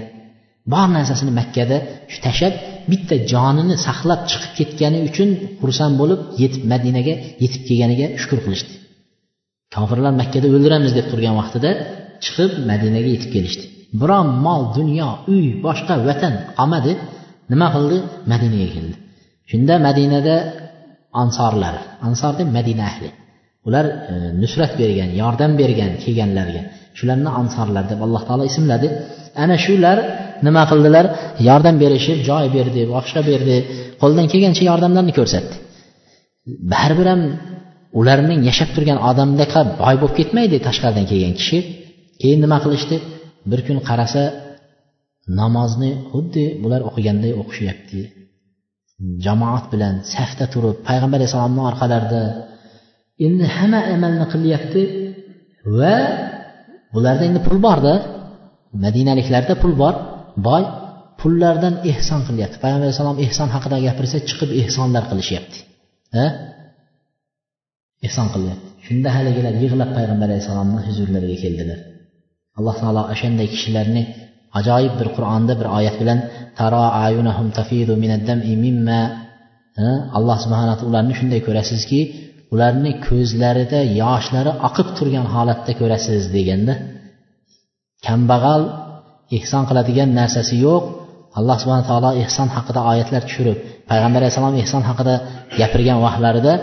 Bor 0.74 0.88
narsasini 0.98 1.32
makkada 1.40 1.78
shu 2.12 2.20
tashlab 2.28 2.54
bitta 2.92 3.16
jonini 3.32 3.76
saqlab 3.88 4.22
chiqib 4.32 4.52
ketgani 4.60 5.00
uchun 5.10 5.30
xursand 5.62 5.94
bo'lib 6.02 6.22
yetib 6.42 6.64
madinaga 6.74 7.14
yetib 7.44 7.62
kelganiga 7.70 8.08
shukur 8.22 8.40
qilishdi. 8.46 8.74
Kofirlar 9.76 10.14
makkada 10.22 10.48
o'ldiramiz 10.56 10.92
deb 10.98 11.06
turgan 11.12 11.36
vaqtida 11.42 11.72
chiqib 12.24 12.52
madinaga 12.72 13.10
yetib 13.16 13.32
kelishdi. 13.36 13.66
Biron 14.02 14.28
mol 14.46 14.62
dunyo 14.78 15.10
uy 15.34 15.46
boshqa 15.66 15.94
vatan 16.10 16.34
qolmadi. 16.58 16.94
Nima 17.52 17.68
qildi? 17.76 17.98
Madinaga 18.32 18.68
keldi. 18.76 18.96
Shunda 19.50 19.76
madinada 19.88 20.36
ansorlar 21.24 21.76
ansor 22.08 22.34
deb 22.40 22.50
madina 22.58 22.84
ahli. 22.92 23.10
Ular 23.68 23.86
e, 24.12 24.14
nusrat 24.42 24.74
bergan 24.82 25.10
yordam 25.22 25.52
bergan 25.62 25.92
kelganlarga 26.04 26.62
shularni 26.98 27.30
ansorlar 27.42 27.84
deb 27.92 28.00
alloh 28.06 28.22
taolo 28.28 28.44
ismladi. 28.52 28.88
Ana 29.44 29.56
shular 29.66 29.98
nima 30.48 30.64
qildilar? 30.72 31.06
Yordam 31.48 31.76
berishib 31.84 32.18
joy 32.30 32.46
berdi 32.56 32.82
boshqa 32.96 33.22
berdi. 33.30 33.58
Qo'ldan 34.02 34.26
kelgancha 34.32 34.64
yordamlarni 34.72 35.14
ko'rsatdi. 35.20 35.56
Baribir 36.74 37.08
ham 37.14 37.22
ularning 38.00 38.42
yashab 38.50 38.70
turgan 38.76 39.00
odamdaqa 39.10 39.62
boy 39.82 39.96
bo'lib 40.02 40.16
ketmaydi 40.20 40.58
tashqaridan 40.68 41.06
kelgan 41.12 41.34
kishi. 41.40 41.58
Keyin 42.22 42.40
nima 42.46 42.58
qilishdi? 42.64 42.96
Bir 43.52 43.60
kun 43.68 43.78
qarasa 43.90 44.24
namozni 45.40 45.92
xuddi 46.12 46.46
bular 46.64 46.82
o'qiganday 46.90 47.32
o'qishyapti. 47.42 48.02
Jamoat 49.26 49.66
bilan 49.74 49.96
safda 50.14 50.46
turib 50.54 50.78
payg'ambar 50.88 51.18
alayhissalomni 51.20 51.62
orqalarida. 51.70 52.24
Endi 53.26 53.46
hamma 53.56 53.80
amalni 53.96 54.26
qilyapti 54.34 54.82
va 55.80 55.96
bularda 56.94 57.24
endi 57.30 57.40
pul 57.48 57.58
borda. 57.68 57.94
Madinaliklarda 58.86 59.54
pul 59.62 59.74
bor. 59.82 59.96
Boy 60.48 60.64
pullardan 61.20 61.76
ehson 61.92 62.22
qilyapti. 62.28 62.58
Payg'ambar 62.64 62.86
alayhissalom 62.88 63.18
ehson 63.26 63.50
haqida 63.56 63.78
gapirsa 63.88 64.18
chiqib 64.30 64.50
ehsonlar 64.62 65.04
qilishyapti. 65.12 65.58
Ha? 66.18 66.26
Ehson 68.08 68.28
qilyapti. 68.34 68.68
Shunda 68.86 69.10
haligilar 69.18 69.54
yig'lab 69.64 69.90
payg'ambar 69.98 70.28
alayhissalomni 70.30 70.80
huzurlariga 70.88 71.38
keldilar. 71.44 71.80
Alloh 72.58 72.76
taolo 72.82 73.02
o'shanday 73.14 73.48
kishilarni 73.54 74.04
ajoyib 74.60 74.94
bir 75.00 75.08
qur'onda 75.16 75.54
bir 75.60 75.68
oyat 75.78 75.96
bilan 76.02 76.20
taro 76.60 76.84
ayunahum 77.06 77.48
tafidu 77.60 77.94
mimma 78.66 79.02
alloh 80.18 80.38
subhana 80.44 80.74
ularni 80.90 81.14
shunday 81.20 81.42
ko'rasizki 81.48 82.00
ularni 82.54 82.92
ko'zlarida 83.08 83.80
yoshlari 84.02 84.52
oqib 84.68 84.88
turgan 84.98 85.26
holatda 85.36 85.72
ko'rasiz 85.82 86.24
deganda 86.36 86.74
kambag'al 88.06 88.62
ehson 89.38 89.64
qiladigan 89.70 90.10
narsasi 90.20 90.56
yo'q. 90.66 90.84
Alloh 91.40 91.58
subhana 91.62 91.84
taolo 91.90 92.10
ehson 92.24 92.48
haqida 92.56 92.80
oyatlar 92.92 93.22
tushirib 93.28 93.58
payg'ambar 93.90 94.20
alayhissalom 94.22 94.56
ehson 94.64 94.84
haqida 94.90 95.14
gapirgan 95.60 96.00
vaqtlarida 96.06 96.54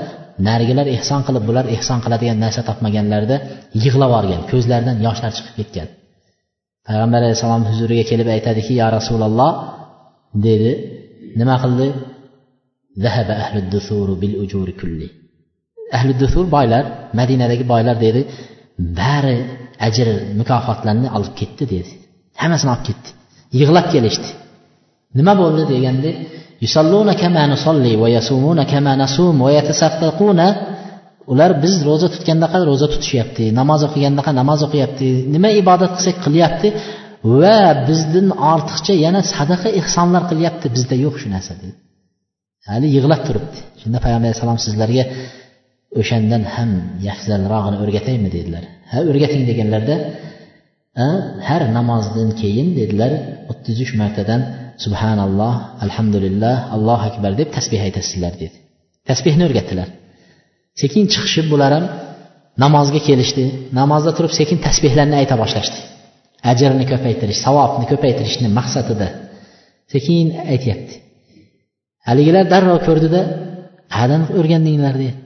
narigilar 0.49 0.87
ehson 0.97 1.21
qilib 1.27 1.45
bular 1.49 1.65
ehson 1.77 1.99
qiladigan 2.05 2.39
narsa 2.45 2.61
topmaganlarida 2.69 3.37
yig'lab 3.85 4.11
yuborgan 4.11 4.43
ko'zlaridan 4.51 4.97
yoshlar 5.07 5.31
chiqib 5.37 5.55
ketgan. 5.61 5.89
Payg'ambar 6.87 7.21
alayhissalom 7.25 7.63
huzuriga 7.71 8.05
kelib 8.11 8.29
aytadiki 8.37 8.73
ya 8.81 8.87
rasululloh 8.97 9.51
dedi. 10.47 10.73
Nima 11.41 11.57
qildi? 11.63 11.87
Zahaba 13.05 13.35
ahli 13.43 13.61
dusur 16.23 16.47
boylar 16.57 16.85
madinadagi 17.19 17.65
boylar 17.73 17.97
dedi 18.07 18.21
bari 19.01 19.37
ajr 19.87 20.09
mukofotlarni 20.41 21.09
olib 21.17 21.33
ketdi 21.41 21.65
dedi. 21.75 21.93
Hammasini 22.43 22.71
olib 22.75 22.85
ketdi. 22.89 23.09
Yig'lab 23.61 23.87
kelishdi. 23.95 24.29
Nima 25.19 25.33
bo'ldi 25.41 25.63
deganda 25.73 26.11
ular 31.33 31.51
biz 31.65 31.75
ro'za 31.89 32.09
tutgandaqa 32.15 32.59
ro'za 32.71 32.87
tutishyapti 32.93 33.45
namoz 33.61 33.81
o'qigandaqa 33.89 34.31
namoz 34.41 34.61
o'qiyapti 34.67 35.09
nima 35.35 35.51
ibodat 35.63 35.93
qilsak 35.97 36.17
qilyapti 36.27 36.69
va 37.41 37.59
bizdan 37.89 38.29
ortiqcha 38.53 38.95
yana 39.05 39.21
sadaqa 39.35 39.69
ehsonlar 39.81 40.23
qilyapti 40.31 40.67
bizda 40.77 40.95
yo'q 41.05 41.15
shu 41.23 41.29
narsa 41.35 41.53
dedi. 41.61 41.75
Hali 42.69 42.87
yig'lab 42.97 43.21
turibdi. 43.27 43.59
Shunda 43.81 43.99
payg'ambar 44.05 44.29
alayhissalom 44.29 44.59
sizlarga 44.67 45.05
o'shandan 46.01 46.43
ham 46.55 46.71
afzalrog'ini 47.15 47.77
o'rgataymi 47.85 48.29
dedilar. 48.37 48.65
Ha 48.93 48.99
o'rgating 49.11 49.43
deganlarda 49.51 49.95
har 51.49 51.63
namozdan 51.79 52.29
keyin 52.41 52.69
dedilar. 52.79 53.13
O'ttiz 53.51 53.77
uch 53.85 53.93
martadan 54.01 54.41
subhanalloh 54.85 55.55
alhamdulillah 55.85 56.57
allohu 56.75 57.05
akbar 57.11 57.33
deb 57.41 57.49
tasbeh 57.57 57.81
aytasizlar 57.87 58.33
dedi 58.43 58.57
tasbehni 59.11 59.43
o'rgatdilar. 59.49 59.89
Sekin 60.81 61.05
chiqishib 61.13 61.47
bular 61.53 61.71
ham 61.77 61.85
namozga 62.65 63.01
kelishdi 63.09 63.45
namozda 63.81 64.13
turib 64.17 64.33
sekin 64.39 64.59
tasbehlarni 64.67 65.17
ayta 65.23 65.35
boshlashdi 65.43 65.79
ajrni 66.53 66.85
ko'paytirish 66.93 67.41
savobni 67.47 67.85
ko'paytirishni 67.93 68.49
maqsadida 68.59 69.09
sekin 69.93 70.27
aytyapti 70.55 70.95
haligilar 72.09 72.45
darrov 72.55 72.79
ko'rdida 72.89 73.21
qadan 73.97 74.23
o'rgandinglar 74.39 74.95
deydi 75.03 75.19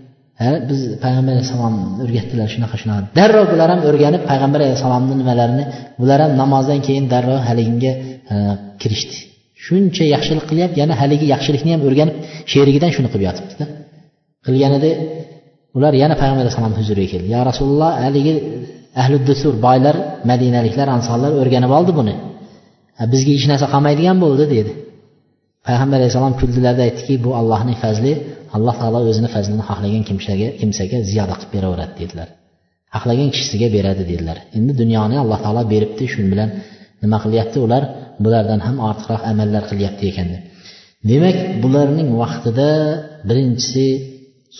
ha 0.43 0.51
biz 0.69 0.81
payg'ambar 1.05 1.33
alayhissalom 1.35 1.75
o'rgatdilar 2.05 2.49
shunaqa 2.55 2.77
shunaqa. 2.83 3.01
Darrov 3.19 3.47
bular 3.53 3.69
ham 3.73 3.81
o'rganib 3.89 4.23
payg'ambar 4.31 4.61
alayhissalomni 4.67 5.15
nimalarini 5.21 5.65
bular 6.01 6.19
ham 6.25 6.33
namozdan 6.43 6.81
keyin 6.87 7.05
darrov 7.15 7.41
haligiga 7.49 7.93
e, 8.33 8.35
kirishdi. 8.83 9.17
Shuncha 9.65 10.05
yaxshilik 10.15 10.45
qilyapti 10.51 10.77
yana 10.83 10.95
haligi 11.01 11.27
yaxshilikni 11.35 11.71
ham 11.75 11.83
o'rganib 11.89 12.17
sherigidan 12.53 12.91
shuni 12.97 13.09
qilib 13.13 13.25
yotibdida. 13.29 13.65
Qilganida 14.47 14.91
ular 15.77 15.93
yana 16.03 16.15
payg'ambar 16.21 16.43
alayhissalomni 16.45 16.77
huzuriga 16.81 17.09
keldi. 17.15 17.29
Yo 17.35 17.41
rasululloh 17.51 17.91
haligi 18.05 18.35
ahli 19.03 19.17
dusur 19.29 19.55
boylar 19.67 19.97
madinaliklar 20.31 20.89
ansorlar 20.97 21.33
o'rganib 21.41 21.73
oldi 21.79 21.93
buni. 22.01 22.15
Bizga 23.13 23.31
hech 23.37 23.47
narsa 23.53 23.67
qolmaydigan 23.75 24.17
bo'ldi 24.25 24.45
dedi. 24.57 24.73
Payg'ambar 25.67 25.97
alayhissalom 26.01 26.35
kuldilarda 26.41 26.83
aytdiki 26.89 27.15
bu 27.25 27.31
allohning 27.41 27.79
fazli 27.85 28.13
alloh 28.57 28.75
taolo 28.81 28.99
o'zini 29.11 29.29
fazlini 29.35 29.65
xohlagan 29.71 30.03
kimsaga 30.09 30.49
kimsaga 30.61 30.99
ziyoda 31.11 31.35
qilib 31.41 31.51
beraveradi 31.57 31.95
dedilar. 32.01 32.29
Xohlagan 32.95 33.29
kishisiga 33.35 33.69
beradi 33.77 34.03
dedilar. 34.11 34.39
Endi 34.59 34.73
dunyoni 34.81 35.17
alloh 35.23 35.39
taolo 35.45 35.63
beribdi 35.73 36.05
shu 36.13 36.21
bilan 36.33 36.49
nima 37.03 37.19
qilyapti? 37.25 37.59
Ular 37.67 37.83
bulardan 38.25 38.61
ham 38.67 38.77
ortiqroq 38.89 39.23
amallar 39.33 39.63
qilyapti 39.71 40.05
ekan 40.11 40.27
deb. 40.35 40.43
Demak 41.11 41.37
bularning 41.63 42.09
vaqtida 42.23 42.71
birinchisi 43.29 43.87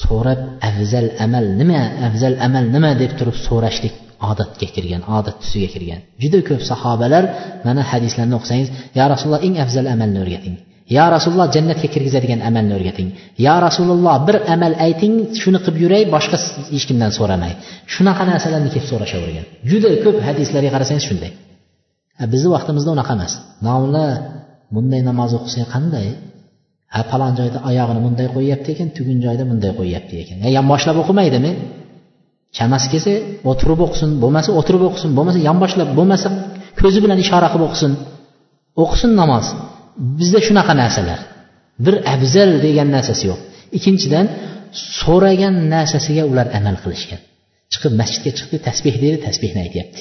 so'rab 0.03 0.41
afzal 0.69 1.07
amal 1.25 1.47
nima 1.61 1.81
afzal 2.09 2.35
amal 2.47 2.65
nima 2.75 2.91
deb 3.03 3.13
turib 3.19 3.37
so'rashlik 3.47 3.95
odatga 4.31 4.67
kirgan 4.75 5.03
odat 5.19 5.37
tusiga 5.43 5.69
kirgan. 5.75 6.01
Juda 6.23 6.39
ko'p 6.49 6.63
sahobalar 6.71 7.25
mana 7.67 7.83
hadislarni 7.91 8.35
o'qisangiz 8.39 8.69
yo 8.99 9.05
rasululloh 9.13 9.43
eng 9.47 9.55
afzal 9.65 9.87
amalni 9.95 10.19
o'rgating. 10.25 10.57
Yo 10.97 11.05
rasululloh 11.17 11.49
jannatga 11.57 11.89
kirgizadigan 11.95 12.41
amalni 12.49 12.73
o'rgating. 12.79 13.09
Yo 13.47 13.55
rasululloh 13.67 14.17
bir 14.27 14.37
amal 14.55 14.73
ayting 14.87 15.15
shuni 15.41 15.59
qilib 15.65 15.77
yuray 15.85 16.03
boshqa 16.15 16.37
hech 16.75 16.85
kimdan 16.91 17.11
so'ramay. 17.19 17.53
Shunaqa 17.95 18.23
narsalarni 18.31 18.71
kelib 18.75 18.87
so'rashavergan. 18.93 19.45
Juda 19.71 19.91
ko'p 20.05 20.17
hadislarga 20.27 20.71
qarasangiz 20.75 21.05
shunday. 21.09 21.33
Bizni 22.33 22.49
vaqtimizda 22.57 22.91
unaqa 22.97 23.13
emas. 23.19 23.33
Domla 23.67 24.07
bunday 24.75 25.01
namoz 25.11 25.31
o'qisang 25.39 25.69
qanday? 25.75 26.09
Ha 26.95 27.01
falon 27.11 27.33
joyda 27.39 27.59
oyog'ini 27.69 28.01
bunday 28.07 28.27
qo'yyapti 28.37 28.69
ekan 28.75 28.89
tugun 28.97 29.19
joyda 29.27 29.45
bunday 29.51 29.73
qo'yyapti 29.81 30.15
ekan. 30.23 30.37
Yonboshlab 30.59 30.97
o'qimaydimi? 31.03 31.53
Chamasi 32.57 32.87
kelsa 32.93 33.13
o'tirib 33.51 33.81
o'qisin 33.87 34.11
bo'lmasa 34.23 34.51
o'tirib 34.59 34.83
o'qisin 34.89 35.11
bo'lmasa 35.19 35.39
yonboshlab 35.49 35.91
bo'lmasa 35.99 36.29
ko'zi 36.81 36.99
bilan 37.05 37.19
ishora 37.25 37.49
qilib 37.53 37.65
o'qisin. 37.69 37.93
O'qisin 38.83 39.11
namoz. 39.21 39.47
Bizda 40.19 40.41
shunaqa 40.47 40.75
narsalar. 40.83 41.21
Bir 41.85 41.95
afzal 42.15 42.51
degan 42.67 42.89
narsasi 42.97 43.25
yo'q. 43.31 43.41
İkkinchidan 43.77 44.27
so'ragan 45.01 45.55
narsasiga 45.75 46.25
ular 46.31 46.47
amal 46.59 46.77
qilishgan. 46.85 47.21
Chiqib 47.73 47.93
masjidga 48.01 48.31
chiqdi 48.39 48.57
tasbeh 48.69 48.97
dedi 49.05 49.17
tasbehni 49.27 49.61
aytyapti. 49.67 50.01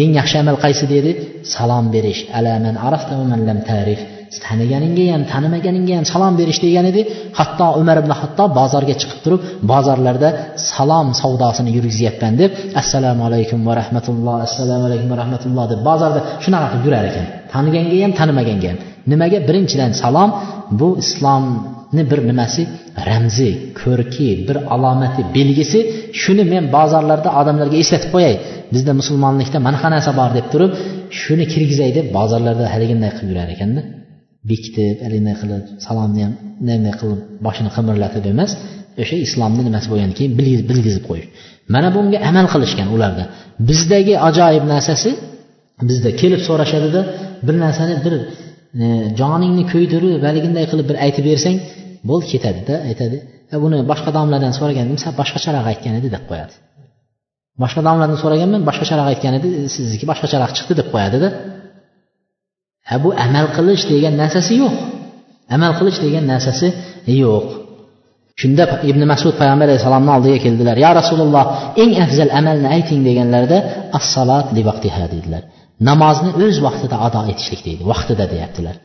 Eng 0.00 0.12
yaxshi 0.20 0.36
amal 0.42 0.56
qaysi 0.64 0.84
dedi? 0.94 1.12
Salom 1.54 1.86
berish. 1.94 2.20
Alaman 2.38 2.76
lam 3.48 3.60
tarif 3.70 4.00
taniganingga 4.46 5.04
ham 5.14 5.22
tanimaganingga 5.32 5.94
ham 5.98 6.06
salom 6.12 6.34
berish 6.40 6.60
degan 6.64 6.86
edi. 6.92 7.02
Hatto 7.38 7.66
umar 7.80 7.96
ibn 8.02 8.12
hattob 8.20 8.50
bozorga 8.60 8.94
chiqib 9.00 9.20
turib 9.24 9.40
bozorlarda 9.72 10.28
salom 10.72 11.08
savdosini 11.20 11.70
yurgizyapman 11.76 12.32
deb 12.40 12.50
assalomu 12.80 13.22
alaykum 13.28 13.60
va 13.68 13.72
rahmatulloh 13.80 14.34
assalomu 14.46 14.84
alaykum 14.88 15.08
va 15.12 15.16
rahmatulloh 15.22 15.64
deb 15.72 15.80
bozorda 15.88 16.20
shunaqa 16.44 16.66
qilib 16.72 16.84
yurar 16.88 17.04
ekan. 17.10 17.26
Taniganga 17.54 17.96
ham 18.04 18.12
tanimaganga 18.20 18.68
ham. 18.72 18.78
Nimaga? 19.10 19.38
Birinchidan 19.48 19.92
salom 20.02 20.30
bu 20.80 20.88
islomni 21.02 22.02
bir 22.10 22.20
nimasi? 22.30 22.62
Ramzi 23.08 23.50
ko'rki 23.80 24.28
bir 24.48 24.56
alomati 24.74 25.22
belgisi. 25.36 25.78
Shuni 26.20 26.44
men 26.52 26.64
bozorlarda 26.76 27.28
odamlarga 27.40 27.76
eslatib 27.82 28.10
qo'yay. 28.14 28.34
Bizda 28.74 28.92
musulmonlikda 29.00 29.58
manaqa 29.66 29.88
narsa 29.94 30.10
bor 30.20 30.30
deb 30.38 30.46
turib 30.52 30.70
shuni 31.20 31.44
kirgizay 31.52 31.90
deb 31.98 32.06
bozorlarda 32.18 32.64
haliginday 32.74 33.10
qilib 33.16 33.30
yurar 33.32 33.50
ekanda. 33.56 33.82
Bekitib 34.50 34.96
haligi 35.04 35.34
qilib 35.40 35.64
salomni 35.86 36.20
ham 36.26 36.34
bunday 36.66 36.94
qilib 37.00 37.20
boshini 37.46 37.70
qimirlatib 37.76 38.24
emas 38.32 38.50
o'sha 39.02 39.16
islomni 39.26 39.62
nimasi 39.68 39.86
bo'lgandan 39.92 40.16
keyin 40.18 40.32
bilgizib 40.70 41.04
qo'yish. 41.08 41.28
Mana 41.74 41.88
bunga 41.96 42.18
amal 42.30 42.46
qilishgan 42.52 42.88
ularda. 42.96 43.24
Bizdagi 43.68 44.14
ajoyib 44.28 44.64
narsasi 44.72 45.10
bizda 45.88 46.10
kelib 46.20 46.40
so'rashadida 46.48 47.00
bir 47.46 47.56
narsani 47.64 47.94
bir 48.04 48.14
e, 48.82 48.86
joningni 49.20 49.64
kuydirib 49.72 50.22
haliginday 50.28 50.64
qilib 50.70 50.86
bir 50.90 50.96
aytib 51.04 51.24
bersang 51.30 51.56
bo'ldi 52.08 52.26
ketadida 52.32 52.74
aytadi. 52.90 53.16
E, 53.52 53.56
buni 53.64 53.76
boshqa 53.90 54.10
domladan 54.18 54.52
so'ragandim 54.58 54.98
san 55.04 55.12
boshqacharoq 55.20 55.66
aytgan 55.72 55.94
edi 56.00 56.08
deb 56.16 56.24
qo'yadi. 56.30 56.54
Boshqa 57.62 57.80
domladan 57.88 58.18
so'raganman 58.22 58.62
boshqacharoq 58.68 59.06
aytgan 59.12 59.32
edi 59.38 59.48
sizniki 59.76 60.04
boshqacharoq 60.10 60.50
chiqdi 60.56 60.74
deb 60.80 60.88
qo'yadida 60.94 61.28
ha 62.88 62.94
bu 63.04 63.10
amal 63.26 63.46
qilish 63.56 63.84
degan 63.92 64.14
narsasi 64.22 64.52
yo'q. 64.62 64.74
Amal 65.54 65.72
qilish 65.78 65.98
degan 66.04 66.24
narsasi 66.32 66.68
yo'q. 67.22 67.46
Shunda 68.40 68.64
ibn 68.90 69.02
masud 69.12 69.34
payg'ambar 69.40 69.66
alayhissalomni 69.68 70.10
oldiga 70.16 70.38
keldilar. 70.44 70.76
Yo 70.84 70.90
rasululloh 71.00 71.44
eng 71.82 71.92
afzal 72.04 72.30
amalni 72.40 72.68
ayting 72.76 73.00
deganlarida 73.08 73.58
assalot 73.98 74.46
li 74.56 74.62
vaqtiha 74.68 75.04
dedilar. 75.14 75.42
Namozni 75.88 76.30
o'z 76.44 76.56
vaqtida 76.66 76.96
ado 77.06 77.20
etishlik 77.32 77.60
deydi. 77.66 77.82
Vaqtida 77.92 78.24
deyaptilar. 78.34 78.76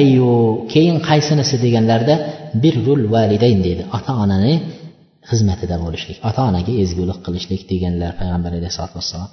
Ayyu 0.00 0.30
keyin 0.72 0.96
qaysinisi 1.08 1.56
deganlarida 1.64 2.14
birrul 2.62 3.02
validayn 3.14 3.58
deydi. 3.66 3.82
Ota 3.96 4.12
onani 4.24 4.54
xizmatida 5.30 5.76
bo'lishlik 5.84 6.18
ota 6.28 6.40
onaga 6.50 6.72
ezgulik 6.82 7.18
qilishlik 7.26 7.62
deganlar 7.72 8.10
payg'ambar 8.20 8.52
alayhisalotu 8.58 8.96
vassalom. 9.00 9.30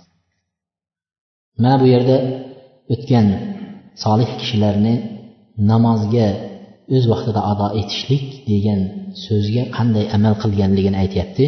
Mana 1.61 1.75
bu 1.81 1.85
yerda 1.93 2.15
o'tgan 2.93 3.27
solih 4.03 4.29
kishilarni 4.39 4.95
namozga 5.71 6.27
o'z 6.95 7.03
vaqtida 7.11 7.41
ado 7.51 7.67
etishlik 7.81 8.25
degan 8.51 8.81
so'zga 9.25 9.63
qanday 9.77 10.05
amal 10.17 10.33
qilganligini 10.43 10.97
aytyapti. 11.03 11.45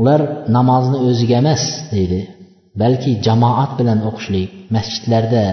Ular 0.00 0.20
namozni 0.56 0.98
o'ziga 1.08 1.36
emas 1.42 1.62
deydi 1.94 2.20
balki 2.82 3.10
jamoat 3.26 3.72
bilan 3.80 3.98
o'qishlik 4.08 4.50
masjidlarda 4.76 5.44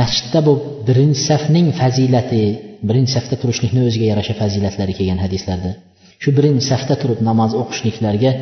masjidda 0.00 0.40
bu 0.46 0.52
birinchi 0.88 1.20
safning 1.30 1.66
fazilati 1.80 2.42
birinchi 2.88 3.12
safda 3.16 3.36
turishlikni 3.42 3.80
o'ziga 3.88 4.06
yarasha 4.12 4.34
fazilatlari 4.42 4.92
kelgan 4.98 5.20
hadislarda. 5.24 5.70
Shu 6.22 6.28
birinchi 6.38 6.64
safda 6.72 6.94
turib 7.02 7.20
namoz 7.28 7.52
o'qishliklarga 7.62 8.32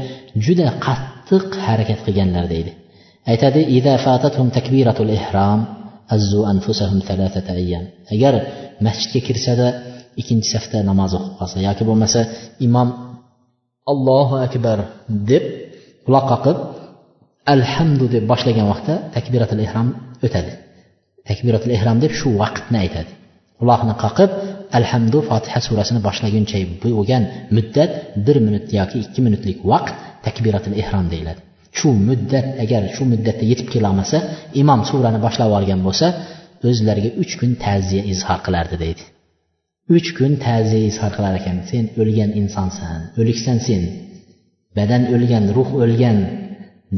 juda 0.46 0.68
qattiq 0.86 1.46
harakat 1.66 2.00
qilganlar 2.06 2.44
deydi. 2.54 2.72
Aytadi 3.32 3.60
ihrom 5.18 5.60
azzu 6.14 6.40
anfusahum 6.52 7.00
ayyam 7.62 7.84
agar 8.14 8.34
masjidga 8.86 9.20
kirsada 9.28 9.66
ikkinchi 10.20 10.48
safda 10.54 10.78
namoz 10.90 11.12
o'qib 11.18 11.34
qolsa 11.40 11.56
yoki 11.68 11.82
bo'lmasa 11.88 12.20
imom 12.66 12.88
allohu 13.92 14.34
akbar 14.46 14.78
deb 15.30 15.44
quloq 16.06 16.24
qoqib 16.32 16.56
alhamdu 17.54 18.04
deb 18.14 18.24
boshlagan 18.32 18.66
vaqtda 18.72 18.94
takbiratul 19.16 19.60
ihrom 19.66 19.88
o'tadi 20.26 20.52
takbiratul 21.28 21.72
ihrom 21.76 21.96
deb 22.04 22.12
shu 22.18 22.28
vaqtni 22.42 22.76
aytadi 22.84 23.12
quloqni 23.60 23.94
qoqib 24.04 24.30
alhamdu 24.78 25.18
fotiha 25.28 25.60
surasini 25.66 26.00
boshlaguncha 26.08 26.58
bo'lgan 26.84 27.22
muddat 27.56 27.90
bir 28.26 28.36
minut 28.46 28.66
yoki 28.78 28.96
ikki 29.04 29.20
minutlik 29.26 29.58
vaqt 29.72 29.94
takbiratul 30.26 30.74
ihrom 30.82 31.06
deyiladi 31.12 31.40
shu 31.78 31.88
muddat 32.08 32.46
agar 32.64 32.82
shu 32.94 33.02
muddatda 33.12 33.44
yetib 33.52 33.68
kelolmasa 33.74 34.18
imom 34.62 34.80
surani 34.90 35.18
boshlab 35.26 35.48
yuborgan 35.50 35.80
bo'lsa 35.86 36.06
o'zlariga 36.68 37.10
uch 37.22 37.32
kun 37.40 37.52
ta'ziya 37.64 38.02
izhor 38.12 38.38
qilardi 38.46 38.76
deydi. 38.84 39.02
Uch 39.96 40.08
kun 40.18 40.32
ta'ziya 40.46 40.82
izhor 40.90 41.12
qilar 41.16 41.34
ekan. 41.40 41.56
Sen 41.70 41.84
o'lgan 42.00 42.30
insonsan 42.40 43.00
o'liksan 43.20 43.58
sen. 43.66 43.82
Badan 44.78 45.02
o'lgan 45.14 45.44
ruh 45.56 45.70
o'lgan 45.82 46.18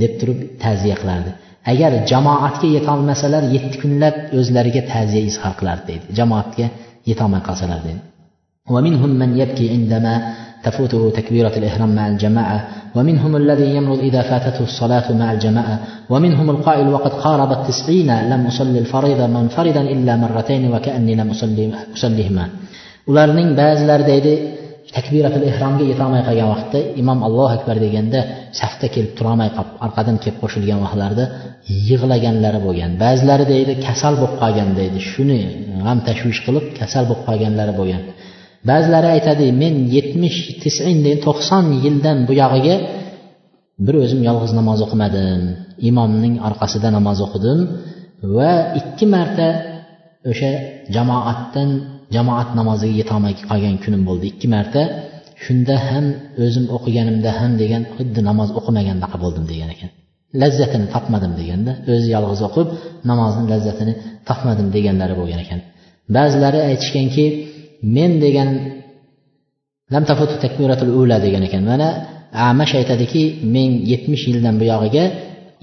deb 0.00 0.12
turib 0.20 0.40
ta'ziya 0.64 0.96
qilardi. 1.02 1.30
Agar 1.72 1.92
jamoatga 2.10 2.68
yetolmasalar 2.76 3.42
yetti 3.54 3.76
kunlab 3.82 4.16
o'zlariga 4.38 4.82
ta'ziya 4.92 5.22
izhor 5.30 5.54
qilardi 5.60 5.84
deydi. 5.90 6.04
Jamoatga 6.18 6.66
yetolmay 7.10 7.42
qolsalar 7.48 7.80
deydi. 7.86 8.02
ومنهم 10.63 10.71
من 10.71 10.79
يبكي 10.79 10.81
عندما 10.81 11.09
تفوته 11.09 11.09
تكبيرة 11.09 11.57
الإحرام 11.57 11.95
مع 11.95 12.07
الجماعة 12.07 12.67
ومنهم 12.95 13.35
الذي 13.35 13.75
يمرض 13.75 13.99
إذا 13.99 14.21
فاتته 14.21 14.63
الصلاة 14.63 15.11
مع 15.11 15.33
الجماعة 15.33 15.79
ومنهم 16.09 16.49
القائل 16.49 16.87
وقد 16.87 17.11
قارب 17.11 17.51
التسعين 17.51 18.29
لم 18.29 18.47
أصلي 18.47 18.79
الفريضة 18.79 19.27
منفردا 19.27 19.81
إلا 19.81 20.15
مرتين 20.15 20.73
وكأني 20.73 21.15
لم 21.15 21.29
أصلي 21.29 21.71
أصليهما 21.93 22.49
ularning 23.07 23.57
ba'zilari 23.57 24.03
deydi 24.07 24.33
takbiratul 24.93 25.43
ehromga 25.51 25.83
yetolmay 25.91 26.21
qolgan 26.27 26.49
vaqtda 26.53 26.79
imom 27.01 27.23
allohu 27.27 27.53
akbar 27.57 27.77
deganda 27.85 28.19
safda 28.51 28.87
kelib 28.95 29.11
turolmay 29.17 29.49
qolib 29.55 29.71
orqadan 29.85 30.17
kelib 30.23 30.37
qo'shilgan 30.43 30.79
vaqtlarida 30.85 31.25
yig'laganlari 31.89 32.59
bo'lgan 32.67 32.91
ba'zilari 33.03 33.45
deydi 33.53 33.73
kasal 33.87 34.13
bo'lib 34.21 34.35
qolgan 34.41 34.69
deydi 34.79 34.99
shuni 35.11 35.39
g'am 35.85 35.99
tashvish 36.07 36.39
qilib 36.45 36.65
kasal 36.79 37.03
bo'lib 37.09 37.23
qolganlari 37.27 37.73
bo'lgan 37.79 38.01
Ba'zilari 38.70 39.08
aytadi 39.16 39.46
men 39.62 39.74
yetmish 39.96 40.38
tisin 40.62 40.98
to'qson 41.26 41.64
yildan 41.84 42.18
buyog'iga 42.28 42.76
bir 43.86 43.94
o'zim 44.04 44.20
yolg'iz 44.28 44.52
namoz 44.60 44.78
o'qimadim. 44.86 45.40
Imomning 45.90 46.34
orqasida 46.48 46.88
namoz 46.98 47.18
o'qidim 47.26 47.58
va 48.36 48.52
ikki 48.80 49.06
marta 49.14 49.48
o'sha 50.30 50.50
jamoatdan 50.96 51.70
jamoat 52.16 52.48
namoziga 52.58 52.94
yetolmay 53.00 53.34
qolgan 53.48 53.76
kunim 53.84 54.02
bo'ldi. 54.08 54.24
Ikki 54.32 54.48
marta 54.54 54.82
shunda 55.44 55.76
ham 55.88 56.06
o'zim 56.44 56.64
o'qiganimda 56.76 57.30
ham 57.38 57.52
degan 57.62 57.82
xuddi 57.96 58.20
namoz 58.28 58.48
o'qimagandaqa 58.58 59.16
bo'ldim 59.24 59.44
degan 59.52 59.70
ekan. 59.76 59.90
Lazzatini 60.42 60.86
topmadim 60.94 61.32
deganda 61.40 61.72
o'zi 61.92 62.08
yolg'iz 62.16 62.40
o'qib 62.48 62.68
namozni 63.10 63.44
lazzatini 63.52 63.94
topmadim 64.28 64.68
deganlari 64.76 65.14
bo'lgan 65.20 65.40
ekan. 65.44 65.60
Ba'zilari 66.16 66.58
aytishganki 66.70 67.24
men 67.96 68.10
degan 68.24 68.48
lam 69.92 70.04
tafutu 70.10 70.34
takbiratul 70.44 70.90
ula 71.00 71.16
degan 71.26 71.42
ekan. 71.48 71.62
Mana 71.70 71.88
amash 72.48 72.74
aytadiki 72.80 73.22
men 73.54 73.70
yetmish 73.92 74.24
yildan 74.30 74.54
buyog'iga 74.60 75.04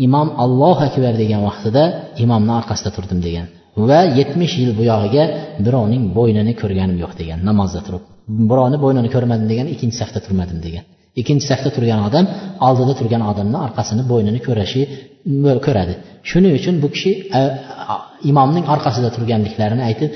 imom 0.06 0.28
allohu 0.44 0.82
akbar 0.90 1.14
degan 1.22 1.42
vaqtida 1.48 1.84
imomni 2.24 2.52
orqasida 2.60 2.90
turdim 2.96 3.20
degan 3.28 3.48
va 3.90 4.00
yetmish 4.20 4.56
yil 4.62 4.72
buyog'iga 4.80 5.24
birovning 5.66 6.04
bo'ynini 6.18 6.54
ko'rganim 6.62 6.98
yo'q 7.04 7.14
degan 7.22 7.40
namozda 7.50 7.82
turib 7.88 8.04
birovni 8.50 8.78
bo'ynini 8.84 9.10
ko'rmadim 9.16 9.48
degan 9.52 9.68
ikkinchi 9.74 9.98
safda 10.02 10.20
turmadim 10.26 10.60
degan. 10.66 10.84
ikkinchi 11.21 11.47
safda 11.51 11.71
turgan 11.77 12.01
odam 12.09 12.27
oldida 12.69 12.93
turgan 13.01 13.23
odamni 13.31 13.59
orqasini 13.67 14.03
bo'ynini 14.11 14.41
ko'rashi 14.47 14.83
ko'radi 15.67 15.95
shuning 16.31 16.53
uchun 16.61 16.75
bu 16.83 16.89
kishi 16.95 17.11
imomning 18.31 18.65
orqasida 18.75 19.09
turganliklarini 19.17 19.83
aytib 19.89 20.11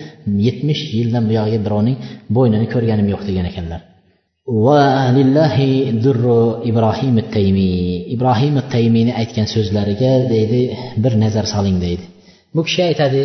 yetmish 0.47 0.83
yildan 0.99 1.25
buyog'iga 1.31 1.61
birovning 1.67 1.97
bo'ynini 2.37 2.67
ko'rganim 2.75 3.07
yo'q 3.13 3.23
degan 3.29 3.47
ekanlar 3.53 3.81
lillahi 5.19 5.71
durru 6.05 6.41
ibrohim 6.71 7.17
taymiy 7.35 7.79
ibrohim 8.15 8.55
taymiyni 8.75 9.13
aytgan 9.21 9.47
so'zlariga 9.55 10.13
deydi 10.35 10.61
bir 11.03 11.13
nazar 11.25 11.45
soling 11.55 11.77
deydi 11.87 12.05
bu 12.55 12.61
kishi 12.67 12.83
aytadi 12.91 13.23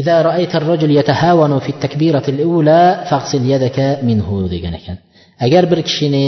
إذا 0.00 0.16
رأيت 0.22 0.52
الرجل 0.60 0.90
يتهاون 1.00 1.52
في 1.58 1.70
التكبيرة 1.74 2.22
الأولى 2.28 2.82
فاغسل 3.10 3.42
يدك 3.54 3.78
منه 4.08 4.28
degan 4.52 4.74
ekan 4.78 4.96
agar 5.46 5.62
bir 5.70 5.80
kishini 5.88 6.26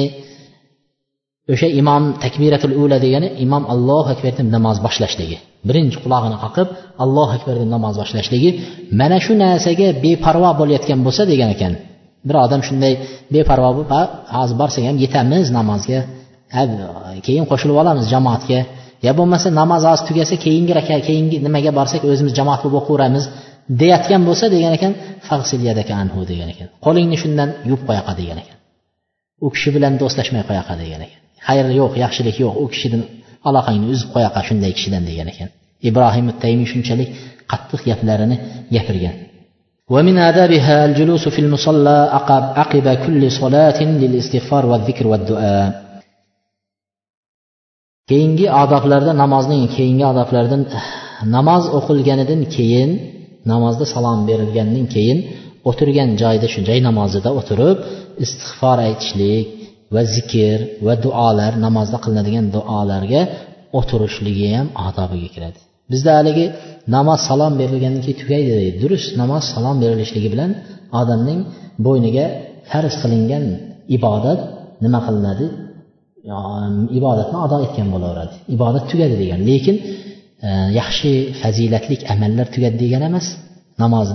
o'sha 1.53 1.67
imom 1.81 2.03
takbiratul 2.23 2.73
ula 2.83 2.97
degani 3.05 3.27
imom 3.45 3.63
allohu 3.73 4.09
akbar 4.15 4.31
deb 4.39 4.47
namoz 4.55 4.77
boshlashligi 4.85 5.37
birinchi 5.67 5.97
qulog'ini 6.03 6.37
qoqib 6.43 6.67
allohu 7.03 7.31
akbar 7.37 7.55
deb 7.61 7.69
namoz 7.75 7.95
boshlashligi 8.01 8.49
mana 8.99 9.17
shu 9.25 9.33
narsaga 9.43 9.87
beparvo 10.05 10.49
bo'layotgan 10.59 10.99
bo'lsa 11.05 11.23
degan 11.31 11.49
ekan. 11.55 11.73
Bir 12.27 12.35
odam 12.45 12.61
shunday 12.67 12.93
beparvo 13.33 13.69
bo'lib 13.77 13.89
hozir 14.35 14.55
borsak 14.61 14.83
ham 14.89 14.97
yetamiz 15.03 15.45
namozga. 15.57 15.99
Keyin 17.27 17.45
qo'shilib 17.51 17.75
olamiz 17.81 18.05
jamoatga. 18.13 18.59
Yo 19.05 19.11
bo'lmasa 19.19 19.47
namoz 19.61 19.81
hozir 19.89 20.03
tugasa 20.09 20.35
keyingi 20.45 20.71
raka 20.79 20.95
keyingi 21.07 21.37
nimaga 21.45 21.71
borsak 21.79 22.01
o'zimiz 22.11 22.33
jamoat 22.39 22.59
bo'lib 22.63 22.77
o'qiveramiz 22.81 23.23
deyotgan 23.81 24.21
bo'lsa 24.27 24.45
degan 24.55 24.71
ekan 24.77 24.93
anhu 26.03 26.19
degan 26.31 26.49
ekan. 26.53 26.67
Qo'lingni 26.85 27.17
shundan 27.23 27.49
yuvib 27.69 27.83
qo'yaqa 27.89 28.13
degan 28.19 28.37
ekan. 28.43 28.57
U 29.45 29.47
kishi 29.53 29.69
bilan 29.75 29.93
do'stlashmay 30.01 30.43
qo'yaqa 30.49 30.75
degan 30.83 31.01
ekan. 31.07 31.21
xayr 31.46 31.66
yo'q 31.80 31.92
yaxshilik 32.04 32.36
yo'q 32.44 32.54
u 32.62 32.66
kishidan 32.74 33.02
aloqangni 33.48 33.86
uzib 33.94 34.08
qo'yaqa 34.14 34.40
shunday 34.48 34.72
kishidan 34.76 35.02
degan 35.08 35.28
ekan 35.32 35.48
ibrohim 35.88 36.26
taymiy 36.42 36.68
shunchalik 36.72 37.08
qattiq 37.52 37.80
gaplarini 37.88 38.36
gapirgan 38.76 39.16
ومن 39.94 40.16
آدابها 40.30 40.76
الجلوس 40.88 41.24
في 41.34 41.40
المصلى 41.44 41.98
عقب 42.60 42.86
كل 43.04 43.22
صلاة 43.40 43.78
للاستغفار 44.02 44.66
والذكر 44.70 45.06
والدعاء 45.12 45.68
keyingi 48.10 48.46
odoblarda 48.62 49.12
namozning 49.22 49.62
keyingi 49.76 50.04
odoblaridan 50.12 50.62
namoz 51.36 51.64
o'qilganidan 51.78 52.40
keyin 52.56 52.90
namozda 53.52 53.84
salom 53.94 54.20
berilgandan 54.28 54.86
keyin 54.94 55.18
o'tirgan 55.68 56.10
joyda 56.22 56.46
shu 56.52 56.60
joy 56.68 56.78
namozida 56.88 57.30
o'tirib 57.38 57.78
istig'for 58.24 58.78
aytishlik 58.88 59.46
va 59.95 60.01
zikr 60.15 60.59
va 60.87 60.93
duolar 61.05 61.51
namozda 61.65 61.97
qilinadigan 62.03 62.45
duolarga 62.55 63.21
o'tirishligi 63.79 64.47
ham 64.55 64.67
odobiga 64.87 65.29
kiradi. 65.35 65.59
Bizda 65.91 66.11
haligi 66.19 66.45
namoz 66.95 67.19
salom 67.29 67.53
berilgandan 67.61 68.01
keyin 68.05 68.19
tugaydi 68.23 68.51
deydi. 68.59 68.77
Durust 68.83 69.09
namoz 69.21 69.43
salom 69.53 69.77
berilishligi 69.83 70.29
bilan 70.33 70.51
odamning 71.01 71.39
bo'yniga 71.85 72.25
farz 72.71 72.93
qilingan 73.01 73.45
ibodat 73.97 74.39
nima 74.83 74.99
qilinadi? 75.07 75.45
Ibodatni 76.99 77.37
ado 77.45 77.57
etgan 77.65 77.87
bo'laveradi. 77.93 78.35
Ibodat 78.55 78.83
tugadi 78.91 79.15
degan. 79.21 79.39
Lekin 79.49 79.75
e, 80.47 80.49
yaxshi 80.79 81.11
fazilatlik 81.41 82.01
amallar 82.13 82.47
tugadi 82.55 82.77
degani 82.83 83.05
emas. 83.11 83.27
Namoz 83.83 84.07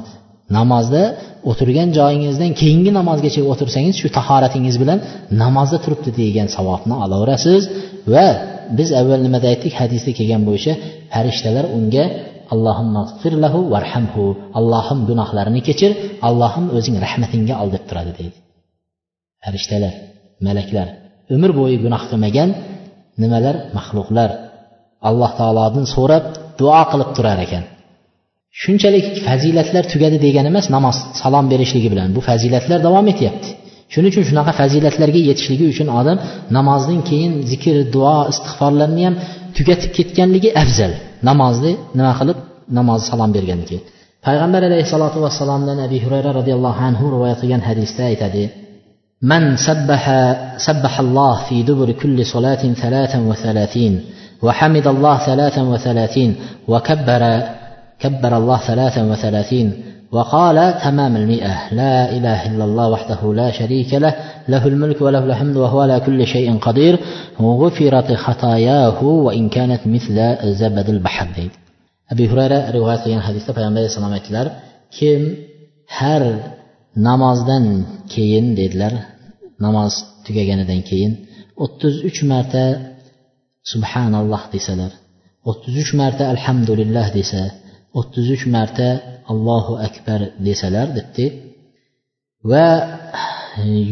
namozda 0.56 1.02
o'tirgan 1.50 1.88
joyingizdan 1.98 2.50
keyingi 2.60 2.90
namozgacha 2.98 3.40
o'tirsangiz 3.52 3.94
shu 4.02 4.08
tahoratingiz 4.18 4.76
bilan 4.82 4.98
namozda 5.42 5.78
turibdi 5.84 6.10
degan 6.20 6.48
savobni 6.56 6.94
olaverasiz 7.04 7.62
va 8.14 8.26
biz 8.78 8.88
avval 9.00 9.20
nimada 9.26 9.46
aytdik? 9.52 9.72
Hadisda 9.80 10.10
kelgan 10.18 10.42
bo'yicha 10.48 10.72
farishtalar 11.12 11.64
unga 11.76 12.04
allohimmaghfirlahu 12.54 13.58
varhamhu 13.74 14.24
allohim 14.58 14.98
gunohlarini 15.10 15.60
kechir 15.68 15.90
allohim 16.28 16.66
o'zing 16.76 16.96
rahmatingga 17.04 17.54
ol 17.62 17.68
deb 17.74 17.84
turadi 17.88 18.12
deydi. 18.18 18.38
Farishtalar 19.44 19.94
malaklar 20.46 20.88
umr 21.34 21.50
bo'yi 21.60 21.76
gunoh 21.84 22.02
qilmagan 22.10 22.48
nimalar? 23.22 23.54
Maxluqlar. 23.78 24.30
Alloh 25.08 25.30
taolodan 25.40 25.84
so'rab 25.94 26.24
duo 26.60 26.82
qilib 26.90 27.10
turar 27.16 27.38
ekan. 27.46 27.64
shunchalik 28.61 29.05
fazilatlar 29.27 29.83
tugadi 29.93 30.17
degani 30.25 30.47
emas 30.53 30.67
namoz 30.75 30.97
salom 31.21 31.45
berishligi 31.51 31.89
bilan 31.93 32.09
bu 32.15 32.21
fazilatlar 32.29 32.79
davom 32.87 33.05
etyapti 33.13 33.49
shuning 33.93 34.11
uchun 34.13 34.25
shunaqa 34.29 34.51
fazilatlarga 34.61 35.19
yetishligi 35.29 35.65
uchun 35.73 35.87
odam 35.99 36.17
namozdan 36.57 36.99
keyin 37.09 37.33
zikr 37.51 37.75
duo 37.95 38.17
istig'forlarni 38.31 39.03
ham 39.07 39.15
tugatib 39.57 39.91
ketganligi 39.97 40.49
afzal 40.63 40.91
namozni 41.29 41.73
nima 41.97 42.13
qilib 42.19 42.37
namoz 42.77 42.99
salom 43.09 43.29
bergandan 43.37 43.67
keyin 43.71 43.83
payg'ambar 44.27 44.61
alayhissalotu 44.69 45.17
vassalomdan 45.25 45.77
abi 45.85 45.97
hurayra 46.03 46.31
roziyallohu 46.39 46.79
anhu 46.89 47.03
rivoyat 47.15 47.37
qilgan 47.41 47.61
hadisda 47.69 48.03
aytadi 48.13 48.45
من 49.31 49.43
سبح 49.67 50.03
سبح 50.67 50.93
الله 51.05 51.35
في 51.47 51.57
دبر 51.69 51.91
كل 51.91 52.17
صلاة 52.25 52.63
ثلاثا 52.83 53.19
وثلاثين 53.29 53.93
وحمد 54.45 54.87
الله 54.87 55.17
ثلاثا 55.17 55.61
وثلاثين 55.61 56.35
وكبر 56.67 57.21
كبر 58.02 58.36
الله 58.36 58.58
ثلاثا 58.66 59.02
وثلاثين 59.02 59.82
وقال 60.12 60.78
تمام 60.84 61.16
المئة. 61.16 61.74
لا 61.74 62.10
إله 62.16 62.46
إلا 62.46 62.64
الله 62.64 62.88
وحده 62.88 63.34
لا 63.34 63.50
شريك 63.50 63.94
له 63.94 64.14
له 64.48 64.66
الملك 64.66 65.02
وله 65.02 65.24
الحمد 65.24 65.56
وهو 65.56 65.80
على 65.80 66.00
كل 66.00 66.26
شيء 66.26 66.58
قدير. 66.58 66.98
وغفرت 67.40 68.12
خطاياه 68.12 69.04
وإن 69.04 69.48
كانت 69.48 69.80
مثل 69.86 70.16
زبد 70.54 70.88
البحر. 70.88 71.28
أبي 72.12 72.28
هريرة 72.28 72.70
رواية 72.70 73.04
صيان 73.04 73.20
حديثة 73.20 73.52
في 73.52 73.60
أمبالي 73.60 73.86
السلام 73.86 74.50
كم؟ 75.00 75.34
هر 75.98 76.22
نمازدن 76.96 77.84
كيين 78.14 78.54
ديدلر. 78.54 78.92
نماز 79.60 80.04
تجاجندن 80.26 80.80
كيين 80.80 81.12
33 81.58 82.28
مرتا 82.28 82.64
سبحان 83.72 84.14
الله 84.14 84.40
ديسالر 84.52 84.92
33 85.44 86.00
مرتا 86.00 86.30
الحمد 86.30 86.70
لله 86.70 87.12
ديسالر 87.12 87.61
o'ttiz 87.98 88.26
uch 88.36 88.44
marta 88.56 88.88
allohu 89.32 89.72
akbar 89.88 90.20
desalar 90.46 90.86
debdi. 90.98 91.24
Va 92.50 92.68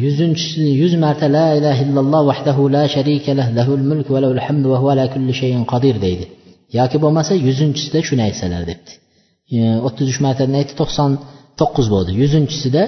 yuzinchisi 0.04 0.64
yuz 0.82 0.92
marta 1.04 1.26
la 1.36 1.46
ilaha 1.58 1.80
illalloh 1.86 2.22
vahdahu 2.30 2.62
la 2.76 2.84
sharika 2.94 3.30
lah 3.38 3.46
lahul 3.58 3.82
mulk 3.90 4.06
va 4.14 4.18
lahul 4.24 4.40
hamd 4.46 4.64
va 4.72 4.76
huva 4.80 4.92
ala 4.94 5.04
kulli 5.14 5.32
shayin 5.40 5.62
qodir 5.72 5.96
deydi. 6.06 6.24
Yoki 6.78 6.96
bo'lmasa 7.04 7.32
yuzinchisida 7.46 8.00
shuni 8.08 8.22
aytsalar 8.28 8.62
debdi. 8.70 8.92
O'ttiz 9.86 10.06
uch 10.12 10.20
martadan 10.26 10.54
aytdi 10.60 10.74
to'qson 10.80 11.10
to'qqiz 11.60 11.86
bo'ldi. 11.94 12.10
Yuzinchisida 12.22 12.82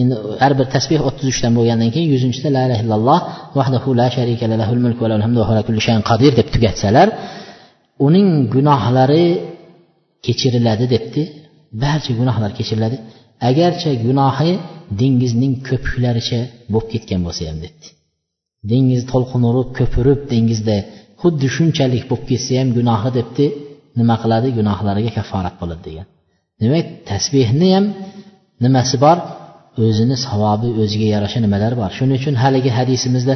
endi 0.00 0.14
har 0.42 0.52
bir 0.58 0.66
tasbeh 0.74 1.00
o'ttiz 1.08 1.26
uchdan 1.32 1.52
bo'lgandan 1.58 1.90
keyin 1.94 2.08
yuzinchisida 2.14 2.50
la 2.56 2.62
ilaha 2.66 2.80
illalloh 2.84 3.18
vahdahu 3.58 3.88
la 4.00 4.06
sharika 4.16 4.44
lahul 4.62 4.80
mulk 4.84 4.98
va 5.02 5.06
lahul 5.10 5.24
hamd 5.26 5.36
va 5.40 5.44
huva 5.46 5.54
ala 5.56 5.62
kulli 5.68 5.80
shayin 5.86 6.02
qodir 6.10 6.32
deb 6.38 6.48
tugatsalar 6.54 7.08
uning 8.06 8.28
gunohlari 8.54 9.26
kechiriladi 10.26 10.84
debdi. 10.94 11.22
Barcha 11.82 12.12
gunohlar 12.20 12.50
kechiriladi. 12.58 12.96
Agarcha 13.48 13.90
gunohi 14.06 14.52
dengizning 15.00 15.52
ko'piklaricha 15.68 16.40
bo'lib 16.72 16.88
ketgan 16.92 17.20
bo'lsa 17.26 17.42
ham 17.50 17.58
debdi. 17.64 17.86
Dengiz 18.70 19.02
to'lqin 19.12 19.42
urib 19.50 19.68
ko'pirib 19.78 20.20
dengizda 20.32 20.76
xuddi 21.20 21.46
shunchalik 21.56 22.04
bo'lib 22.10 22.24
ketsa 22.30 22.52
ham 22.60 22.68
gunohi 22.78 23.10
debdi. 23.18 23.46
Nima 24.00 24.16
qiladi? 24.22 24.48
Gunohlariga 24.58 25.10
kafforat 25.18 25.54
bo'ladi 25.60 25.82
degan. 25.88 26.06
Demak 26.62 26.86
tasbehni 27.10 27.68
ham 27.76 27.84
nimasi 28.64 28.96
bor? 29.04 29.18
O'zini 29.84 30.16
savobi 30.26 30.68
o'ziga 30.82 31.06
yarasha 31.14 31.38
nimalar 31.46 31.72
bor? 31.80 31.90
Shuning 31.98 32.16
uchun 32.20 32.34
haligi 32.42 32.70
hadisimizda 32.78 33.34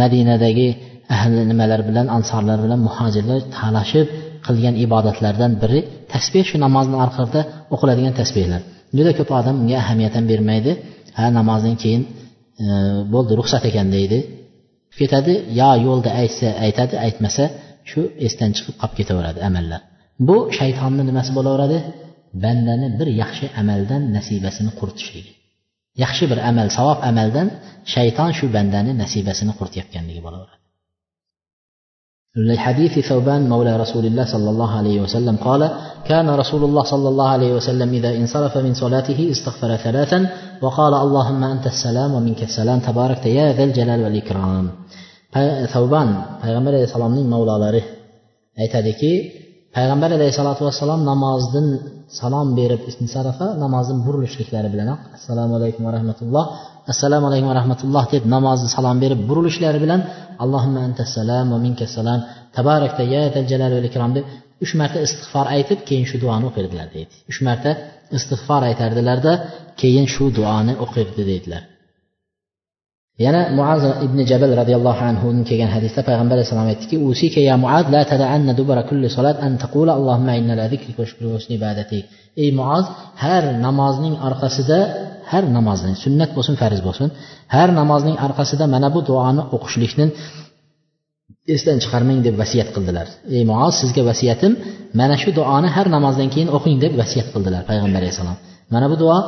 madinadagi 0.00 0.68
ahli 1.16 1.40
nimalar 1.50 1.80
bilan 1.88 2.06
ansorlar 2.16 2.58
bilan 2.64 2.80
muhojirlar 2.88 3.40
talashib 3.56 4.06
qilgan 4.46 4.74
ibodatlardan 4.84 5.52
biri 5.62 5.80
tasbeh 6.12 6.44
shu 6.50 6.56
namozni 6.66 6.96
orqasida 7.04 7.40
o'qiladigan 7.74 8.14
tasbehlar 8.20 8.62
juda 8.96 9.12
ko'p 9.18 9.30
odam 9.40 9.56
unga 9.62 9.76
ahamiyat 9.82 10.14
ham 10.18 10.26
bermaydi. 10.32 10.72
Ha 11.18 11.24
namozdan 11.38 11.76
keyin 11.82 12.02
e, 12.64 12.66
bo'ldi 13.14 13.32
ruxsat 13.40 13.62
ekan 13.70 13.88
deydi. 13.96 14.18
Ketadi 14.98 15.34
yo 15.60 15.70
yo'lda 15.86 16.10
aytsa 16.22 16.48
aytadi 16.66 16.94
aytmasa 17.06 17.44
shu 17.90 18.00
esdan 18.26 18.50
chiqib 18.56 18.74
qolib 18.80 18.94
ketaveradi 19.00 19.40
amallar. 19.48 19.80
Bu 20.28 20.36
shaytonni 20.58 21.02
nimasi 21.10 21.30
bo'laveradi? 21.38 21.78
Bandani 22.44 22.86
bir 22.98 23.08
yaxshi 23.22 23.46
amaldan 23.60 24.02
nasibasini 24.16 24.72
quritishligi 24.78 25.32
yaxshi 26.04 26.24
bir 26.30 26.38
amal 26.50 26.68
savob 26.78 26.98
amaldan 27.10 27.48
shayton 27.94 28.30
shu 28.38 28.46
bandani 28.56 28.92
nasibasini 29.02 29.52
quritayotganligi 29.58 30.20
bo'laveradi. 30.26 30.55
لحديث 32.36 32.98
ثوبان 32.98 33.48
مولى 33.48 33.76
رسول 33.76 34.06
الله 34.06 34.24
صلى 34.24 34.50
الله 34.50 34.70
عليه 34.78 35.00
وسلم. 35.00 35.36
قال 35.36 35.70
كان 36.04 36.30
رسول 36.30 36.64
الله 36.64 36.84
صلى 36.84 37.08
الله 37.08 37.28
عليه 37.28 37.54
وسلم 37.54 37.88
إذا 37.92 38.10
انصرف 38.16 38.58
من 38.58 38.74
صلاته 38.74 39.30
استغفر 39.30 39.76
ثلاثا 39.76 40.30
وقال 40.62 40.94
اللهم 40.94 41.44
أنت 41.44 41.66
السلام 41.66 42.14
ومنك 42.14 42.42
السلام 42.42 42.78
تبارك 42.78 43.26
يا 43.26 43.52
ذا 43.52 43.64
الجلال 43.64 44.00
والإكرام. 44.04 44.70
ثوبان 45.72 46.08
payg'ambar 46.42 46.72
alayhissalomning 46.72 47.26
mavlolari 47.28 47.82
aytadiki 48.56 49.12
payg'ambar 49.76 50.10
alayhissalotu 50.18 50.62
vassalom 50.68 51.00
namozdan 51.10 51.66
salom 52.20 52.48
berib 52.58 52.80
insarafa 53.04 53.46
namozdan 53.64 53.98
burilishliklari 54.06 54.68
bilanoq 54.74 55.00
assalomu 55.16 55.52
alaykum 55.58 55.82
va 55.86 55.92
rahmatulloh 55.98 56.44
assalomu 56.92 57.24
alaykum 57.30 57.48
va 57.52 57.56
rahmatulloh 57.60 58.04
deb 58.14 58.22
namozni 58.34 58.68
salom 58.76 58.96
berib 59.04 59.20
burilishlari 59.30 59.78
bilan 59.84 60.00
allohimma 60.44 60.80
antassalam 60.88 61.46
va 61.52 61.58
minkassalam 61.66 62.20
tabarakta 62.56 63.02
ya 63.14 63.22
jalal 63.50 63.72
val 63.76 63.86
ikrom 63.90 64.10
deb 64.16 64.24
uch 64.64 64.72
marta 64.80 64.98
istig'for 65.06 65.46
aytib 65.56 65.78
keyin 65.88 66.06
shu 66.10 66.16
duoni 66.24 66.44
o'qirdilar 66.50 66.88
deydi 66.96 67.12
uch 67.30 67.40
marta 67.48 67.70
istig'for 68.18 68.62
aytardilarda 68.70 69.32
keyin 69.80 70.06
shu 70.14 70.24
duoni 70.38 70.72
o'qirdi 70.84 71.22
deydilar 71.30 71.62
yana 73.24 73.40
muaz 73.58 73.82
ibn 74.06 74.18
jabal 74.30 74.52
roziyallohu 74.60 75.02
anhu 75.10 75.26
kelgan 75.48 75.70
hadisda 75.76 76.00
payg'ambar 76.08 76.34
alayhissalom 76.36 76.68
aytdiki 76.72 76.96
usika 77.10 77.40
ya 77.50 77.54
muaz 77.64 77.84
la 77.94 78.02
tada'anna 78.12 78.52
dubara 78.60 78.82
kulli 78.88 79.08
solat 79.16 79.36
an 79.46 79.52
taqula 79.62 79.92
allohumma 79.98 80.32
inna 80.40 80.54
la 80.60 80.66
zikrika 80.72 81.00
wa 81.02 81.34
husni 81.36 81.54
ibadatik 81.60 82.04
ey 82.42 82.48
muaz 82.60 82.84
har 83.24 83.44
namozning 83.66 84.14
orqasida 84.28 84.78
har 85.30 85.44
namozning 85.56 85.94
sunnat 86.04 86.30
bo'lsin 86.36 86.54
farz 86.62 86.80
bo'lsin 86.86 87.08
har 87.54 87.68
namozning 87.80 88.16
orqasida 88.26 88.64
mana 88.74 88.88
bu 88.94 89.00
duoni 89.10 89.42
o'qishlikni 89.56 90.06
esdan 91.54 91.76
chiqarmang 91.82 92.20
deb 92.26 92.34
vasiyat 92.42 92.68
qildilar. 92.74 93.06
Ey 93.36 93.42
muoz 93.50 93.74
sizga 93.82 94.02
vasiyatim 94.10 94.52
mana 95.00 95.14
shu 95.22 95.30
duoni 95.38 95.68
har 95.76 95.86
namozdan 95.96 96.28
keyin 96.34 96.48
o'qing 96.56 96.76
deb 96.84 96.92
vasiyat 97.00 97.28
qildilar 97.34 97.62
payg'ambar 97.70 98.00
alayhissalom 98.02 98.36
mana 98.74 98.86
bu 98.92 98.96
duo 99.02 99.18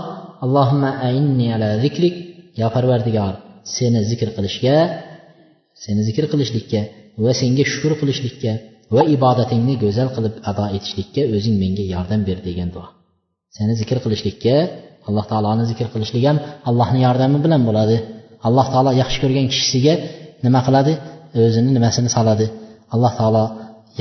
allohimma 0.44 0.90
ainni 1.08 1.46
ala 1.56 1.68
zikrik 1.84 2.14
yo 2.60 2.66
parvardigor. 2.74 3.34
Seni 3.76 4.00
zikr 4.10 4.28
qilishga 4.36 4.76
seni 5.84 6.00
zikr 6.08 6.24
qilishlikka 6.32 6.80
va 7.24 7.32
senga 7.40 7.64
shukur 7.72 7.92
qilishlikka 8.00 8.52
va 8.94 9.02
ibodatingni 9.16 9.74
go'zal 9.84 10.08
qilib 10.16 10.34
ado 10.50 10.64
etishlikka 10.76 11.22
o'zing 11.36 11.56
menga 11.62 11.84
yordam 11.94 12.20
ber 12.28 12.38
degan 12.48 12.68
duo. 12.74 12.86
Seni 13.56 13.72
zikr 13.80 13.96
qilishlikka 14.04 14.54
alloh 15.08 15.24
taoloni 15.30 15.64
zikr 15.70 15.86
qilishlik 15.94 16.24
ham 16.28 16.38
allohni 16.68 17.00
yordami 17.06 17.38
bilan 17.44 17.62
bo'ladi. 17.68 17.96
Alloh 18.48 18.66
taolo 18.72 18.90
yaxshi 19.02 19.18
ko'rgan 19.22 19.46
kishisiga 19.52 19.94
nima 20.44 20.60
qiladi? 20.66 20.92
O'zini 21.44 21.70
nimasini 21.76 22.10
soladi? 22.16 22.46
Alloh 22.94 23.12
taolo 23.20 23.44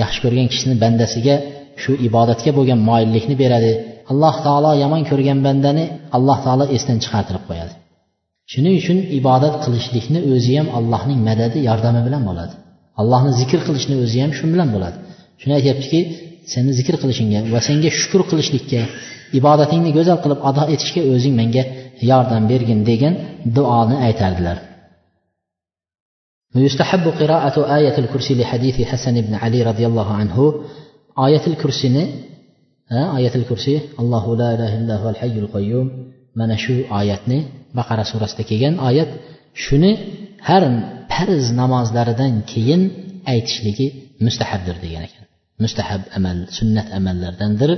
yaxshi 0.02 0.20
ko'rgan 0.24 0.48
kishini 0.52 0.76
bandasiga 0.84 1.36
shu 1.82 1.92
ibodatga 2.08 2.52
bo'lgan 2.58 2.80
moyillikni 2.90 3.36
beradi. 3.44 3.72
Alloh 4.12 4.36
taolo 4.46 4.72
yomon 4.84 5.02
ko'rgan 5.10 5.40
bandani 5.48 5.84
alloh 6.18 6.38
taolo 6.46 6.66
esdan 6.76 6.98
chiqartirib 7.04 7.44
qo'yadi. 7.50 7.74
shuning 8.53 8.75
uchun 8.81 8.99
ibodat 9.19 9.55
qilishlikni 9.65 10.21
o'zi 10.33 10.53
ham 10.59 10.69
allohning 10.79 11.21
madadi 11.29 11.59
yordami 11.69 12.01
bilan 12.07 12.23
bo'ladi 12.29 12.55
allohni 13.01 13.33
zikr 13.41 13.61
qilishni 13.67 13.95
o'zi 14.05 14.19
ham 14.23 14.33
shu 14.39 14.45
bilan 14.55 14.69
bo'ladi 14.75 14.97
shuni 15.41 15.53
aytyaptiki 15.59 16.01
seni 16.53 16.71
zikr 16.79 16.95
qilishingga 17.03 17.41
va 17.55 17.61
senga 17.69 17.91
shukur 18.01 18.23
qilishlikka 18.31 18.81
ibodatingni 19.39 19.91
go'zal 19.99 20.19
qilib 20.25 20.41
ado 20.51 20.63
etishga 20.75 21.03
o'zing 21.13 21.35
menga 21.41 21.63
yordam 22.11 22.43
bergin 22.53 22.81
degan 22.91 23.15
duoni 23.57 23.97
aytardilar 24.09 24.59
ويستحب 26.57 27.05
قراءة 27.21 27.57
آية 27.77 27.97
الكرسي 27.99 28.35
لحديث 28.41 28.77
حسن 28.91 29.21
بن 29.27 29.35
علي 29.43 29.61
رضي 29.71 29.85
الله 29.91 30.09
عنه 30.21 30.37
آية 31.27 31.45
الكرسي 31.47 31.89
آية 33.19 33.35
الكرسي 33.41 33.75
الله 34.03 34.25
لا 34.41 34.49
إله 34.55 34.73
إلا 34.81 34.95
هو 35.01 35.09
الحي 35.15 35.37
القيوم 35.45 35.89
mana 36.35 36.57
shu 36.57 36.75
oyatni 36.99 37.39
baqara 37.78 38.04
surasida 38.12 38.44
kelgan 38.50 38.76
oyat 38.90 39.10
shuni 39.64 39.92
har 40.50 40.64
farz 41.14 41.46
namozlaridan 41.62 42.34
keyin 42.52 42.82
aytishligi 43.34 43.88
mustahabdir 44.26 44.76
degan 44.84 45.04
ekan. 45.08 45.26
Mustahab 45.64 46.02
amal 46.18 46.38
sunnat 46.58 46.88
amallardandir. 46.98 47.72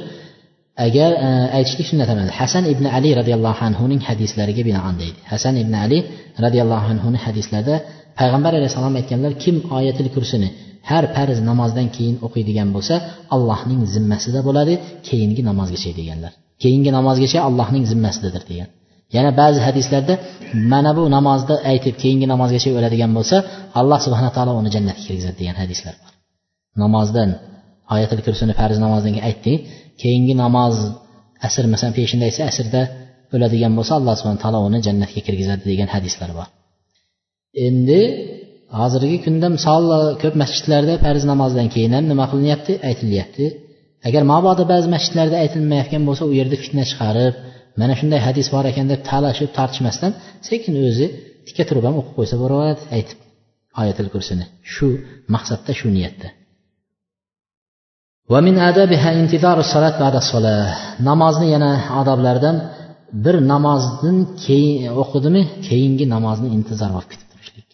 Agar 0.86 1.12
e, 1.26 1.28
aytishlik 1.58 1.88
sunnat 1.92 2.10
amal 2.14 2.30
hasan 2.40 2.64
ibn 2.74 2.86
ali 2.98 3.10
roziyallohu 3.20 3.62
anhuning 3.70 4.02
hadislariga 4.08 4.64
binoan 4.70 4.96
deydi. 5.02 5.20
Hasan 5.32 5.56
ibn 5.64 5.74
ali 5.84 6.00
roziyallohu 6.46 6.88
anhuni 6.94 7.20
hadislarida 7.26 7.76
payg'ambar 8.20 8.52
alayhissalom 8.60 8.94
aytganlar 9.00 9.32
kim 9.44 9.56
oyatil 9.78 10.10
kursini 10.16 10.50
har 10.92 11.04
farz 11.16 11.38
namozdan 11.50 11.88
keyin 11.96 12.16
o'qiydigan 12.26 12.70
bo'lsa 12.76 12.96
allohning 13.36 13.82
zimmasida 13.94 14.40
bo'ladi 14.48 14.74
keyingi 15.08 15.42
namozgacha 15.50 15.92
deganlar 16.00 16.34
keyingi 16.64 16.92
namozgacha 16.98 17.40
allohning 17.48 17.84
zimmasidadir 17.92 18.44
degan. 18.52 18.70
Yana 19.16 19.32
ba'zi 19.42 19.60
hadislarda 19.68 20.14
mana 20.72 20.92
bu 20.98 21.04
namozni 21.18 21.56
aytib 21.72 21.96
keyingi 22.02 22.28
namozgacha 22.34 22.70
o'ladigan 22.78 23.12
bo'lsa 23.18 23.38
alloh 23.80 24.00
subhana 24.06 24.32
taolo 24.36 24.52
uni 24.62 24.70
jannatga 24.76 25.04
kirgizadi 25.08 25.38
degan 25.42 25.58
hadislar 25.62 25.96
bor. 26.02 26.12
Namozdan 26.84 27.30
oyatil 27.94 28.22
kursini 28.26 28.54
farz 28.60 28.78
namozdan 28.86 29.12
keyin 29.16 29.28
aytdik 29.30 29.58
keyingi 30.02 30.34
namoz 30.44 30.76
asr 31.48 31.64
masalan 31.74 31.94
peshinda 32.00 32.24
aytsa 32.30 32.44
asrda 32.52 32.82
o'ladigan 33.36 33.74
bo'lsa 33.78 33.94
alloh 34.00 34.14
subhana 34.20 34.40
taolo 34.44 34.60
uni 34.70 34.80
jannatga 34.88 35.22
kirgizadi 35.28 35.64
degan 35.72 35.90
hadislar 35.96 36.30
bor. 36.38 36.48
Endi 37.68 38.02
hozirgi 38.80 39.18
kunda 39.26 39.48
misol 39.58 39.84
ko'p 40.22 40.36
masjidlarda 40.44 40.94
farz 41.04 41.24
namozdan 41.32 41.68
keyin 41.74 41.92
ham 41.98 42.06
nima 42.12 42.26
qilinyapti? 42.32 42.74
Aytilyapti 42.90 43.46
agar 44.08 44.24
mabodo 44.34 44.64
ba'zi 44.74 44.88
masjidlarda 44.96 45.38
aytilmayotgan 45.44 46.04
bo'lsa 46.08 46.24
u 46.30 46.32
yerda 46.40 46.56
fitna 46.64 46.84
chiqarib 46.90 47.34
mana 47.80 47.94
shunday 48.00 48.22
hadis 48.28 48.48
bor 48.54 48.64
ekan 48.72 48.86
deb 48.92 49.02
talashib 49.10 49.50
tortishmasdan 49.58 50.12
sekin 50.50 50.74
o'zi 50.88 51.08
tikka 51.48 51.64
turib 51.70 51.84
ham 51.88 51.96
o'qib 52.02 52.14
qo'ysa 52.18 52.36
bo'laveradi 52.42 52.84
aytib 52.98 53.20
oyatil 53.82 54.10
kursini 54.14 54.46
shu 54.74 54.88
maqsadda 55.34 55.72
shu 55.80 55.88
niyatda. 55.98 56.28
Namozni 61.10 61.48
yana 61.56 61.72
odoblaridan 62.02 62.56
bir 63.26 63.36
namozdan 63.52 64.18
keyin 64.44 64.76
e, 64.88 64.90
o'qidimi? 65.02 65.42
Keyingi 65.68 66.06
namozni 66.16 66.48
intizor 66.56 66.90
qilib 66.94 67.10
ketib 67.12 67.28
turishlik. 67.32 67.68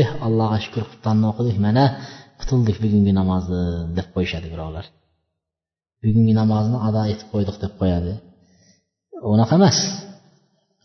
Eh 0.00 0.08
allohga 0.26 0.58
shukur 0.64 0.82
xuftonini 0.90 1.26
o'qidik 1.32 1.56
mana 1.66 1.84
qutuldik 2.40 2.76
bugungi 2.84 3.12
namozni 3.20 3.62
deb 3.98 4.06
qo'yishadi 4.14 4.46
birovlar. 4.52 4.84
Bugungi 6.02 6.34
namozni 6.40 6.78
ado 6.88 7.02
etib 7.12 7.28
qo'ydik 7.32 7.56
deb 7.64 7.72
qo'yadi. 7.80 8.12
Unaqa 9.34 9.54
emas. 9.60 9.78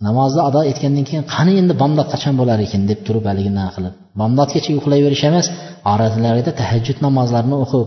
Namozni 0.08 0.42
ado 0.50 0.62
etgandan 0.72 1.06
keyin 1.10 1.24
qani 1.36 1.54
endi 1.62 1.74
bomdod 1.82 2.08
qachon 2.14 2.34
bo'lar 2.40 2.58
ekan 2.66 2.82
deb 2.92 3.00
turib 3.08 3.26
haligi 3.30 3.52
nima 3.58 3.70
qilib 3.76 3.94
bomdodgacha 4.20 4.72
uxlayverish 4.80 5.24
emas 5.30 5.48
oralarida 5.92 6.52
tahajjud 6.62 6.98
namozlarini 7.06 7.56
o'qib 7.64 7.84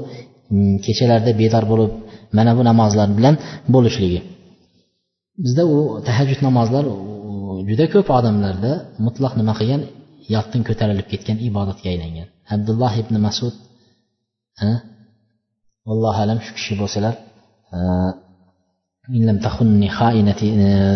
mm, 0.55 0.75
kechalarda 0.87 1.31
bedor 1.41 1.65
bo'lib 1.73 1.93
mana 2.37 2.53
bu 2.59 2.63
namozlar 2.71 3.09
bilan 3.19 3.35
bo'lishligi. 3.75 4.21
Bizda 5.45 5.63
u 5.75 5.77
tahajjud 6.09 6.41
namozlar 6.49 6.85
juda 7.69 7.87
ko'p 7.95 8.09
odamlarda 8.19 8.73
mutlaq 9.07 9.33
nima 9.41 9.55
qilgan? 9.61 9.83
Yotdan 10.35 10.63
ko'tarilib 10.69 11.07
ketgan 11.13 11.37
ibodatga 11.49 11.87
aylangan. 11.93 12.29
Abdulloh 12.55 12.93
ibn 13.03 13.15
masud 13.27 13.55
allohu 15.93 16.19
alam 16.25 16.39
shu 16.45 16.51
kishi 16.59 16.75
bo'lsalar 16.81 17.15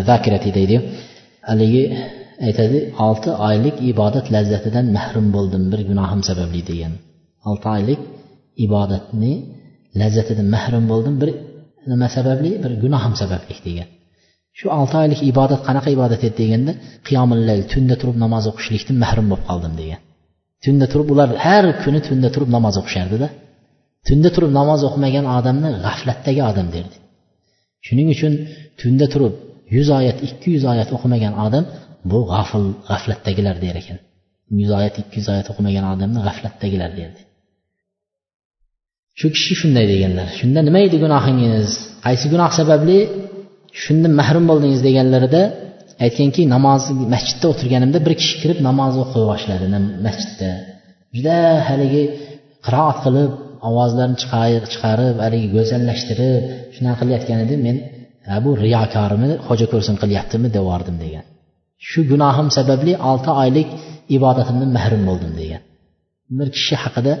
zakirati 0.09 0.49
deydi 0.57 0.75
haligi 1.49 1.83
aytadi 2.47 2.77
olti 3.07 3.29
oylik 3.47 3.75
ibodat 3.91 4.25
lazzatidan 4.35 4.85
mahrum 4.97 5.27
bo'ldim 5.35 5.63
bir 5.71 5.81
gunohim 5.89 6.21
sababli 6.29 6.61
degan 6.69 6.93
olti 7.49 7.67
oylik 7.75 8.01
ibodatni 8.65 9.33
lazzatidan 10.01 10.47
mahrum 10.55 10.85
bo'ldim 10.91 11.15
bir 11.21 11.29
nima 11.91 12.07
sababli 12.17 12.51
bir 12.63 12.71
gunohim 12.83 13.13
sababli 13.21 13.55
degan 13.67 13.87
shu 14.57 14.65
olti 14.79 14.95
oylik 15.03 15.19
ibodat 15.31 15.61
qanaqa 15.67 15.89
ibodat 15.97 16.21
edi 16.27 16.35
deganda 16.41 16.73
qiyomillayl 17.07 17.61
tunda 17.73 17.95
turib 18.01 18.17
namoz 18.23 18.43
o'qishlikdan 18.51 18.97
mahrum 19.03 19.25
bo'lib 19.31 19.45
qoldim 19.49 19.73
degan 19.81 20.01
tunda 20.63 20.85
turib 20.91 21.07
ular 21.13 21.29
har 21.45 21.65
kuni 21.83 21.99
tunda 22.07 22.29
turib 22.35 22.49
namoz 22.55 22.75
o'qishardida 22.81 23.27
tunda 24.07 24.29
turib 24.35 24.51
namoz 24.59 24.81
o'qimagan 24.87 25.25
odamni 25.37 25.69
g'aflatdagi 25.85 26.41
odam 26.51 26.67
derdi 26.75 26.95
shuning 27.87 28.07
uchun 28.15 28.33
tunda 28.79 29.05
turib 29.13 29.33
yuz 29.75 29.87
oyat 29.99 30.17
ikki 30.27 30.47
yuz 30.55 30.63
oyat 30.73 30.89
o'qimagan 30.95 31.33
odam 31.45 31.65
bu 32.11 32.19
g'afil 32.31 32.65
g'aflatdagilar 32.89 33.55
der 33.65 33.75
ekan. 33.81 33.99
Yuz 34.61 34.71
oyat 34.79 34.95
ikki 35.01 35.15
yuz 35.19 35.27
oyat 35.33 35.47
o'qimagan 35.51 35.85
odamni 35.93 36.19
g'aflatdagilar 36.27 36.91
derdi 36.99 37.21
shu 39.19 39.27
kishi 39.35 39.53
shunday 39.61 39.85
deganlar. 39.93 40.27
Shunda 40.39 40.59
nima 40.67 40.79
edi 40.87 40.97
gunohingiz? 41.03 41.69
Qaysi 42.05 42.25
gunoh 42.33 42.51
sababli? 42.59 42.99
Shundan 43.83 44.13
mahrum 44.19 44.45
bo'ldingiz 44.49 44.81
deganlarida 44.87 45.41
aytganki 46.05 46.41
namoz 46.55 46.83
masjidda 47.13 47.45
o'tirganimda 47.53 47.99
bir 48.05 48.13
kishi 48.21 48.35
kirib 48.41 48.59
namoz 48.67 48.93
o'qiy 49.03 49.23
boshladi 49.31 49.65
masjidda. 50.07 50.49
Juda 51.15 51.37
haligi 51.67 52.03
qiroat 52.65 52.97
qilib 53.05 53.31
ovozlarni 53.69 54.17
chiqarib 54.73 55.15
haligi 55.25 55.47
go'zallashtirib 55.55 56.41
shunaqa 56.75 56.97
qilayotgan 57.01 57.39
edi 57.45 57.55
men 57.65 57.77
bu 58.45 58.51
riyokormi 58.65 59.29
xo'ja 59.47 59.67
ko'rsin 59.73 59.95
qilyaptimi? 60.01 60.47
devordim 60.57 60.95
degan. 61.03 61.25
Shu 61.89 61.99
gunohim 62.11 62.47
sababli 62.57 62.93
olti 63.09 63.29
oylik 63.43 63.69
ibodatimdan 64.17 64.69
mahrum 64.77 65.03
bo'ldim 65.09 65.33
degan. 65.41 65.61
Bir 66.37 66.47
kishi 66.55 66.75
haqida 66.83 67.13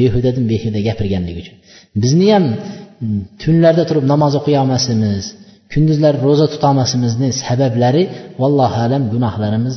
behudadan 0.00 0.44
behuda 0.52 0.80
gapirganligi 0.88 1.38
uchun. 1.44 1.56
Bizni 2.02 2.28
ham 2.34 2.44
tunlarda 3.42 3.84
turib 3.88 4.04
namoz 4.12 4.32
o'qiy 4.40 4.56
olmasimiz 4.62 5.24
kunduzlar 5.72 6.14
ro'za 6.26 6.46
tutolmasimizni 6.54 7.28
sabablari 7.44 8.02
vallohu 8.42 8.78
alam 8.86 9.02
gunohlarimiz 9.14 9.74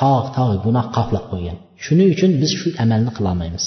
tog' 0.00 0.28
tog' 0.36 0.54
gunoh 0.66 0.86
qoplab 0.96 1.24
qo'ygan. 1.32 1.56
Shuning 1.84 2.08
uchun 2.14 2.30
biz 2.42 2.50
shu 2.60 2.68
amalni 2.84 3.10
qilolmaymiz. 3.16 3.64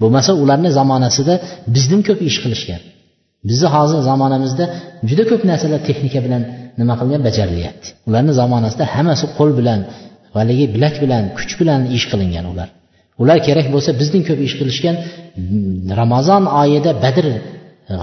Bo'lmasa 0.00 0.30
ularni 0.42 0.70
zamonasida 0.78 1.34
bizdan 1.74 2.00
ko'p 2.08 2.20
ish 2.28 2.38
qilishgan. 2.44 2.80
Bizni 3.48 3.68
hozir 3.74 3.98
zamonamizda 4.10 4.64
juda 5.08 5.24
ko'p 5.30 5.42
narsalar 5.50 5.80
texnika 5.88 6.20
bilan 6.26 6.42
nima 6.80 6.94
qilgan 7.00 7.22
bajarilyapti 7.28 7.88
ularni 8.08 8.32
zamonasida 8.40 8.84
hammasi 8.94 9.26
qo'l 9.38 9.50
bilan 9.60 9.80
haligi 10.36 10.66
bilak 10.74 10.94
bilan 11.04 11.22
kuch 11.38 11.52
bilan 11.60 11.80
ish 11.96 12.06
qilingan 12.12 12.46
ular. 12.52 12.68
Ular 13.22 13.38
kerak 13.46 13.66
bo'lsa 13.74 13.90
bizdan 14.00 14.22
ko'p 14.28 14.40
ish 14.46 14.54
qilishgan 14.60 14.96
mm, 15.02 15.96
ramazon 16.00 16.42
oyida 16.62 16.90
badr 17.04 17.24
e, 17.32 17.38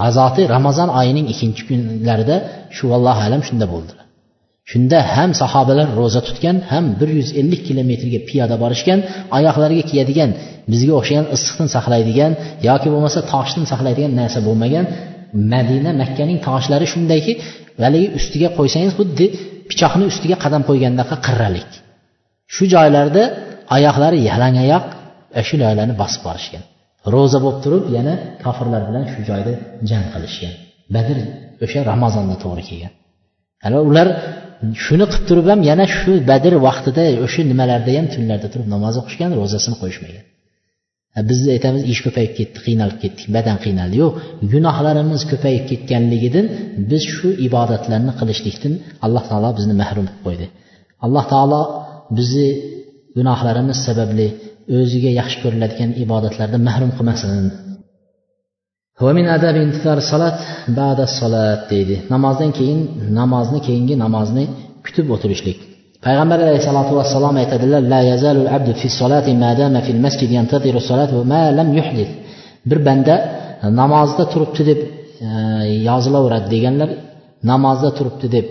g'azoti 0.00 0.42
ramazon 0.54 0.88
oyining 1.00 1.26
ikkinchi 1.32 1.62
kunlarida 1.68 2.36
shu 2.76 2.84
allohu 2.96 3.20
alam 3.26 3.42
shunda 3.48 3.66
bo'ldi. 3.74 3.92
Shunda 4.70 4.98
ham 5.14 5.30
sahobalar 5.42 5.88
ro'za 6.00 6.20
tutgan 6.28 6.56
ham 6.70 6.84
bir 7.00 7.08
yuz 7.18 7.28
ellik 7.40 7.62
kilometrga 7.68 8.20
piyoda 8.28 8.56
borishgan 8.62 8.98
oyoqlariga 9.36 9.84
kiyadigan 9.90 10.30
bizga 10.72 10.92
o'xshagan 11.00 11.26
issiqdan 11.36 11.68
saqlaydigan 11.76 12.32
yoki 12.68 12.88
bo'lmasa 12.94 13.20
toshdan 13.32 13.64
saqlaydigan 13.72 14.12
narsa 14.20 14.38
bo'lmagan 14.48 14.84
madina 15.52 15.90
makkaning 16.02 16.38
toshlari 16.48 16.86
shundayki 16.92 17.32
haligi 17.84 18.08
ustiga 18.18 18.48
qo'ysangiz 18.58 18.92
xuddi 18.98 19.26
pichoqni 19.70 20.04
ustiga 20.12 20.36
qadam 20.44 20.62
qo'ygandaqa 20.68 21.16
qirralik. 21.26 21.70
Shu 22.54 22.64
joylarda 22.74 23.22
oyoqlari 23.76 24.18
yalang 24.30 24.56
oyoq 24.64 24.84
e, 25.38 25.40
shu 25.48 25.54
joylarni 25.62 25.94
bosib 26.02 26.22
borishgan. 26.28 26.62
Ro'za 27.14 27.38
bo'lib 27.44 27.60
turib 27.64 27.84
yana 27.96 28.14
kofirlar 28.44 28.82
bilan 28.88 29.04
shu 29.12 29.20
joyda 29.30 29.52
jang 29.90 30.06
qilishgan. 30.14 30.54
Badr 30.94 31.16
o'sha 31.64 31.80
ramazonda 31.92 32.36
to'g'ri 32.44 32.62
kelgan. 32.68 32.92
Ana 33.66 33.78
ular 33.88 34.08
shuni 34.84 35.06
qilib 35.10 35.24
turib 35.28 35.46
ham 35.52 35.60
yana 35.70 35.84
shu 35.98 36.12
badr 36.30 36.52
vaqtida 36.66 37.04
o'sha 37.26 37.42
nimalarda 37.50 37.90
ham 37.98 38.06
tunlarda 38.14 38.48
turib 38.52 38.68
namoz 38.74 38.94
o'qishgan 39.00 39.30
ro'zasini 39.40 39.76
qo'yishmagan. 39.82 40.24
E, 41.18 41.20
biz 41.28 41.38
aytamiz 41.54 41.82
ish 41.92 42.00
ko'payib 42.06 42.32
ketdi 42.38 42.58
qiynalib 42.66 42.98
ketdik 43.02 43.26
badan 43.36 43.56
qiynaldi. 43.64 43.94
Yo'q 44.02 44.12
gunohlarimiz 44.52 45.22
ko'payib 45.32 45.64
ketganligidan 45.70 46.46
biz 46.90 47.02
shu 47.14 47.28
ibodatlarni 47.46 48.12
qilishlikdan 48.20 48.74
alloh 49.06 49.24
taolo 49.30 49.50
bizni 49.58 49.74
mahrum 49.82 50.06
qilib 50.08 50.22
qo'ydi. 50.26 50.46
Alloh 51.04 51.24
taolo 51.32 51.62
bizni 52.18 52.48
gunohlarimiz 53.18 53.78
sababli 53.86 54.26
o'ziga 54.78 55.10
yaxshi 55.20 55.38
ko'riladigan 55.44 55.90
ibodatlardan 56.04 56.62
mahrum 56.68 56.90
qilmasin. 56.98 57.30
Deydi. 61.72 61.96
Namozdan 62.14 62.50
keyin 62.58 62.80
namozni 63.20 63.60
keyingi 63.66 63.94
namozni 64.04 64.44
kutib 64.86 65.06
o'tirishlik. 65.14 65.58
Payg'ambar 66.04 66.38
alayhissalotu 66.44 66.92
vassalom 67.00 67.34
aytadilar 67.42 67.82
la 67.92 68.00
yazalul 68.10 68.48
abdu 68.56 68.72
fi 68.80 68.88
solati 69.00 69.32
madama 69.46 69.80
fil 69.86 70.00
masjid 70.06 70.30
yantadiru 70.38 70.80
solat 70.90 71.10
va 71.16 71.22
ma 71.32 71.42
lam 71.58 71.68
yuhdith 71.78 72.12
bir 72.70 72.78
banda 72.88 73.14
namozda 73.80 74.24
turibdi 74.32 74.62
deb 74.70 74.80
e, 75.26 75.30
yozilaveradi 75.88 76.46
deganlar 76.54 76.90
namozda 77.52 77.90
turibdi 77.98 78.28
deb 78.36 78.46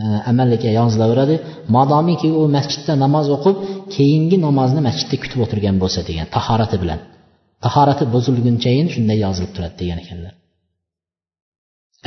e, 0.00 0.70
yozilaveradi. 0.80 1.34
Modomiki 1.76 2.28
u 2.40 2.42
masjidda 2.56 2.92
namoz 3.04 3.26
o'qib 3.36 3.56
keyingi 3.94 4.36
namozni 4.46 4.80
masjidda 4.88 5.16
kutib 5.22 5.40
o'tirgan 5.44 5.76
bo'lsa 5.82 6.00
degan 6.08 6.26
tahorati 6.36 6.76
bilan. 6.82 7.00
Tahorati 7.64 8.04
buzilgunchayin 8.14 8.86
shunday 8.94 9.18
yozilib 9.26 9.52
turadi 9.56 9.76
degan 9.82 9.98
ekanlar. 10.04 10.32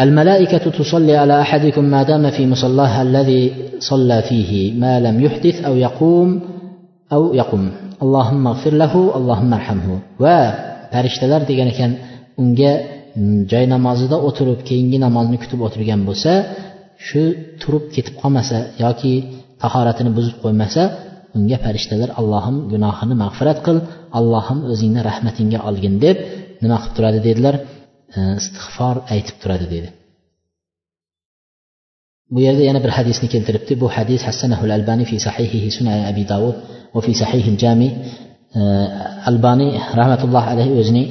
الملائكة 0.00 0.70
تصلي 0.70 1.16
على 1.16 1.40
أحدكم 1.40 1.84
ما 1.84 2.02
دام 2.02 2.30
في 2.30 2.46
مصلاها 2.46 3.02
الذي 3.02 3.52
صلى 3.78 4.22
فيه 4.22 4.80
ما 4.80 5.00
لم 5.00 5.20
يحدث 5.20 5.64
أو 5.64 5.76
يقوم 5.76 6.40
أو 7.12 7.34
يقوم 7.34 7.70
اللهم 8.02 8.46
اغفر 8.46 8.72
له 8.82 9.16
اللهم 9.18 9.50
ارحمه 9.54 9.88
va 10.22 10.38
farishtalar 10.92 11.40
degan 11.50 11.68
ekan 11.72 11.90
unga 12.42 12.72
joy 13.52 13.64
namozida 13.74 14.16
o'tirib 14.28 14.60
keyingi 14.68 14.98
namozni 15.06 15.36
kutib 15.42 15.60
o'tirgan 15.66 16.00
bo'lsa 16.08 16.32
shu 17.06 17.22
turib 17.62 17.84
ketib 17.94 18.14
qolmasa 18.22 18.56
yoki 18.84 19.12
tahoratini 19.62 20.10
buzib 20.18 20.36
qo'ymasa 20.42 20.82
unga 21.36 21.56
farishtalar 21.64 22.10
allohim 22.20 22.56
gunohini 22.72 23.14
mag'firat 23.24 23.58
qil 23.66 23.76
allohim 24.18 24.58
o'zingni 24.72 25.00
rahmatingga 25.10 25.58
olgin 25.68 25.94
deb 26.04 26.16
nima 26.62 26.76
qilib 26.82 26.94
turadi 26.96 27.20
dedilar 27.28 27.54
Istig'for 28.41 28.95
aytib 29.13 29.35
turadi 29.41 29.65
dedi 29.73 29.89
bu 32.33 32.39
yerda 32.45 32.63
yana 32.69 32.79
bir 32.85 32.91
hadisni 32.97 33.27
keltiribdi 33.33 33.73
bu 33.81 33.87
hadis 33.95 34.21
hassanahul 34.27 34.71
albani 34.77 35.05
fi 35.09 35.17
sahihihi 35.27 35.69
sunan 35.77 35.99
abi 36.11 36.23
davud 36.33 36.55
va 36.95 36.99
fi 37.05 37.11
sahihil 37.21 37.57
jami 37.63 37.89
albaniy 39.31 39.71
rahmatullohi 39.99 40.47
alayhi 40.53 40.73
o'zining 40.81 41.07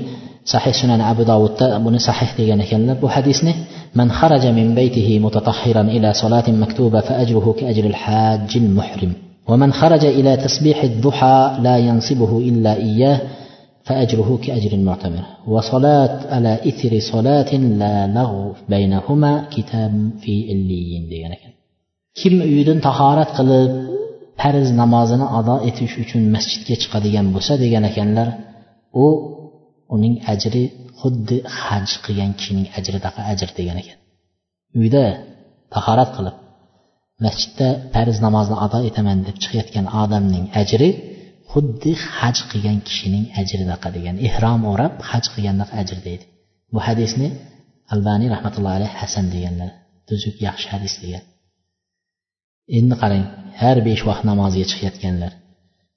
sahih 0.52 0.74
sunan 0.80 1.00
abu 1.12 1.22
davudda 1.32 1.66
buni 1.86 1.98
sahih 2.08 2.30
degan 2.38 2.58
ekanlar 2.66 2.96
bu 3.04 3.08
hadisni 3.16 3.54
من 4.00 4.12
خرج 4.12 4.46
من 4.46 4.74
بيته 4.74 5.18
متطهرا 5.18 5.80
إلى 5.80 6.12
صلاة 6.22 6.50
مكتوبة 6.50 7.00
فأجره 7.00 7.54
كأجر 7.58 7.84
الحاج 7.84 8.50
المحرم 8.56 9.12
ومن 9.48 9.72
خرج 9.72 10.04
إلى 10.04 10.36
تسبيح 10.36 10.82
الضحى 10.82 11.56
لا 11.66 11.76
ينصبه 11.78 12.38
إلا 12.38 12.72
إياه 12.76 13.20
فأجره 13.87 14.29
كأجر 14.43 14.71
المعتمر 14.79 15.23
وصلاة 15.47 16.15
على 16.35 16.53
إثر 16.69 16.99
صلاة 17.13 17.51
لا 17.81 17.95
لغو 18.17 18.53
بينهما 18.69 19.31
كتاب 19.55 19.93
في 20.21 20.33
إليين 20.51 21.03
degan 21.11 21.31
ekan 21.37 21.53
kim 22.19 22.33
uyidan 22.47 22.79
tahorat 22.87 23.29
qilib 23.37 23.71
farz 24.41 24.67
namozini 24.81 25.25
ado 25.39 25.55
etish 25.69 25.93
uchun 26.03 26.23
masjidga 26.35 26.75
chiqadigan 26.81 27.25
bo'lsa 27.35 27.53
degan 27.63 27.83
ekanlar 27.91 28.27
u 29.03 29.05
uning 29.95 30.15
ajri 30.33 30.63
xuddi 31.01 31.37
haj 31.63 31.89
qilgan 32.05 32.31
kishining 32.39 32.67
ajridaqa 32.77 33.21
ajr 33.31 33.49
degan 33.59 33.77
ekan 33.83 33.97
uyda 34.81 35.05
tahorat 35.75 36.09
qilib 36.17 36.35
masjidda 37.25 37.67
farz 37.93 38.17
namozni 38.25 38.55
ado 38.65 38.79
etaman 38.89 39.17
deb 39.27 39.35
chiqayotgan 39.43 39.85
odamning 40.03 40.45
ajri 40.61 40.89
xuddi 41.52 41.92
haj 42.18 42.36
qilgan 42.50 42.78
kishining 42.88 43.24
ajridaqa 43.40 43.88
degan 43.96 44.16
ehrom 44.28 44.60
o'rab 44.72 44.94
haj 45.10 45.24
qilgandaqa 45.32 45.74
ajr 45.82 45.98
deydi. 46.06 46.24
Bu 46.72 46.78
hadisni 46.86 47.28
albaniy 47.94 48.28
rahmatullohi 48.34 48.76
alayhi 48.80 48.96
hasan 49.02 49.26
deganlar 49.34 49.70
tuzuk 50.08 50.36
yaxshi 50.46 50.66
hadis 50.74 50.94
degan. 51.02 51.24
Endi 52.78 52.94
qarang 53.02 53.24
har 53.60 53.76
besh 53.88 54.02
vaqt 54.08 54.24
namozga 54.30 54.64
chiqayotganlar. 54.70 55.32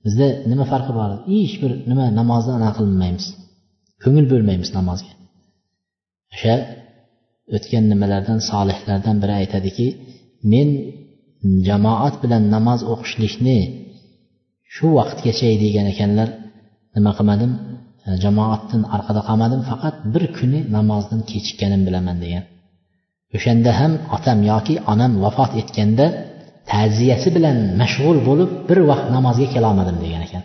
Bizda 0.06 0.28
nima 0.52 0.66
farqi 0.72 0.92
bor? 1.00 1.10
Hech 1.32 1.56
bir 1.62 1.72
nima 1.90 2.06
namozni 2.20 2.52
anaqa 2.60 2.76
qilmaymiz. 2.80 3.26
Ko'ngil 4.04 4.26
bo'lmaymiz 4.32 4.70
namozga. 4.78 5.12
O'sha 6.34 6.56
o'tgan 7.56 7.84
nimalardan 7.92 8.40
solihlardan 8.50 9.18
biri 9.24 9.34
aytadiki 9.42 9.88
men 10.54 10.70
jamoat 11.68 12.16
bilan 12.24 12.44
namoz 12.56 12.80
o'qishlikni 12.94 13.58
shu 14.76 14.86
vaqtgacha 14.98 15.48
degan 15.64 15.86
ekanlar 15.94 16.30
nima 16.96 17.12
qilmadim? 17.18 17.52
E, 18.08 18.10
jamoatdan 18.24 18.82
orqada 18.96 19.22
qolmadim 19.30 19.62
faqat 19.70 19.96
bir 20.14 20.24
kuni 20.38 20.60
namozdan 20.78 21.22
kechikkanim 21.32 21.82
bilaman 21.88 22.18
degan. 22.24 22.44
O'shanda 23.36 23.72
ham 23.80 23.94
otam 24.16 24.40
yoki 24.52 24.76
onam 24.92 25.12
vafot 25.24 25.52
etganda 25.62 26.06
ta'ziyasi 26.72 27.30
bilan 27.36 27.58
mashg'ul 27.82 28.18
bo'lib 28.28 28.52
bir 28.70 28.80
vaqt 28.90 29.08
namozga 29.16 29.48
kelolmadim 29.56 29.98
degan 30.04 30.22
ekan. 30.28 30.44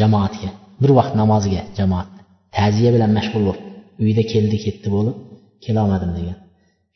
Jamoatga 0.00 0.50
bir 0.82 0.90
vaqt 0.98 1.14
namoziga 1.22 1.62
jamoat. 1.78 2.08
Ta'ziya 2.56 2.90
bilan 2.96 3.10
mashg'ul 3.18 3.42
bo'lib 3.48 3.64
uyda 4.04 4.22
keldi 4.32 4.56
ketdi 4.64 4.88
bo'lib 4.96 5.16
kelolmadim 5.64 6.10
degan. 6.18 6.38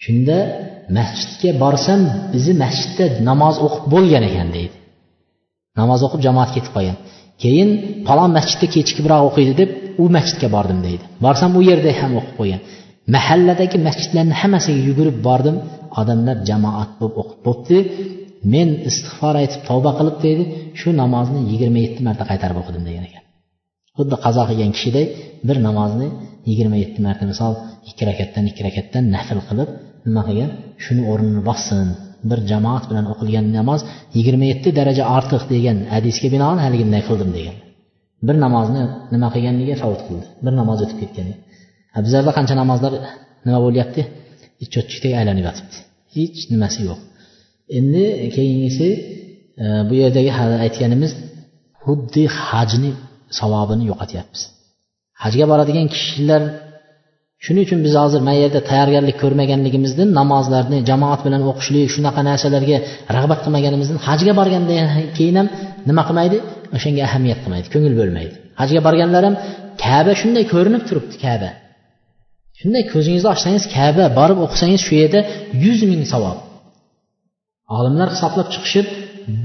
Shunda 0.05 0.37
masjidga 0.99 1.51
borsam 1.65 2.01
bizni 2.35 2.55
masjidda 2.65 3.07
namoz 3.29 3.57
o'qib 3.67 3.85
bo'lgan 3.95 4.25
ekan 4.31 4.49
deydi. 4.57 4.77
Namoz 5.81 6.01
o'qib 6.07 6.21
jamoat 6.27 6.51
ketib 6.57 6.73
qolgan. 6.77 6.97
Keyin 7.43 7.71
palon 8.09 8.31
masjidda 8.39 8.67
kechikibroq 8.75 9.23
o'qiydi 9.29 9.55
deb 9.61 9.71
u 10.03 10.05
masjidga 10.17 10.49
bordim 10.57 10.79
deydi. 10.87 11.05
Borsam 11.25 11.51
u 11.59 11.61
yerda 11.71 11.91
ham 12.01 12.13
o'qib 12.21 12.35
qo'ygan. 12.41 12.61
Mahalladagi 13.15 13.77
masjidlarni 13.89 14.35
hammasiga 14.41 14.81
yugurib 14.89 15.19
bordim. 15.29 15.57
Odamlar 16.01 16.37
jamoat 16.49 16.91
bo'lib 17.01 17.17
o'qib 17.23 17.41
bo'libdi. 17.47 17.79
Men 18.55 18.69
istig'for 18.91 19.35
aytib 19.43 19.61
tavba 19.69 19.91
qilib 19.99 20.17
deydi 20.25 20.45
shu 20.81 20.89
namozni 21.03 21.41
yigirma 21.53 21.79
yetti 21.85 22.01
marta 22.07 22.25
qaytarib 22.31 22.59
o'qidim 22.63 22.83
degan 22.89 23.05
ekan. 23.09 23.23
Xuddi 23.97 24.17
qazo 24.25 24.43
qilgan 24.51 24.71
kishiday 24.77 25.07
bir 25.49 25.57
namozni 25.69 26.09
yigirma 26.49 26.77
yetti 26.83 27.01
marta 27.07 27.25
misol 27.33 27.53
ikki 27.91 28.03
rakatdan 28.11 28.45
ikki 28.51 28.63
rakatdan 28.69 29.05
nafl 29.17 29.39
qilib 29.49 29.71
nima 30.07 30.23
qilgan? 30.29 30.51
Shuni 30.85 31.03
o'rnini 31.13 31.43
bossin. 31.49 31.89
Bir 32.31 32.39
jamoat 32.51 32.85
bilan 32.91 33.05
o'qilgan 33.13 33.47
namoz 33.59 33.81
yigirma 34.17 34.47
yetti 34.53 34.69
daraja 34.79 35.05
ortiq 35.17 35.43
degan 35.55 35.77
hadisga 35.95 36.29
binoan 36.35 36.59
haliginday 36.65 37.03
qildim 37.09 37.31
degan. 37.39 37.57
Bir 38.27 38.37
namozni 38.45 38.83
nima 39.15 39.29
qilganiga 39.35 39.77
favut 39.83 40.03
qildi. 40.07 40.27
Bir 40.45 40.53
namoz 40.61 40.79
o'tib 40.85 40.99
ketgan 41.03 41.27
bizlarda 42.05 42.33
qancha 42.39 42.55
namozlar 42.63 42.93
nima 43.47 43.59
bo'lyapti? 43.67 44.03
Cho'tchikdek 44.75 45.13
aylanib 45.21 45.45
yotibdi 45.49 45.77
hech 46.17 46.41
nimasi 46.53 46.81
yo'q. 46.89 47.01
Endi 47.79 48.05
keyingisi 48.37 48.89
e, 49.63 49.65
bu 49.89 49.95
yerdagi 50.03 50.31
aytganimiz 50.65 51.13
xuddi 51.85 52.23
hajni 52.47 52.91
savobini 53.39 53.85
yo'qotyapmiz. 53.91 54.43
Hajga 55.23 55.45
boradigan 55.53 55.87
kishilar 55.95 56.43
shuning 57.45 57.65
uchun 57.67 57.81
biz 57.87 57.95
hozir 58.03 58.21
mana 58.29 58.39
yerda 58.45 58.61
tayyorgarlik 58.71 59.17
ko'rmaganligimizdan 59.23 60.09
namozlarni 60.21 60.79
jamoat 60.91 61.21
bilan 61.27 61.43
o'qishlik 61.51 61.89
shunaqa 61.95 62.21
narsalarga 62.31 62.77
rag'bat 63.17 63.41
qilmaganimizdan 63.45 63.99
hajga 64.09 64.33
borgandan 64.41 64.87
keyin 65.19 65.37
ham 65.41 65.49
nima 65.89 66.03
qilmaydi? 66.09 66.39
O'shanga 66.77 67.03
ahamiyat 67.09 67.39
qilmaydi 67.45 67.69
ko'ngil 67.75 67.95
bo'lmaydi. 68.01 68.35
Hajga 68.61 68.81
borganlar 68.87 69.23
ham 69.29 69.35
kaba 69.85 70.13
shunday 70.21 70.45
ko'rinib 70.55 70.83
turibdi 70.89 71.17
kaba. 71.27 71.51
Shunday 72.61 72.83
ko'zingizni 72.93 73.29
ochsangiz 73.35 73.65
kaba 73.77 74.05
borib 74.19 74.39
o'qisangiz 74.47 74.81
shu 74.87 74.93
yerda 75.03 75.21
yuz 75.65 75.81
ming 75.91 76.05
savob. 76.13 76.39
Olimlar 77.79 78.09
hisoblab 78.15 78.49
chiqishib 78.55 78.87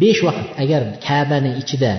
besh 0.01 0.21
vaqt 0.27 0.47
agar 0.63 0.81
kabani 1.07 1.51
ichida 1.61 1.91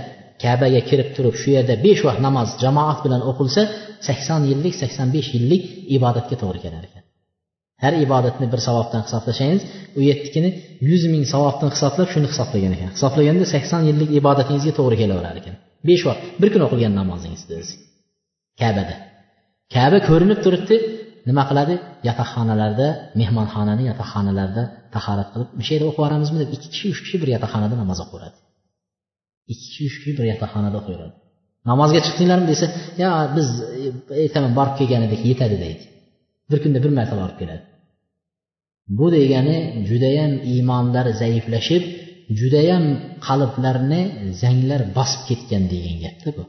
kabaga 0.43 0.81
kirib 0.89 1.09
turib 1.17 1.35
shu 1.43 1.49
yerda 1.57 1.75
besh 1.87 2.03
vaqt 2.07 2.21
namoz 2.27 2.49
jamoat 2.65 2.99
bilan 3.05 3.23
o'qilsa 3.31 3.63
sakson 4.09 4.41
yillik 4.51 4.75
sakson 4.83 5.09
besh 5.17 5.29
yillik 5.37 5.63
ibodatga 5.97 6.37
to'g'ri 6.43 6.61
kelar 6.65 6.83
ekan. 6.89 7.03
Har 7.83 7.95
ibodatni 8.07 8.47
bir 8.53 8.61
savobdan 8.67 9.03
hisoblasangiz 9.07 9.63
u 9.99 10.01
yettikini 10.11 10.51
yuz 10.89 11.03
ming 11.13 11.25
savobdan 11.35 11.71
hisoblab 11.75 12.09
shuni 12.15 12.27
hisoblagan 12.33 12.73
ekan. 12.77 12.91
Hisoblaganda 12.97 13.45
sakson 13.55 13.83
yillik 13.89 14.11
ibodatingizga 14.21 14.73
to'g'ri 14.79 14.97
kelaverar 15.03 15.37
ekan. 15.41 15.55
Besh 15.89 16.03
vaqt 16.09 16.23
bir 16.41 16.49
kun 16.53 16.63
o'qilgan 16.67 16.93
namozingiz 17.01 17.43
o'zi 17.61 17.75
kabada. 18.61 18.95
Kaba 19.75 19.99
ko'rinib 20.09 20.39
turibdi. 20.45 20.77
Nima 21.29 21.43
qiladi? 21.51 21.75
Yotoqxonalarda 22.09 22.87
mehmonxonani 23.21 23.85
yotoqxonalarida 23.91 24.63
tahorat 24.95 25.29
qilib 25.33 25.49
o'sha 25.61 25.73
yerda 25.75 25.87
o'qib 25.89 25.99
yuboramizmi 25.99 26.39
deb 26.43 26.51
ikki 26.57 26.69
kishi 26.73 26.87
uch 26.93 27.01
kishi 27.05 27.17
bir 27.23 27.29
yotoqxonada 27.35 27.75
namoz 27.83 27.99
o'qiveradi 28.05 28.39
ikki 29.53 29.67
kishi 29.71 29.83
uch 29.89 29.97
kishi 30.01 30.13
bir 30.19 30.25
yotoqxonada 30.33 30.77
o'qiveradi 30.83 31.17
namozga 31.71 32.01
chiqdinglarmi 32.07 32.47
desa 32.53 32.67
yo 33.03 33.11
biz 33.37 33.47
ertaman 34.25 34.53
borib 34.59 34.75
kelgan 34.81 35.03
edik 35.09 35.21
yetadi 35.31 35.57
deydi. 35.65 35.85
Bir 36.51 36.59
kunda 36.65 36.79
bir 36.85 36.93
marta 36.99 37.15
borib 37.23 37.37
keladi. 37.41 37.65
Bu 38.99 39.07
degani 39.17 39.57
judayam 39.89 40.33
iymonlari 40.53 41.13
zaiflashib 41.23 41.83
judayam 42.41 42.85
qalblarini 43.27 44.03
zanglar 44.43 44.81
bosib 44.97 45.23
ketgan 45.29 45.63
degan 45.73 45.97
gapda 46.05 46.31
bu. 46.37 46.45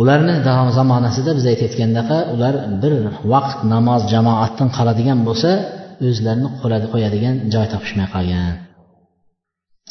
Ularni 0.00 0.34
zamonasida 0.78 1.30
biz 1.38 1.44
aytayotgandaqa 1.52 2.18
ular 2.34 2.54
bir 2.82 2.92
vaqt 3.32 3.58
namoz 3.74 4.02
jamoatdan 4.14 4.68
qoladigan 4.76 5.18
bo'lsa 5.28 5.50
o'zlarini 6.08 6.48
qo'yadigan 6.92 7.36
joy 7.54 7.66
topishmay 7.72 8.08
qolgan. 8.14 8.54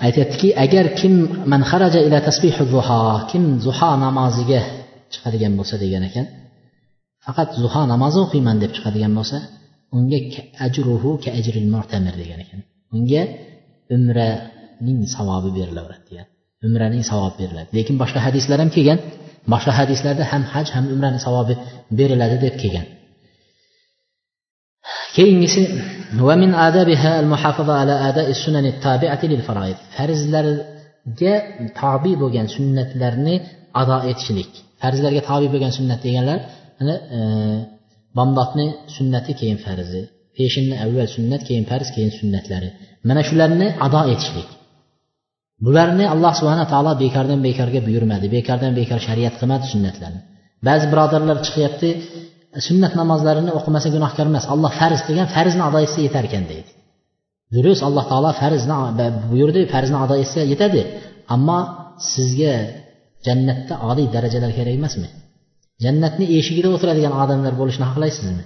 Aytyaptiki 0.05 0.49
agar 0.65 0.85
kim 0.99 1.13
man 1.51 1.61
xaraja 1.69 1.99
ila 2.07 2.17
tasbihu 2.27 2.63
zuho 2.73 3.01
kim 3.31 3.43
zuho 3.65 3.91
namoziga 4.05 4.61
chiqadigan 5.13 5.53
bo'lsa 5.59 5.75
degan 5.83 6.03
ekan 6.09 6.25
faqat 7.25 7.49
zuho 7.61 7.81
namozi 7.93 8.17
o'qiyman 8.25 8.57
deb 8.63 8.71
chiqadigan 8.75 9.13
bo'lsa 9.19 9.37
unga 9.97 10.19
ajruhu 10.65 11.09
ka 11.23 11.29
ajril 11.39 11.67
mu'tamir 11.75 12.13
degan 12.21 12.39
ekan. 12.45 12.59
Unga 12.95 13.21
umraning 13.95 14.99
savobi 15.15 15.49
berilaveradi 15.57 16.05
degan 16.09 16.27
umraning 16.67 17.03
savobi 17.11 17.35
beriladi. 17.41 17.69
Lekin 17.77 17.95
boshqa 18.01 18.19
hadislar 18.27 18.57
ham 18.63 18.69
kelgan. 18.75 18.99
Boshqa 19.53 19.71
hadislarda 19.79 20.23
ham 20.31 20.43
haj 20.53 20.67
ham 20.75 20.85
umrani 20.93 21.19
savobi 21.27 21.53
beriladi 21.99 22.37
deb 22.45 22.55
kelgan. 22.61 22.85
keyingisi 25.16 25.62
ومن 26.28 26.50
آدابها 26.66 27.20
المحافظة 27.22 27.72
على 27.80 27.94
أداء 28.08 28.28
السنن 28.36 28.66
التابعة 28.74 29.22
للفرائض 29.32 29.76
farzlarga 29.96 31.34
tobi 31.80 32.12
bo'lgan 32.22 32.46
sunnatlarni 32.56 33.34
ado 33.80 33.96
etishlik 34.10 34.50
farzlarga 34.82 35.22
tobi 35.30 35.48
bo'lgan 35.54 35.72
sunnat 35.78 36.00
deganlar 36.06 36.38
mana 36.78 36.94
bomdodni 38.18 38.66
sunnati 38.96 39.32
keyin 39.40 39.58
farzi 39.66 40.02
peshinni 40.36 40.76
avval 40.84 41.08
sunnat 41.16 41.42
keyin 41.48 41.64
farz 41.70 41.88
keyin 41.94 42.12
sunnatlari 42.20 42.68
mana 43.08 43.22
shularni 43.28 43.68
ado 43.86 44.00
etishlik 44.14 44.48
bularni 45.64 46.04
alloh 46.14 46.32
subhana 46.40 46.64
taolo 46.72 46.92
bekordan 47.04 47.40
bekorga 47.48 47.80
buyurmadi 47.88 48.26
bekordan 48.36 48.72
bekor 48.80 49.00
shariat 49.08 49.34
qilmadi 49.40 49.66
sunnatlarni 49.72 50.20
ba'zi 50.68 50.84
birodarlar 50.92 51.38
chiqyapti 51.46 51.88
sunnat 52.67 52.93
namozlarini 53.01 53.51
o'qimasa 53.57 53.87
gunohkor 53.95 54.25
emas. 54.31 54.45
Alloh 54.53 54.71
farz 54.79 55.01
degan 55.09 55.27
farzni 55.35 55.63
ado 55.69 55.77
etsa 55.85 55.99
yetar 56.07 56.23
ekan 56.29 56.43
deydi. 56.51 56.71
Durust 57.55 57.81
alloh 57.87 58.05
taolo 58.11 58.31
farzni 58.41 58.75
buyurdi 59.31 59.61
farzni 59.73 59.97
ado 60.05 60.15
etsa 60.23 60.39
yetadi. 60.51 60.81
Ammo 61.35 61.59
sizga 62.13 62.55
jannatda 63.27 63.75
oliy 63.89 64.07
darajalar 64.15 64.51
kerak 64.57 64.75
emasmi? 64.79 65.07
Jannatni 65.83 66.25
eshigida 66.37 66.69
o'tiradigan 66.75 67.13
odamlar 67.23 67.53
bo'lishni 67.61 67.85
xohlaysizmi? 67.91 68.43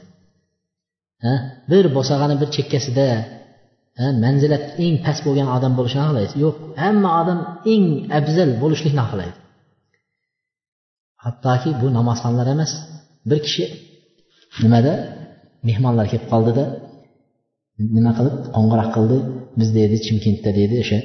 Bir 1.71 1.85
bo'sag'ani 1.97 2.35
bir 2.41 2.49
chekkasida 2.55 3.07
manzilat 4.23 4.63
eng 4.85 4.95
past 5.05 5.21
bo'lgan 5.27 5.47
odam 5.55 5.73
bo'lishni 5.79 6.01
xohlaysiz? 6.07 6.35
Yo'q 6.43 6.55
hamma 6.83 7.09
odam 7.21 7.39
eng 7.73 7.85
afzal 8.19 8.49
bo'lishlikni 8.63 9.03
xohlaydi. 9.09 9.37
Hattoki 11.23 11.69
bu 11.81 11.87
namozxonlar 11.97 12.47
emas. 12.55 12.71
Bir 13.29 13.39
kishi 13.45 13.63
nimada? 14.63 14.93
Mehmonlar 15.69 16.05
kelib 16.11 16.27
qoldida. 16.33 16.63
Nima 17.97 18.11
qilib? 18.17 18.35
Qo'ng'iroq 18.55 18.89
qildi. 18.95 19.17
Biz 19.59 19.69
deydi 19.77 19.95
chimkentda 20.05 20.49
deydi 20.59 20.75
o'sha 20.83 20.99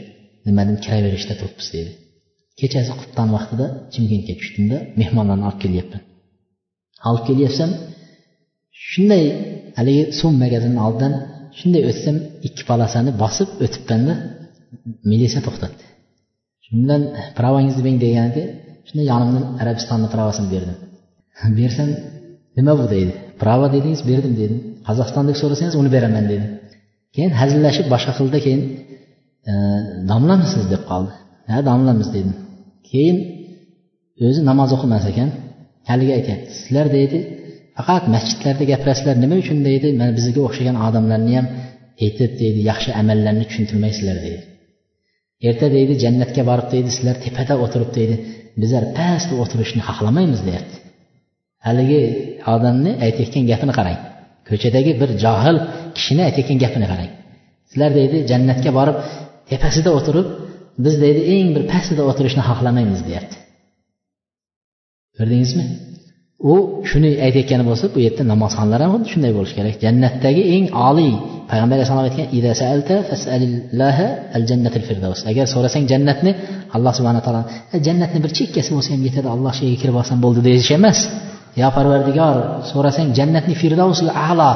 nimadan 0.46 0.76
kiraverishda 0.84 1.34
turibmiz 1.40 1.68
deydi 1.74 1.92
kechasi 2.60 2.92
qubton 3.00 3.28
vaqtida 3.36 3.66
chimkentga 3.92 4.34
tushdimda 4.40 4.76
mehmonlarni 5.00 5.44
olib 5.48 5.60
kelyapman. 5.64 6.02
Olib 7.08 7.24
kelyapsam 7.28 7.70
shunday 8.90 9.24
haligi 9.78 10.02
suv 10.20 10.30
magazinni 10.42 10.80
oldidan 10.86 11.12
shunday 11.58 11.82
o'tsam 11.90 12.16
ikki 12.48 12.62
polosani 12.70 13.10
bosib 13.22 13.48
o'tibmanda 13.64 14.14
militsiya 15.10 15.42
to'xtatdi. 15.46 15.84
Shundan 16.66 17.02
provangizni 17.38 17.82
bering 17.86 17.98
deganda 18.06 18.42
shunday 18.88 19.06
yonimdan 19.12 19.44
arabistonni 19.62 20.08
pravosini 20.14 20.48
berdim. 20.54 20.76
Bersam 21.60 21.90
nima 22.56 22.72
bu 22.80 22.84
deydi? 22.94 23.12
Pravo 23.42 23.66
dedingiz 23.74 24.02
berdim 24.10 24.34
dedim 24.42 24.58
qozog'iston 24.86 25.24
deb 25.30 25.36
so'rasangiz 25.42 25.74
uni 25.80 25.90
beraman 25.96 26.24
dedim. 26.32 26.50
Keyin 27.14 27.32
hazillashib 27.40 27.86
boshqa 27.94 28.12
qildi 28.18 28.38
keyin 28.46 28.62
e, 29.50 29.52
domlamisiz 30.10 30.64
deb 30.72 30.82
qoldi. 30.90 31.12
Ha 31.50 31.58
domlamiz 31.70 32.08
dedim. 32.16 32.34
Keyin 32.90 33.16
o'zi 34.26 34.40
namoz 34.50 34.70
o'qimas 34.76 35.04
ekan. 35.12 35.30
Haligi 35.90 36.12
aytyapti 36.18 36.50
sizlar 36.60 36.86
deydi 36.96 37.18
faqat 37.76 38.04
masjidlarda 38.14 38.64
gapirasizlar 38.72 39.16
nima 39.24 39.36
uchun? 39.42 39.58
deydi 39.68 39.88
mana 40.00 40.12
bizga 40.18 40.40
o'xshagan 40.48 40.76
odamlarni 40.86 41.32
ham 41.38 41.46
aytib 42.04 42.32
deydi 42.42 42.60
yaxshi 42.70 42.90
amallarni 43.00 43.44
tushuntirmaysizlar 43.48 44.16
deydi. 44.26 44.42
Erta 45.48 45.66
deydi 45.76 45.92
jannatga 46.04 46.42
borib 46.50 46.68
deydi 46.74 46.90
sizlar 46.96 47.16
tepada 47.24 47.54
o'tirib 47.64 47.90
deydi. 47.98 48.16
Bizlar 48.62 48.84
pastda 48.98 49.34
o'tirishni 49.42 49.82
xohlamaymiz 49.88 50.40
deyapti. 50.48 50.76
Haligi 51.66 52.02
odamni 52.54 52.92
aytayotgan 53.06 53.44
gapini 53.50 53.72
qarang. 53.78 53.98
Ko'chadagi 54.48 54.92
bir 55.00 55.10
johil 55.24 55.56
kishini 55.96 56.22
aytayotgan 56.28 56.58
gapini 56.64 56.86
qarang. 56.92 57.10
Sizlar 57.70 57.90
deydi 57.98 58.16
jannatga 58.30 58.70
borib 58.78 58.96
tepasida 59.50 59.90
o'tirib 59.98 60.26
biz 60.84 60.94
deydi 61.04 61.20
eng 61.34 61.48
bir 61.56 61.62
pastida 61.72 62.02
o'tirishni 62.10 62.42
xohlamaymiz 62.48 63.00
deyapti. 63.08 63.36
Ko'rdingizmi? 65.18 65.64
U 66.52 66.54
shuni 66.90 67.10
aytayotgani 67.26 67.64
bo'lsa 67.70 67.86
bu 67.94 67.98
yerda 68.06 68.22
namozxonlar 68.32 68.80
ham 68.84 68.90
xuddi 68.94 69.08
shunday 69.12 69.32
bo'lishi 69.38 69.54
kerak. 69.58 69.74
Jannatdagi 69.84 70.42
eng 70.54 70.66
oliy 70.88 71.12
payg'ambar 71.50 71.74
alayhissalom 71.76 72.04
aytgan 72.08 72.26
agar 75.30 75.46
so'rasang 75.54 75.84
jannatni 75.92 76.32
alloh 76.76 76.92
subhana 76.98 77.20
taolo 77.26 77.42
jannatni 77.86 78.18
bir 78.24 78.32
chekkasi 78.38 78.70
bo'lsa 78.76 78.90
ham 78.94 79.02
yetadi 79.08 79.28
alloh 79.34 79.52
shu 79.56 79.62
yerga 79.66 79.78
kirib 79.82 79.96
olsam 80.00 80.18
bo'ldi 80.24 80.40
deyish 80.48 80.70
emas. 80.78 80.98
Yo 81.60 81.68
parvardigor 81.76 82.36
so'rasang 82.70 83.08
jannatni 83.18 83.54
firdavsul 83.62 84.10
alo 84.28 84.50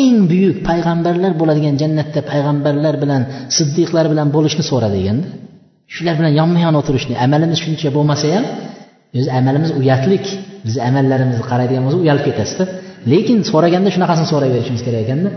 eng 0.00 0.16
buyuk 0.32 0.56
payg'ambarlar 0.68 1.32
bo'ladigan 1.40 1.74
jannatda 1.82 2.20
payg'ambarlar 2.30 2.94
bilan 3.02 3.22
siddiqlar 3.56 4.06
bilan 4.12 4.28
bo'lishni 4.36 4.64
so'ra 4.70 4.88
deganda 4.96 5.26
shular 5.94 6.14
bilan 6.20 6.32
yonma 6.40 6.58
yon 6.66 6.74
o'tirishni 6.80 7.14
amalimiz 7.26 7.58
shuncha 7.64 7.88
bo'lmasa 7.96 8.26
ham 8.34 8.44
o'zi 9.18 9.30
amalimiz 9.40 9.70
uyatlik 9.80 10.24
bizni 10.66 10.80
amallarimizni 10.88 11.44
qaraydigan 11.50 11.82
bo'lsa 11.86 11.98
uyalib 12.04 12.24
ketasizda. 12.28 12.64
Lekin 13.12 13.38
so'raganda 13.50 13.90
shunaqasini 13.94 14.28
so'rayverishimiz 14.32 14.82
kerak 14.86 15.00
ekanda 15.06 15.30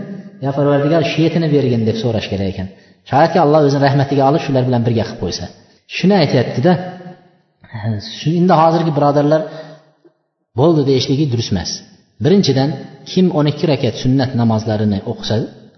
yo 0.44 0.50
parvardigor 0.58 1.02
shu 1.12 1.18
yetini 1.26 1.48
bergin 1.54 1.82
deb 1.88 1.96
so'rash 2.02 2.28
kerak 2.32 2.48
ekan. 2.52 2.66
Shoyatki 3.10 3.38
alloh 3.44 3.60
o'zini 3.68 3.82
rahmatiga 3.86 4.22
olib 4.30 4.42
shular 4.46 4.62
bilan 4.68 4.82
birga 4.86 5.04
qilib 5.08 5.20
qo'ysa. 5.22 5.44
Shuni 5.96 6.14
aytyaptida 6.22 6.72
endi 8.40 8.54
hozirgi 8.62 8.92
birodarlar 8.98 9.40
bo'ldi 10.60 10.82
deyishligi 10.90 11.24
durust 11.32 11.52
emas. 11.54 11.70
Birinchidan 12.24 12.70
kim 13.10 13.26
o'n 13.38 13.46
ikki 13.52 13.66
rakat 13.72 13.94
sunnat 14.02 14.30
namozlarini 14.40 14.98
o'qisa 15.12 15.36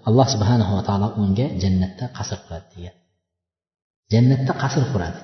alloh 0.08 0.26
subhanava 0.34 0.80
taolo 0.88 1.08
unga 1.22 1.46
jannatda 1.62 2.04
qasr 2.18 2.38
quradi 2.44 2.66
degan. 2.74 2.94
Jannatda 4.12 4.52
qasr 4.62 4.84
quradi. 4.92 5.20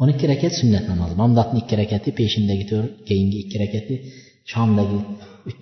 o'n 0.00 0.08
ikki 0.12 0.26
rakat 0.32 0.52
sunnat 0.60 0.84
namozi 0.92 1.14
bomdodni 1.22 1.58
ikki 1.62 1.74
rakati 1.82 2.08
peshindagi 2.18 2.64
to'rt 2.70 2.90
keyingi 3.08 3.38
ikki 3.44 3.56
rakati 3.62 3.94
shomdagi 4.52 4.98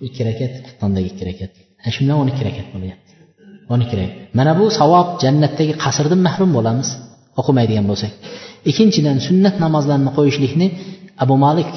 ikki 0.07 0.21
rakat 0.27 0.51
xuftondagi 0.65 1.07
ikki 1.11 1.23
rakat. 1.29 1.51
Shu 1.93 1.99
bilan 2.03 2.15
o'n 2.21 2.29
ikki 2.31 2.43
rakat 2.47 2.67
bo'lyapti. 2.73 3.11
o'n 3.71 3.79
ikki 3.85 3.95
rakat. 3.99 4.15
Mana 4.37 4.51
bu 4.59 4.65
savob 4.79 5.07
jannatdagi 5.23 5.73
qasrdan 5.83 6.21
mahrum 6.27 6.51
bo'lamiz. 6.57 6.89
O'qimaydigan 7.39 7.85
bo'lsak. 7.91 8.11
Ikkinchidan 8.69 9.17
sunnat 9.27 9.55
namozlarni 9.63 10.11
qo'yishlikni 10.17 10.67
abu 11.23 11.35
malik 11.45 11.71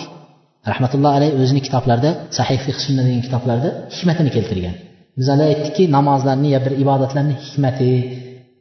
rahmatulloh 0.72 1.12
alayhi 1.18 1.34
o'zini 1.43 1.60
kitoblarida 1.66 2.10
sahih 2.38 2.59
fiq 2.66 2.76
sunna 2.84 3.02
degan 3.06 3.22
kitoblarida 3.26 3.70
hikmatini 3.94 4.30
keltirgan. 4.36 4.74
Biz 5.18 5.26
hali 5.32 5.44
aytdikki 5.51 5.84
namozlarni 5.97 6.48
ya 6.55 6.60
bir 6.64 6.72
ibodatlarni 6.84 7.34
hikmati 7.47 7.90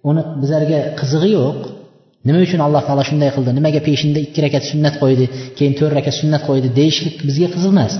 uni 0.09 0.21
bizlarga 0.41 0.79
qizig'i 0.99 1.29
yo'q. 1.37 1.57
Nima 2.27 2.39
uchun 2.47 2.59
alloh 2.67 2.81
taolo 2.87 3.03
shunday 3.09 3.29
qildi? 3.35 3.51
Nimaga 3.59 3.79
peshinda 3.87 4.19
ikki 4.27 4.39
rakat 4.45 4.63
sunnat 4.71 4.95
qo'ydi 5.01 5.25
keyin 5.57 5.73
to'rt 5.79 5.93
rakat 5.99 6.15
sunnat 6.21 6.41
qo'ydi 6.49 6.67
deyishlik 6.79 7.15
bizga 7.27 7.47
qiziq 7.55 7.71
emas. 7.75 7.93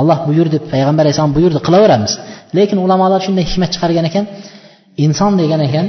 Alloh 0.00 0.18
buyurdi 0.28 0.56
payg'ambar 0.72 1.02
alayhissalom 1.04 1.34
buyurdi 1.38 1.60
qilaveramiz. 1.66 2.12
Lekin 2.56 2.78
ulamolar 2.84 3.20
shunday 3.26 3.44
hikmat 3.50 3.70
chiqargan 3.74 4.06
ekan 4.10 4.24
inson 5.04 5.32
degan 5.42 5.60
ekan 5.68 5.86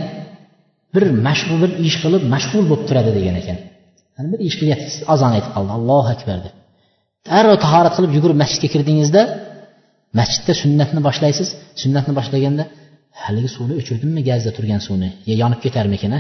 bir 0.96 1.06
mashg'ul 1.28 1.58
bir 1.64 1.72
ish 1.88 1.98
qilib 2.04 2.24
mashg'ul 2.34 2.66
bo'lib 2.70 2.86
turadi 2.90 3.12
degan 3.18 3.36
ekan. 3.42 3.58
Bir 4.32 4.40
ish 4.48 4.56
qilyapsiz 4.60 4.96
azon 5.14 5.32
aytib 5.38 5.52
qoldi 5.56 5.72
allohu 5.78 6.10
akbar 6.16 6.40
deb. 6.46 6.54
Darrov 7.30 7.58
tahorat 7.66 7.94
qilib 7.98 8.12
yugurib 8.18 8.38
masjidga 8.44 8.70
kirdingizda 8.74 9.22
masjidda 10.20 10.54
sunnatni 10.62 11.02
boshlaysiz. 11.08 11.48
Sunnatni 11.82 12.14
boshlaganda 12.20 12.64
haligi 13.24 13.50
suvni 13.56 13.74
o'chirdimmi 13.80 14.22
gazda 14.30 14.52
turgan 14.58 14.82
suvni? 14.88 15.10
Yo 15.30 15.34
yonib 15.44 15.60
ketarmikin 15.66 16.12
a 16.18 16.20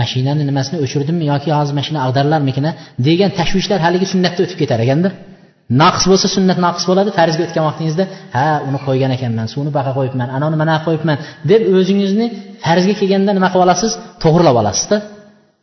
mashinani 0.00 0.42
nimasini 0.50 0.76
o'chirdimmi 0.84 1.24
yoki 1.32 1.50
hozir 1.58 1.74
mashina 1.80 1.98
ag'darilarmikin 2.06 2.64
degan 3.08 3.30
tashvishlar 3.38 3.78
haligi 3.86 4.06
sunnatda 4.12 4.40
o'tib 4.44 4.58
ketar 4.62 4.80
ekanda. 4.86 5.08
Naqs 5.82 6.04
bo'lsa 6.10 6.26
sunnat 6.36 6.58
naqs 6.66 6.84
bo'ladi 6.90 7.10
farzga 7.18 7.42
o'tgan 7.46 7.64
vaqtingizda 7.68 8.04
ha 8.36 8.46
uni 8.68 8.78
qo'ygan 8.86 9.10
ekanman 9.16 9.46
suvni 9.54 9.70
baqa 9.78 9.90
qo'yibman 9.98 10.28
anavni 10.36 10.56
mana 10.62 10.74
qo'yibman 10.86 11.16
deb 11.50 11.62
o'zingizni 11.78 12.26
farzga 12.64 12.94
kelganda 13.00 13.30
nima 13.38 13.48
qilib 13.52 13.64
olasiz? 13.66 13.92
To'g'irlab 14.22 14.56
olasizda. 14.62 14.96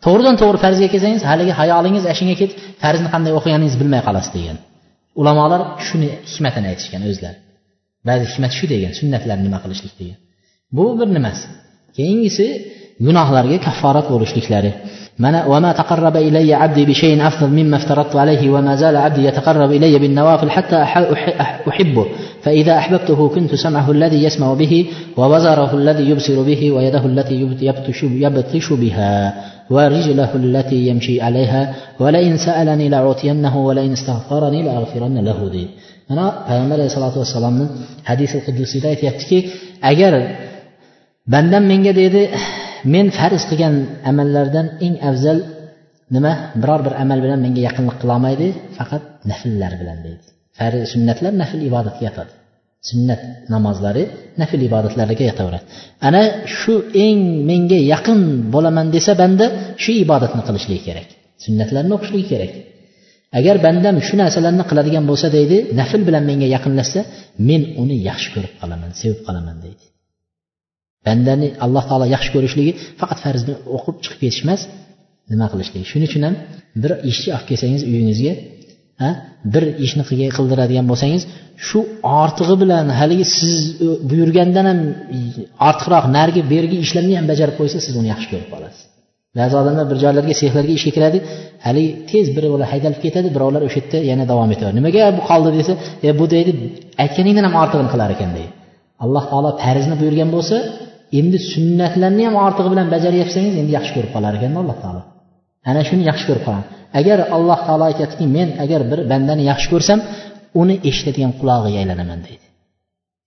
To'g'ridan 0.05 0.35
to'g'ri 0.41 0.57
farzga 0.63 0.87
kelsangiz 0.93 1.23
haligi 1.31 1.53
hayolingiz 1.61 2.03
ashinga 2.13 2.35
ketib 2.41 2.57
farzni 2.83 3.07
qanday 3.13 3.31
o'qiganingizni 3.39 3.79
bilmay 3.81 4.01
qolasiz 4.07 4.31
degan. 4.37 4.57
ulamolar 5.20 5.60
shuni 5.86 6.08
hikmatini 6.30 6.66
aytishgan 6.72 7.02
o'zlari 7.10 7.38
ba'zi 8.08 8.24
hikmat 8.30 8.52
shu 8.58 8.64
degan 8.72 8.92
sunnatlarni 9.00 9.44
nima 9.48 9.58
qilishlik 9.64 9.94
degan 10.00 10.18
bu 10.76 10.84
bir 10.98 11.08
nimasi 11.16 11.46
keyingisi 11.96 12.46
gunohlarga 13.06 13.58
kafforat 13.66 14.06
bo'lishliklari 14.14 14.72
mana 15.24 15.40
وما 15.52 15.72
تقرب 15.72 16.16
إلي 16.16 16.54
عبدي 16.54 16.84
بشيء 16.84 17.26
أفضل 17.26 17.48
مما 17.48 17.76
افترضت 17.76 18.16
عليه 18.16 18.50
وما 18.50 18.76
زال 18.76 18.96
عبدي 18.96 19.24
يتقرب 19.24 19.70
إلي 19.72 19.98
بالنوافل 19.98 20.50
حتى 20.50 20.76
أحبه 21.68 22.06
فإذا 22.43 22.77
أحببته 22.77 23.29
كنت 23.29 23.55
سمعه 23.55 23.91
الذي 23.91 24.23
يسمع 24.23 24.53
به 24.53 24.85
وبزره 25.17 25.75
الذي 25.77 26.09
يبصر 26.09 26.41
به 26.41 26.71
ويده 26.71 27.05
التي 27.05 27.35
يبطش, 27.61 28.73
بها 28.73 29.33
ورجله 29.69 30.35
التي 30.35 30.87
يمشي 30.87 31.21
عليها 31.21 31.73
ولئن 31.99 32.37
سألني 32.37 32.89
لأعطينه 32.89 33.65
ولئن 33.65 33.91
استغفرني 33.91 34.63
لأغفرن 34.63 35.17
له 35.17 35.49
دي. 35.49 35.67
أنا 36.11 36.45
فهم 36.47 36.73
عليه 36.73 36.85
الصلاة 36.85 37.17
والسلام 37.19 37.53
من 37.53 37.67
حديث 38.05 38.35
القدسي 38.35 38.79
دا 38.79 38.91
يتكي 38.91 39.49
أجر 39.83 40.35
بندم 41.27 41.61
من 41.61 41.83
جديد 41.83 42.29
من 42.85 43.09
فارس 43.09 43.53
قيان 43.53 43.85
أمل 44.07 44.33
لردن 44.33 44.69
إن 44.81 44.95
أفزل 45.01 45.43
نما 46.11 46.49
برار 46.55 46.81
بر 46.81 47.01
أمل 47.01 47.21
بلن 47.21 47.39
من 47.39 47.57
يقن 47.57 47.85
القلامة 47.85 48.53
فقط 48.77 49.01
نفل 49.25 49.59
لردن 49.59 50.17
farz 50.57 50.79
sunnatlar 50.93 51.33
nafl 51.41 51.59
ibodatga 51.69 52.03
yotadi. 52.09 52.31
Sunnat 52.89 53.21
namozlari 53.53 54.03
nafl 54.41 54.59
ibodatlarga 54.69 55.23
yotaveradi. 55.29 55.65
Ana 56.07 56.21
shu 56.57 56.73
eng 57.05 57.19
menga 57.49 57.79
yaqin 57.93 58.19
bo'laman 58.53 58.87
desa 58.95 59.11
banda 59.21 59.45
shu 59.83 59.91
ibodatni 60.03 60.41
qilishligi 60.47 60.81
kerak. 60.87 61.07
Sunnatlarni 61.45 61.91
o'qishligi 61.97 62.27
kerak. 62.33 62.51
Agar 63.39 63.55
bandam 63.65 63.95
shu 64.07 64.13
narsalarni 64.21 64.63
qiladigan 64.69 65.03
bo'lsa 65.09 65.27
deydi 65.37 65.57
nafl 65.79 66.01
bilan 66.07 66.23
menga 66.29 66.47
yaqinlashsa 66.55 67.01
men 67.49 67.61
uni 67.81 67.97
yaxshi 68.09 68.29
ko'rib 68.35 68.53
qolaman 68.61 68.91
sevib 69.01 69.19
qolaman 69.27 69.57
deydi. 69.65 69.83
Bandani 71.07 71.47
alloh 71.65 71.83
taolo 71.89 72.05
yaxshi 72.15 72.29
ko'rishligi 72.35 72.71
faqat 72.99 73.19
farzni 73.25 73.53
o'qib 73.75 73.95
chiqib 74.03 74.19
ketish 74.23 74.41
emas 74.45 74.61
nima 75.31 75.47
qilishlik? 75.51 75.83
Shuning 75.91 76.07
uchun 76.11 76.23
ham 76.27 76.35
bir 76.81 76.91
ishchi 77.11 77.29
olib 77.35 77.47
kelsangiz 77.51 77.81
uyingizga 77.91 78.33
bir 79.53 79.63
ishni 79.85 80.03
qildiradigan 80.37 80.85
bo'lsangiz 80.91 81.23
shu 81.67 81.79
ortig'i 82.21 82.55
bilan 82.63 82.85
haligi 82.99 83.25
siz 83.37 83.55
buyurgandan 84.09 84.65
ham 84.71 84.79
ortiqroq 85.67 86.05
narigi 86.17 86.41
berigi 86.53 86.77
ishlarni 86.85 87.13
ham 87.19 87.25
bajarib 87.31 87.55
qo'ysa 87.59 87.77
siz 87.85 87.93
uni 87.99 88.07
yaxshi 88.13 88.27
ko'rib 88.33 88.49
qolasiz. 88.53 88.81
Ba'zi 89.39 89.55
odamlar 89.61 89.85
bir 89.91 89.97
joylarga 90.03 90.33
sexlarga 90.41 90.73
ishga 90.79 90.91
kiradi 90.97 91.17
haligi 91.65 91.91
tez 92.11 92.25
birovlar 92.35 92.67
haydalib 92.73 92.99
ketadi 93.05 93.27
birovlar 93.35 93.61
o'sha 93.67 93.79
yerda 93.81 93.97
yana 94.11 94.23
davom 94.31 94.49
etadi. 94.55 94.71
Nimaga 94.79 95.01
bu 95.17 95.21
qoldi 95.29 95.49
desa 95.59 95.73
e 96.07 96.09
bu 96.19 96.25
deydi 96.33 96.51
aytganingdan 97.03 97.43
ham 97.47 97.55
ortig'ini 97.63 97.89
qilar 97.93 98.09
ekan 98.15 98.31
deydi. 98.37 98.51
Alloh 99.03 99.23
taolo 99.31 99.49
farzni 99.63 99.95
buyurgan 100.01 100.29
bo'lsa 100.35 100.55
endi 101.19 101.37
sunnatlarni 101.53 102.23
ham 102.27 102.35
ortig'i 102.47 102.69
bilan 102.73 102.87
bajaryapsangiz 102.95 103.53
endi 103.61 103.71
yaxshi 103.77 103.91
ko'rib 103.95 104.11
qolar 104.15 104.31
ekanda 104.39 104.57
alloh 104.63 104.77
taolo. 104.83 105.01
Ana 105.69 105.81
shuni 105.89 106.03
yaxshi 106.09 106.25
ko'rib 106.29 106.43
qolaman 106.47 106.65
agar 106.99 107.19
alloh 107.35 107.59
taolo 107.67 107.83
aytyaptiki 107.91 108.25
men 108.37 108.49
agar 108.63 108.81
bir 108.91 108.99
bandani 109.11 109.43
yaxshi 109.51 109.67
ko'rsam 109.73 109.99
uni 110.61 110.75
eshitadigan 110.89 111.33
qulog'iga 111.39 111.77
aylanaman 111.83 112.19
deydi. 112.27 112.45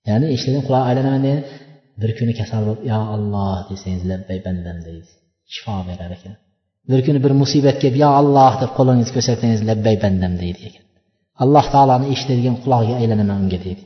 Ya'ni 0.09 0.27
eshitadigan 0.35 0.65
qulog'iga 0.69 0.89
aylanaman 0.91 1.21
degani 1.27 1.43
bir 2.03 2.11
kuni 2.19 2.33
kasal 2.41 2.63
bo'lib 2.67 2.83
yo 2.93 3.01
olloh 3.15 3.59
desangiz 3.71 4.03
labbay 4.13 4.39
bandam 4.47 4.79
deydi. 4.87 5.11
Shifo 5.55 5.77
berar 5.89 6.11
ekan. 6.17 6.35
Bir 6.91 7.01
kuni 7.07 7.19
bir 7.25 7.33
musibat 7.43 7.77
kelib 7.83 7.97
yo 8.05 8.09
olloh 8.21 8.53
deb 8.63 8.71
qo'lingizni 8.79 9.13
ko'rsatsangiz 9.17 9.61
labbay 9.71 9.97
bandam 10.05 10.35
deydi 10.43 10.61
ekan. 10.69 10.85
Alloh 11.43 11.65
taoloni 11.75 12.07
eshitadigan 12.15 12.57
qulog'iga 12.65 12.95
aylanaman 13.03 13.37
unga 13.45 13.59
deydi. 13.67 13.83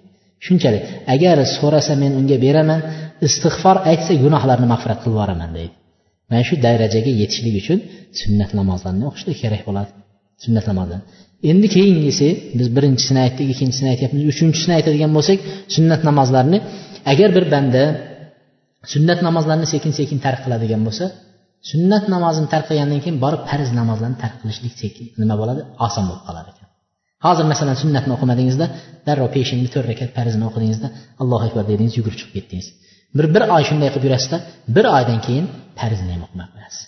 Shunchalik 0.47 0.83
agar 1.15 1.37
so'rasa 1.59 1.93
men 2.03 2.13
unga 2.21 2.37
beraman 2.47 2.81
istig'for 3.27 3.77
aytsa 3.91 4.13
gunohlarni 4.25 4.67
mag'firat 4.73 4.99
qilib 5.03 5.15
yuboraman 5.17 5.51
deydi. 5.59 5.75
Mana 6.31 6.43
shu 6.49 6.55
darajaga 6.67 7.11
yetishlik 7.21 7.55
uchun 7.63 7.79
sunnat 8.21 8.51
namozlarni 8.61 9.05
o'qishlik 9.11 9.37
kerak 9.43 9.63
bo'ladi. 9.69 9.91
Sunnat 10.45 10.65
namozlar 10.71 11.01
endi 11.51 11.67
keyingisi 11.77 12.29
biz 12.59 12.69
birinchisini 12.77 13.21
aytdik 13.27 13.49
ikkinchisini 13.55 13.89
aytyapmiz 13.95 14.23
uchinchisini 14.33 14.75
aytadigan 14.79 15.13
bo'lsak 15.17 15.39
sunnat 15.75 16.01
namozlarni 16.09 16.59
agar 17.13 17.29
bir 17.37 17.45
banda 17.55 17.83
sunnat 18.93 19.21
namozlarni 19.27 19.67
sekin 19.75 19.93
sekin 19.99 20.19
tark 20.27 20.41
qiladigan 20.45 20.83
bo'lsa 20.87 21.05
sunnat 21.71 22.05
namozini 22.15 22.49
tark 22.53 22.67
qilgandan 22.71 23.01
keyin 23.05 23.19
borib 23.25 23.43
farz 23.51 23.71
namozlarni 23.81 24.19
tark 24.23 24.37
qilishlik 24.43 24.75
sekin 24.83 25.07
nima 25.23 25.35
bo'ladi? 25.41 25.61
Oson 25.87 26.05
bo'lib 26.09 26.25
qolar 26.29 26.45
ekan. 26.53 26.67
Hozir 27.27 27.45
masalan 27.53 27.77
sunnatni 27.83 28.13
o'qimadingizda 28.17 28.67
darrov 29.07 29.29
peshinni 29.37 29.69
to'rt 29.75 29.87
rakat 29.93 30.11
farzni 30.17 30.45
o'qidingizda 30.49 30.89
allohu 31.23 31.45
akbar 31.49 31.65
dedingiz 31.71 31.95
yugurib 31.99 32.19
chiqib 32.21 32.35
ketdingiz. 32.37 32.69
Bir 33.17 33.27
bir 33.35 33.43
oy 33.57 33.63
shunday 33.69 33.89
qilib 33.93 34.05
yurasizda 34.09 34.39
bir 34.77 34.87
oydan 34.97 35.19
keyin 35.27 35.47
farzni 35.81 36.11
ham 36.15 36.23
o'qimay 36.27 36.49
qo'yasiz 36.55 36.83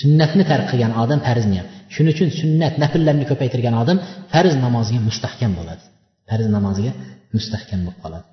sunnatni 0.00 0.44
tark 0.50 0.66
qilgan 0.72 0.92
odam 1.02 1.20
farzni 1.28 1.56
ham 1.60 1.68
shuning 1.94 2.12
uchun 2.16 2.28
sunnat 2.40 2.74
nafllarni 2.82 3.24
ko'paytirgan 3.30 3.74
odam 3.82 3.98
farz 4.32 4.54
namoziga 4.64 5.00
mustahkam 5.08 5.52
bo'ladi. 5.58 5.82
Farz 6.28 6.46
namoziga 6.56 6.92
mustahkam 7.36 7.80
bo'lib 7.86 7.98
qoladi. 8.04 8.26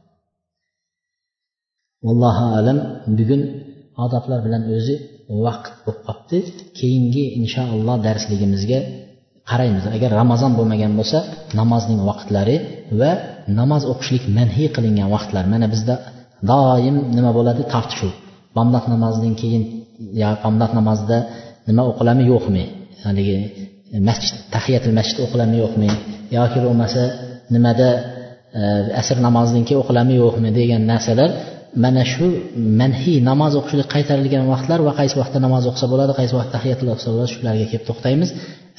Vallohu 2.05 2.45
alam 2.59 2.77
bugun 3.17 3.41
odoblar 4.05 4.39
bilan 4.45 4.63
o'zi 4.75 4.95
vaqt 5.45 5.73
bo'lib 5.85 6.01
qolibdi. 6.07 6.37
Keyingi 6.79 7.23
inshaalloh 7.39 7.97
darsligimizga 8.07 8.79
qaraymiz. 9.49 9.85
Agar 9.97 10.09
ramazon 10.21 10.51
bo'lmagan 10.59 10.93
bo'lsa 10.99 11.19
namozning 11.59 12.01
vaqtlari 12.09 12.57
va 12.99 13.11
namoz 13.59 13.83
o'qishlik 13.91 14.23
manhiy 14.37 14.67
qilingan 14.75 15.09
vaqtlar. 15.15 15.43
Mana 15.53 15.67
bizda 15.73 15.95
doim 16.51 16.95
nima 17.17 17.31
bo'ladi? 17.37 17.61
Tortishuv 17.73 18.11
bomdod 18.57 18.85
namozidan 18.93 19.33
keyin 19.41 19.63
yo 20.21 20.29
bomdod 20.43 20.71
namozida 20.79 21.17
nima 21.69 21.81
o'qilami 21.91 22.23
yo'qmi? 22.33 22.63
Haligi 23.05 23.37
e, 23.95 23.97
masjid 24.09 24.35
tahiyatil 24.55 24.93
masjid 24.99 25.17
o'qilami 25.25 25.55
yo'qmi? 25.63 25.89
Yoki 26.37 26.59
bo'lmasa 26.65 27.01
nimada 27.55 27.89
e, 28.59 28.61
asr 29.01 29.17
namozidan 29.27 29.63
keyin 29.67 29.79
o'qilami 29.83 30.13
yo'qmi? 30.23 30.49
degan 30.59 30.81
narsalar 30.91 31.31
mana 31.83 32.03
shu 32.13 32.27
manhiy 32.81 33.17
namoz 33.29 33.53
o'qishlik 33.59 33.87
qaytarilgan 33.95 34.43
vaqtlar 34.53 34.79
va 34.87 34.93
qaysi 34.99 35.15
vaqtda 35.21 35.39
namoz 35.45 35.63
o'qisa 35.69 35.85
bo'ladi 35.93 36.13
qaysi 36.19 36.33
vaqtda 36.37 36.53
tahiyatul 36.57 36.89
o'qisa 36.93 37.09
bo'ladi 37.13 37.29
shularga 37.35 37.65
kelib 37.71 37.85
to'xtaymiz. 37.89 38.29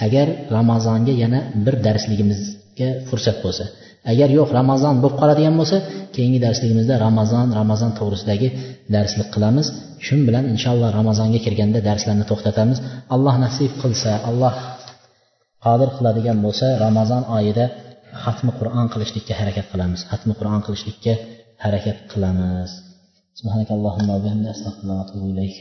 Agar 0.06 0.26
ramazonga 0.56 1.14
yana 1.22 1.40
bir 1.64 1.74
darsligimizga 1.86 2.88
fursat 3.08 3.36
bo'lsa. 3.44 3.64
agar 4.11 4.30
yo'q 4.38 4.49
ramazon 4.59 4.95
bo'lib 5.01 5.15
qoladigan 5.21 5.55
bo'lsa 5.59 5.77
keyingi 6.15 6.39
darsligimizda 6.45 6.95
ramazon 7.05 7.47
ramazon 7.59 7.91
to'g'risidagi 7.99 8.47
darslik 8.95 9.27
qilamiz 9.35 9.67
shu 10.05 10.15
bilan 10.27 10.45
inshaalloh 10.53 10.89
ramazonga 10.99 11.39
kirganda 11.45 11.80
darslarni 11.89 12.26
to'xtatamiz 12.31 12.77
alloh 13.15 13.35
nasib 13.45 13.71
qilsa 13.81 14.11
alloh 14.30 14.53
qodir 15.65 15.89
qiladigan 15.97 16.38
bo'lsa 16.45 16.65
ramazon 16.85 17.23
oyida 17.38 17.65
xatmi 18.23 18.51
qur'on 18.59 18.85
qilishlikka 18.93 19.34
harakat 19.41 19.65
qilamiz 19.71 20.01
xatmi 20.11 20.34
qur'on 20.39 20.61
qilishlikka 20.65 21.13
harakat 21.63 21.97
qilamiz 22.11 22.71
سبحانك 23.39 23.69
اللهم 23.77 24.07
وبحمدك 24.15 24.49
استغفرك 24.55 24.89
واتوب 24.89 25.23
اليك 25.31 25.57